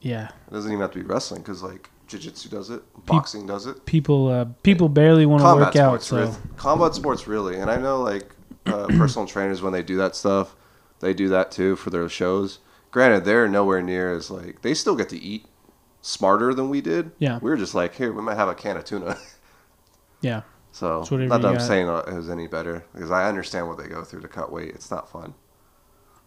[0.00, 3.66] yeah, It doesn't even have to be wrestling because like jiu-jitsu does it, boxing does
[3.66, 3.86] it.
[3.86, 6.02] people uh people barely want to work out.
[6.02, 6.34] So really.
[6.56, 8.34] combat sports really, and I know like
[8.66, 10.56] uh, personal trainers when they do that stuff,
[10.98, 12.58] they do that too for their shows.
[12.94, 15.46] Granted, they're nowhere near as like they still get to eat
[16.00, 17.10] smarter than we did.
[17.18, 17.40] Yeah.
[17.42, 19.18] we were just like, here, we might have a can of tuna.
[20.20, 21.62] yeah, so whatever not that I'm got.
[21.66, 24.68] saying it was any better because I understand what they go through to cut weight.
[24.76, 25.34] It's not fun,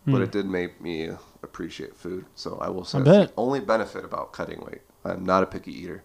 [0.05, 0.23] but Hmm.
[0.23, 1.09] it did make me
[1.41, 2.25] appreciate food.
[2.35, 4.81] So I will say I that's the only benefit about cutting weight.
[5.05, 6.03] I'm not a picky eater.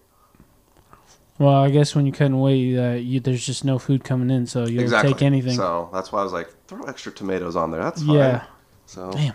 [1.40, 4.46] Well, I guess when you couldn't wait, uh, you, there's just no food coming in,
[4.46, 5.12] so you'll exactly.
[5.14, 5.56] take anything.
[5.56, 7.82] So that's why I was like, throw extra tomatoes on there.
[7.82, 8.14] That's fine.
[8.14, 8.44] yeah,
[8.86, 9.34] So Damn.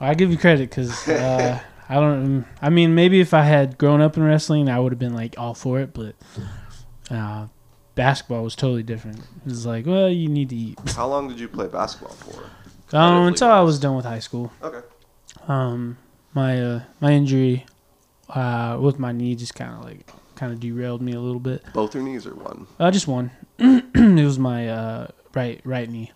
[0.00, 2.46] I give you credit because uh, I don't.
[2.60, 5.38] I mean, maybe if I had grown up in wrestling, I would have been like
[5.38, 5.94] all for it.
[5.94, 6.14] But
[7.10, 7.48] uh,
[7.94, 9.18] basketball was totally different.
[9.18, 10.78] It was like, well, you need to eat.
[10.90, 12.96] How long did you play basketball for?
[12.96, 14.52] Um, until I was done with high school.
[14.62, 14.86] Okay.
[15.46, 15.98] Um,
[16.34, 17.66] my uh, my injury
[18.28, 21.64] uh, with my knee just kind of like kind of derailed me a little bit.
[21.72, 22.66] Both your knees or one?
[22.78, 23.30] Uh, just one.
[23.58, 26.12] it was my uh, right right knee.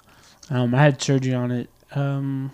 [0.50, 1.68] Um, I had surgery on it.
[1.94, 2.52] Um,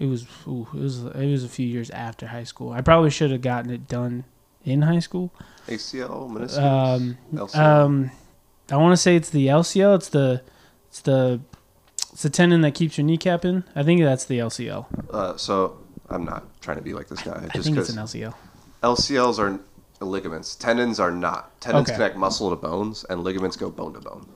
[0.00, 2.72] it was ooh, it was it was a few years after high school.
[2.72, 4.24] I probably should have gotten it done
[4.64, 5.30] in high school.
[5.68, 7.56] ACL, meniscus, Um, LCL.
[7.84, 8.10] um,
[8.72, 9.94] I want to say it's the LCL.
[9.96, 10.42] It's the
[10.88, 11.40] it's the
[12.12, 13.62] it's the tendon that keeps your kneecap in.
[13.76, 14.86] I think that's the LCL.
[15.12, 15.76] uh, so
[16.08, 17.36] I'm not trying to be like this guy.
[17.44, 18.34] I Just think it's an LCL.
[18.82, 19.60] LCLs are
[20.04, 21.60] ligaments, tendons are not.
[21.60, 21.96] Tendons Okay.
[21.96, 24.26] connect muscle to bones, and ligaments go bone to bone.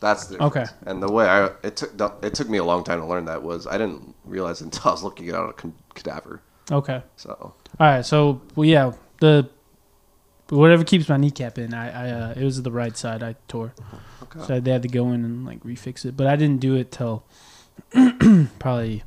[0.00, 0.56] That's the difference.
[0.56, 0.66] Okay.
[0.90, 3.42] And the way I it took it took me a long time to learn that
[3.42, 5.54] was I didn't realize until I was looking at a
[5.94, 6.40] cadaver.
[6.70, 7.02] Okay.
[7.16, 8.04] So All right.
[8.04, 9.48] So well, yeah, the
[10.48, 13.74] whatever keeps my kneecap in, I, I uh, it was the right side I tore,
[14.22, 14.46] okay.
[14.46, 16.16] so they had to go in and like refix it.
[16.16, 17.24] But I didn't do it till
[18.58, 19.02] probably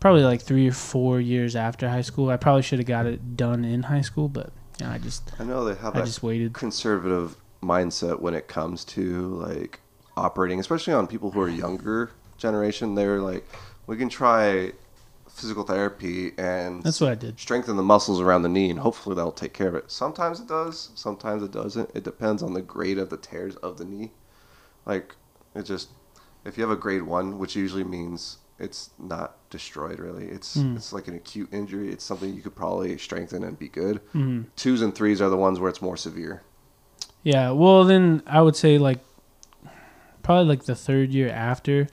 [0.00, 2.30] probably like three or four years after high school.
[2.30, 5.30] I probably should have got it done in high school, but you know, I just
[5.38, 6.52] I know they have I just waited.
[6.52, 9.80] conservative mindset when it comes to like
[10.16, 13.46] operating, especially on people who are younger generation, they were like,
[13.86, 14.72] we can try
[15.28, 17.40] physical therapy and That's what I did.
[17.40, 19.90] strengthen the muscles around the knee, and hopefully that'll take care of it.
[19.90, 21.90] Sometimes it does, sometimes it doesn't.
[21.94, 24.12] It depends on the grade of the tears of the knee.
[24.84, 25.16] Like,
[25.54, 25.88] it just,
[26.44, 30.76] if you have a grade one, which usually means it's not destroyed really, it's Mm.
[30.76, 31.90] it's like an acute injury.
[31.90, 34.00] It's something you could probably strengthen and be good.
[34.14, 34.46] Mhm.
[34.56, 36.42] Twos and threes are the ones where it's more severe.
[37.22, 38.98] Yeah, well then I would say like
[40.22, 41.88] probably like the third year after,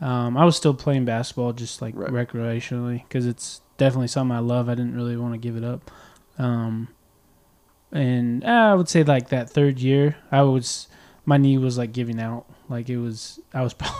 [0.00, 2.10] um, I was still playing basketball just like Right.
[2.10, 4.68] recreationally because it's definitely something I love.
[4.68, 5.90] I didn't really want to give it up,
[6.38, 6.88] um,
[7.92, 10.88] and uh, I would say like that third year, I was
[11.24, 12.46] my knee was like giving out.
[12.68, 13.98] Like it was, I was probably,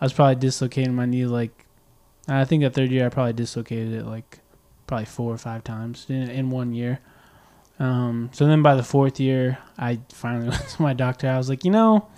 [0.00, 1.26] I was probably dislocating my knee.
[1.26, 1.66] Like
[2.26, 4.40] I think that third year, I probably dislocated it like
[4.86, 7.00] probably four or five times in, in one year.
[7.78, 11.28] Um, so then by the fourth year, I finally went to my doctor.
[11.28, 12.08] I was like, you know,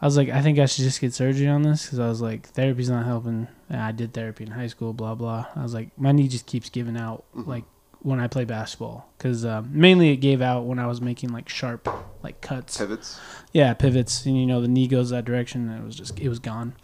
[0.00, 2.20] I was like, I think I should just get surgery on this because I was
[2.20, 3.48] like, therapy's not helping.
[3.68, 5.46] And I did therapy in high school, blah blah.
[5.56, 7.46] I was like, my knee just keeps giving out, Mhm.
[7.46, 7.64] like
[8.00, 11.48] when I play basketball, because um, mainly it gave out when I was making like
[11.48, 11.88] sharp,
[12.22, 12.78] like cuts.
[12.78, 13.18] Pivots.
[13.52, 16.28] Yeah, pivots, and you know the knee goes that direction, and it was just it
[16.28, 16.74] was gone.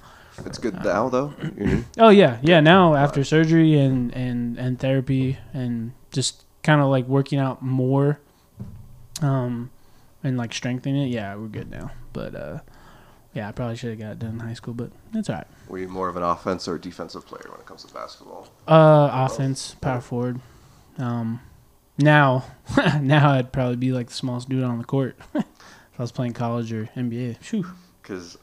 [0.44, 1.32] It's good now though.
[1.98, 2.58] Oh yeah, yeah.
[2.58, 8.18] Now after surgery and and and therapy and just kind of like working out more,
[9.22, 9.70] um,
[10.22, 11.10] and like strengthening it.
[11.10, 11.92] Yeah, we're good now.
[12.12, 12.58] But uh,
[13.34, 15.46] yeah, I probably should have got it done in high school, but it's alright.
[15.68, 18.48] Were you more of an offense or defensive player when it comes to basketball?
[18.66, 20.40] Uh, offense, power forward.
[20.98, 21.40] Um,
[21.98, 22.44] now,
[23.00, 25.44] now I'd probably be like the smallest dude on the court if
[25.98, 27.38] I was playing college or NBA.
[28.02, 28.38] Because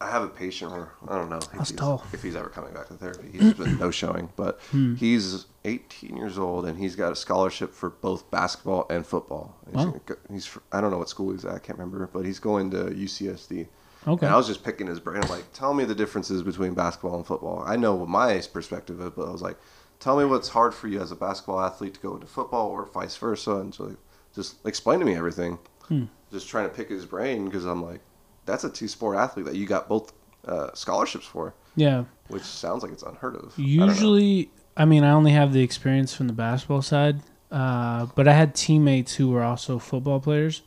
[0.00, 1.72] I have a patient where I don't know if he's,
[2.12, 3.30] if he's ever coming back to therapy.
[3.32, 4.94] He's been no showing, but Hmm.
[4.96, 9.56] he's 18 years old and he's got a scholarship for both basketball and football.
[9.66, 9.84] He's, Wow.
[9.86, 11.54] gonna go- he's I don't know what school he's at.
[11.54, 13.66] I can't remember, but he's going to UCSD.
[14.06, 14.26] Okay.
[14.26, 15.22] And I was just picking his brain.
[15.22, 17.64] I'm like, tell me the differences between basketball and football.
[17.66, 19.56] I know what my perspective is, but I was like,
[19.98, 22.86] tell me what's hard for you as a basketball athlete to go into football or
[22.86, 23.56] vice versa.
[23.56, 23.96] And so like,
[24.34, 25.58] just explain to me everything.
[25.88, 26.04] Hmm.
[26.30, 28.00] Just trying to pick his brain because I'm like,
[28.44, 30.12] that's a two sport athlete that you got both
[30.46, 32.04] uh, scholarships for, yeah.
[32.28, 33.54] which sounds like it's unheard of.
[33.58, 33.62] I.
[33.62, 37.20] Usually, I, mean, I only have the experience from the basketball side,
[37.50, 40.62] uh, but I had teammates who were also football players.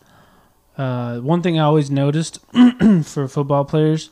[0.79, 2.39] Uh, one thing I always noticed
[3.03, 4.09] for football players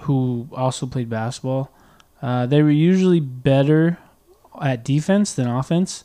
[0.00, 1.70] who also played basketball,
[2.20, 3.98] uh, they were usually better
[4.60, 6.04] at defense than offense,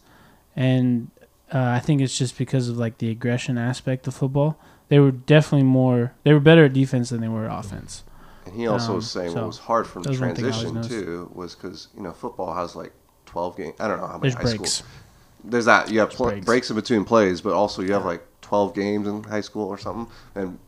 [0.55, 1.09] and
[1.51, 4.59] uh, I think it's just because of like the aggression aspect of football.
[4.89, 6.13] They were definitely more.
[6.23, 8.03] They were better at defense than they were offense.
[8.45, 10.45] And he also Um, was saying so what was hard from that was one thing
[10.45, 12.91] I always transition too was because you know football has like
[13.25, 13.75] 12 games.
[13.79, 14.71] I don't know how many There's high breaks.
[14.71, 14.87] school.
[15.43, 16.45] There's that you have pl- breaks.
[16.45, 16.69] breaks.
[16.69, 20.11] in between plays, but also you have like 12 games in high school or something.
[20.35, 20.59] And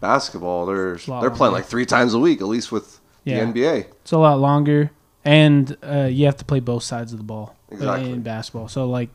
[0.00, 3.00] basketball, there's It's a lot they're playing like three times a week, at least with
[3.24, 3.44] Yeah.
[3.44, 3.86] the NBA.
[4.02, 4.90] It's a lot longer,
[5.24, 8.10] and uh, you have to play both sides of the ball uh, Exactly.
[8.12, 8.68] in basketball.
[8.68, 9.10] So like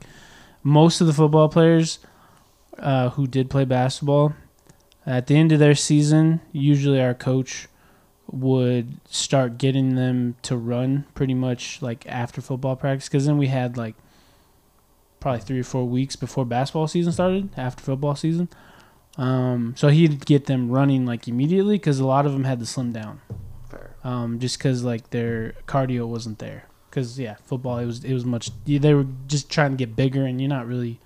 [0.64, 2.00] most of the football players
[2.80, 4.34] uh, who did play basketball,
[5.06, 7.68] at the end of their season, usually our coach
[8.30, 13.48] would start getting them to run pretty much like after football practice because then we
[13.48, 13.96] had like
[15.28, 18.48] probably three or four weeks before basketball season started after football season
[19.18, 22.66] um, so he'd get them running like immediately because a lot of them had to
[22.66, 23.20] slim down
[23.70, 23.96] Fair.
[24.04, 26.66] um, just because like their cardio wasn't there.
[26.90, 28.52] Because yeah, football it was it was much.
[28.66, 31.00] They were just trying to get bigger, and you're not really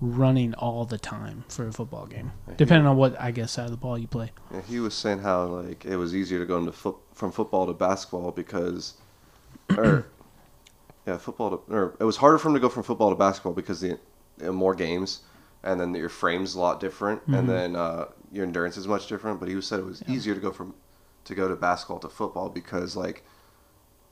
[0.00, 3.70] running all the time for a football game, depending on what I guess side of
[3.70, 4.30] the ball you play.
[4.52, 7.66] Yeah, he was saying how like it was easier to go into foot from football
[7.66, 8.94] to basketball because,
[9.76, 10.06] or
[11.06, 13.52] yeah, football to or it was harder for him to go from football to basketball
[13.52, 13.98] because the
[14.44, 15.20] uh, more games
[15.62, 17.38] and then your frame's a lot different Mhm.
[17.38, 19.38] and then uh, your endurance is much different.
[19.40, 20.14] But he said it was Yeah.
[20.14, 20.74] easier to go from
[21.24, 23.24] to go to basketball to football because like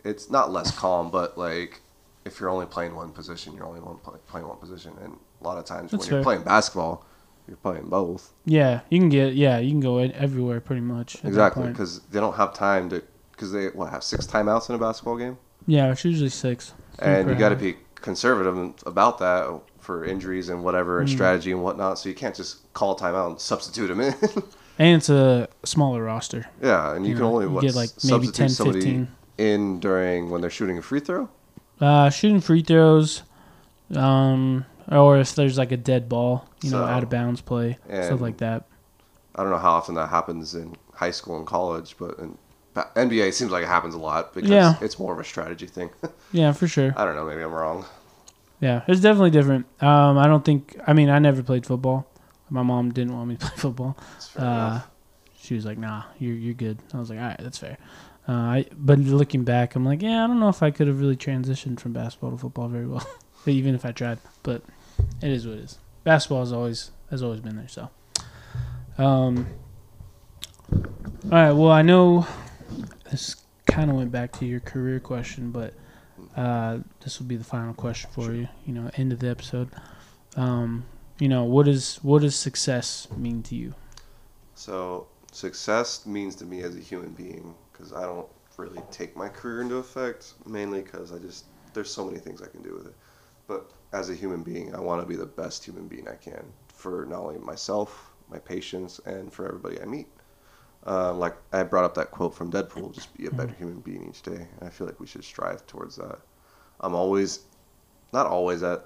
[0.04, 1.80] it's not less calm, but like
[2.24, 5.44] if you're only playing one position, you're only one play, playing one position, and a
[5.44, 7.04] lot of times That's when you're playing basketball,
[7.46, 8.32] you're playing both.
[8.44, 11.16] Yeah, you can get yeah you can go in everywhere pretty much.
[11.24, 13.02] Exactly, because they don't have time to.
[13.32, 16.72] Because they what have six timeouts in a basketball game, Yeah, it's usually six.
[16.98, 21.12] And you got to be conservative about that for injuries and whatever and Mm.
[21.12, 21.98] strategy and whatnot.
[21.98, 24.14] So you can't just call a timeout and substitute them in.
[24.76, 26.46] And it's a smaller roster.
[26.60, 29.08] yeah, and you, can know, only you what, get like maybe substitute 10, 15.
[29.38, 31.28] in during when they're shooting a free throw.
[31.80, 33.22] Uh, shooting free throws,
[33.94, 38.20] um, or if there's like a dead ball, you know, out of bounds play, stuff
[38.20, 38.66] like that.
[39.36, 42.36] I don't know how often that happens in high school and college, but in
[42.74, 44.74] NBA seems like it happens a lot because Yeah.
[44.80, 45.90] it's more of a strategy thing.
[46.32, 46.92] Yeah, for sure.
[46.96, 47.84] I don't know, maybe I'm wrong.
[48.60, 49.66] Yeah, it's definitely different.
[49.80, 50.76] Um, I don't think.
[50.86, 52.06] I mean, I never played football.
[52.50, 53.96] My mom didn't want me to play football.
[54.36, 54.80] Uh,
[55.38, 57.76] she was like, "Nah, you're you're good." I was like, "All right, that's fair."
[58.26, 60.98] Uh, I, but looking back, I'm like, yeah, I don't know if I could have
[60.98, 63.06] really transitioned from basketball to football very well,
[63.46, 64.18] even if I tried.
[64.42, 64.62] But
[65.22, 65.78] it is what it is.
[66.04, 67.68] Basketball has always has always been there.
[67.68, 67.90] So,
[68.98, 69.46] um,
[70.72, 71.52] all right.
[71.52, 72.26] Well, I know
[73.10, 73.36] this
[73.66, 75.74] kind of went back to your career question, but
[76.36, 78.48] uh, this will be the final question for you.
[78.66, 79.70] You know, end of the episode.
[80.36, 80.84] Um,
[81.18, 83.74] you know, what is what does success mean to you?
[84.54, 89.28] So success means to me as a human being because I don't really take my
[89.28, 92.86] career into effect mainly because I just there's so many things I can do with
[92.86, 92.94] it.
[93.46, 96.44] But as a human being, I want to be the best human being I can
[96.68, 100.08] for not only myself, my patients, and for everybody I meet.
[100.86, 104.08] Uh, like I brought up that quote from Deadpool, just be a better human being
[104.08, 104.46] each day.
[104.58, 106.18] And I feel like we should strive towards that.
[106.80, 107.40] I'm always,
[108.12, 108.84] not always at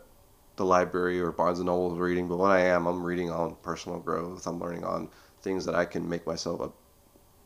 [0.57, 3.99] the library or Barnes and Noble reading, but when I am, I'm reading on personal
[3.99, 4.47] growth.
[4.47, 5.09] I'm learning on
[5.43, 6.71] things that I can make myself a,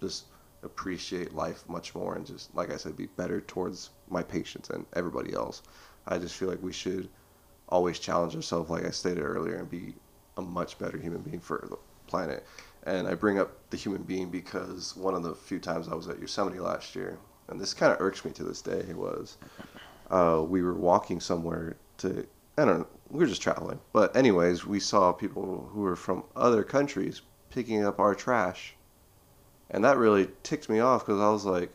[0.01, 0.27] just
[0.63, 4.87] appreciate life much more and just like I said, be better towards my patients and
[4.95, 5.63] everybody else.
[6.07, 7.09] I just feel like we should
[7.69, 9.95] always challenge ourselves, like I stated earlier, and be
[10.37, 11.77] a much better human being for the
[12.07, 12.45] planet.
[12.85, 16.09] And I bring up the human being because one of the few times I was
[16.09, 17.19] at Yosemite last year,
[17.49, 19.37] and this kind of irks me to this day, was
[20.11, 22.27] uh, we were walking somewhere to,
[22.59, 23.79] I don't know, we were just traveling.
[23.93, 28.75] But, anyways, we saw people who were from other countries picking up our trash.
[29.71, 31.71] And that really ticked me off because I was like,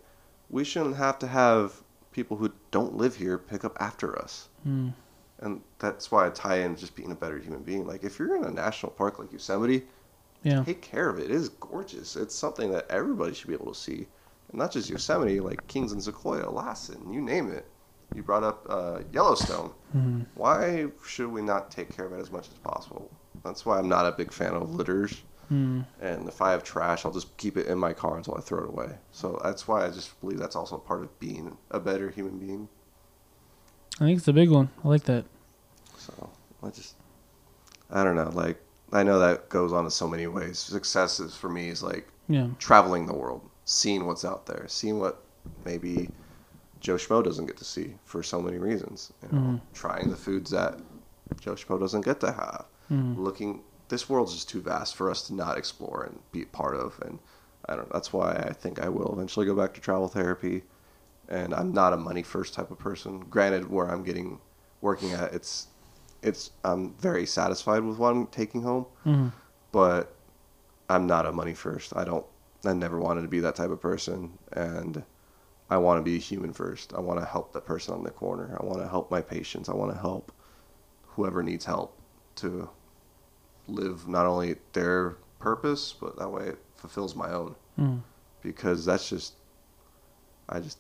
[0.49, 1.81] we shouldn't have to have
[2.11, 4.49] people who don't live here pick up after us.
[4.67, 4.93] Mm.
[5.39, 7.85] And that's why I tie in just being a better human being.
[7.85, 9.85] Like, if you're in a national park like Yosemite,
[10.43, 10.63] Yeah.
[10.63, 11.25] take care of it.
[11.25, 12.15] It is gorgeous.
[12.15, 14.07] It's something that everybody should be able to see.
[14.49, 17.65] And not just Yosemite, like Kings and Sequoia, Lassen, you name it.
[18.15, 19.71] You brought up uh, Yellowstone.
[19.95, 20.25] Mhm.
[20.35, 23.11] Why should we not take care of it as much as possible?
[23.43, 25.21] That's why I'm not a big fan of litters.
[25.51, 25.85] Mm.
[26.01, 28.63] And if I have trash, I'll just keep it in my car until I throw
[28.63, 28.97] it away.
[29.11, 32.67] So that's why I just believe that's also part of being a better human being.
[33.99, 34.69] I think it's a big one.
[34.83, 35.25] I like that.
[35.97, 36.29] So
[36.63, 36.95] I just,
[37.89, 38.29] I don't know.
[38.33, 38.61] Like,
[38.91, 40.59] I know that goes on in so many ways.
[40.59, 42.49] Success is for me is like Yeah.
[42.57, 45.23] traveling the world, seeing what's out there, seeing what
[45.65, 46.09] maybe
[46.79, 49.11] Joe Schmo doesn't get to see for so many reasons.
[49.21, 49.61] You know, Mhm.
[49.73, 50.79] trying the foods that
[51.39, 52.65] Joe Schmo doesn't get to have.
[52.89, 53.17] Mm.
[53.17, 56.75] Looking, this world's just too vast for us to not explore and be a part
[56.75, 56.99] of.
[57.01, 57.19] And
[57.67, 57.91] I don't.
[57.91, 60.63] That's why I think I will eventually go back to travel therapy.
[61.27, 63.25] And I'm not a money first type of person.
[63.29, 64.39] Granted, where I'm getting
[64.79, 65.67] working at, it's
[66.21, 69.31] it's I'm very satisfied with what I'm taking home Mm.
[69.71, 70.13] but
[70.89, 71.95] I'm not a money first.
[71.95, 72.25] I don't.
[72.65, 75.03] I never wanted to be that type of person, and
[75.69, 76.93] I want to be human first.
[76.93, 78.57] I want to help the person on the corner.
[78.59, 79.67] I want to help my patients.
[79.69, 80.31] I want to help
[81.07, 81.97] whoever needs help
[82.37, 82.69] to
[83.67, 87.55] live not only their purpose, but that way it fulfills my own.
[87.77, 88.01] Mm.
[88.41, 89.33] Because that's just,
[90.47, 90.79] I just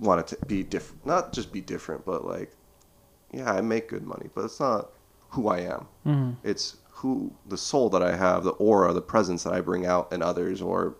[0.00, 1.06] want it to be different.
[1.06, 2.55] Not just be different, but like,
[3.36, 4.90] yeah, I make good money, but it's not
[5.30, 6.36] who I am Mm.
[6.44, 10.12] it's who the soul that I have, the aura, the presence that I bring out
[10.12, 10.94] in others, or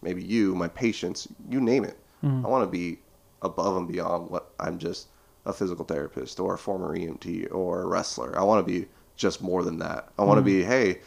[0.00, 1.98] maybe you, my patients, you name it.
[2.22, 2.44] Mm.
[2.44, 3.00] I want to be
[3.42, 5.08] above and beyond what I'm just
[5.44, 8.38] a physical therapist or a former EMT or a wrestler.
[8.38, 8.86] I want to be
[9.16, 10.10] just more than that.
[10.16, 10.52] I want to Mm.
[10.54, 11.00] be, hey,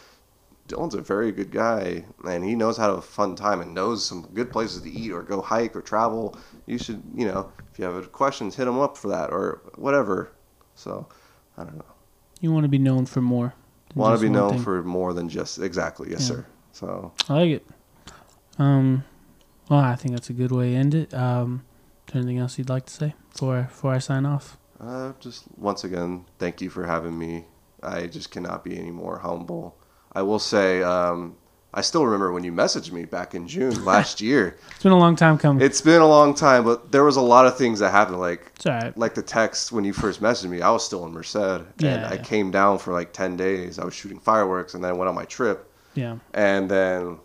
[0.68, 3.74] Dylan's a very good guy and he knows how to have a fun time and
[3.74, 6.36] knows some good places to eat or go hike or travel.
[6.66, 10.32] You should, you know, if you have questions, hit him up for that or whatever.
[10.76, 11.08] So,
[11.58, 11.86] I don't know
[12.42, 13.54] You want to be known for more.
[13.96, 14.62] want to be known thing.
[14.64, 16.28] for more than just exactly yes Yeah.
[16.36, 17.66] sir so I like it.
[18.60, 19.04] Um,
[19.70, 21.14] well, I think that's a good way to end it.
[21.14, 21.64] Um,
[22.08, 24.58] is there anything else you'd like to say before before I sign off?
[24.80, 27.46] uh, just once again thank you for having me
[27.82, 29.78] i just cannot be any more humble
[30.12, 31.38] i will say um,
[31.76, 34.98] i still remember when you messaged me back in june last year It's been a
[34.98, 35.64] long time coming.
[35.64, 38.52] it's been a long time but there was a lot of things that happened like
[38.56, 38.98] it's all right.
[38.98, 42.08] like the text when you first messaged me i was still in merced and Yeah,
[42.10, 42.22] i yeah.
[42.22, 45.16] came down for like 10 days i was shooting fireworks and then i went on
[45.16, 46.18] my trip Yeah.
[46.34, 47.20] and then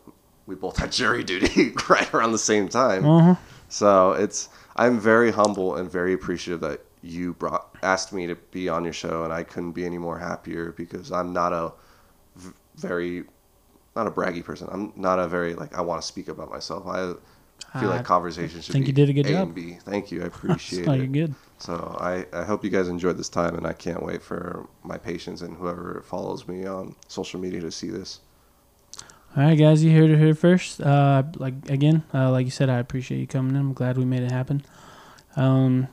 [0.47, 3.35] we both had jury duty right around the same time Uh-huh.
[3.69, 8.69] So it's I'm very humble and very appreciative that you brought asked me to be
[8.69, 11.73] on your show, and I couldn't be any more happier because I'm not a
[12.37, 13.25] v- very
[13.97, 14.69] not a braggy person.
[14.71, 16.87] I'm not a very like I want to speak about myself.
[16.87, 17.15] I
[17.79, 19.43] feel like conversation should think be you did a good A job.
[19.49, 19.79] and B.
[19.83, 20.23] Thank you.
[20.23, 20.97] I appreciate it.
[20.97, 21.35] you're good.
[21.59, 24.97] So I, I hope you guys enjoyed this time, and I can't wait for my
[24.97, 28.21] patients and whoever follows me on social media to see this.
[29.37, 30.81] All right, guys, you heard it here first.
[30.81, 33.61] Uh, like again, uh, like you said, I appreciate you coming in.
[33.61, 34.65] I'm glad we made it happen.
[35.37, 35.87] Um,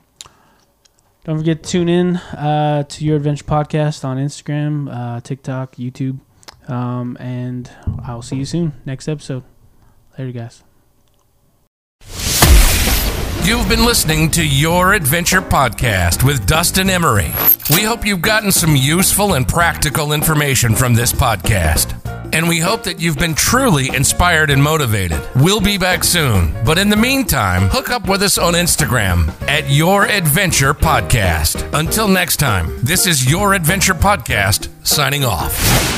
[1.25, 6.19] don't forget to tune in uh, to your adventure podcast on Instagram, uh, TikTok, YouTube,
[6.69, 7.69] um, and
[8.05, 8.73] I'll see you soon.
[8.85, 9.43] Next episode.
[10.17, 10.63] Later, guys.
[13.47, 17.31] You've been listening to Your Adventure Podcast with Dustin Emery.
[17.69, 21.93] We hope you've gotten some useful and practical information from this podcast.
[22.33, 25.21] And we hope that you've been truly inspired and motivated.
[25.37, 26.53] We'll be back soon.
[26.65, 31.73] But in the meantime, hook up with us on Instagram at Your Adventure Podcast.
[31.73, 35.96] Until next time, this is Your Adventure Podcast signing off.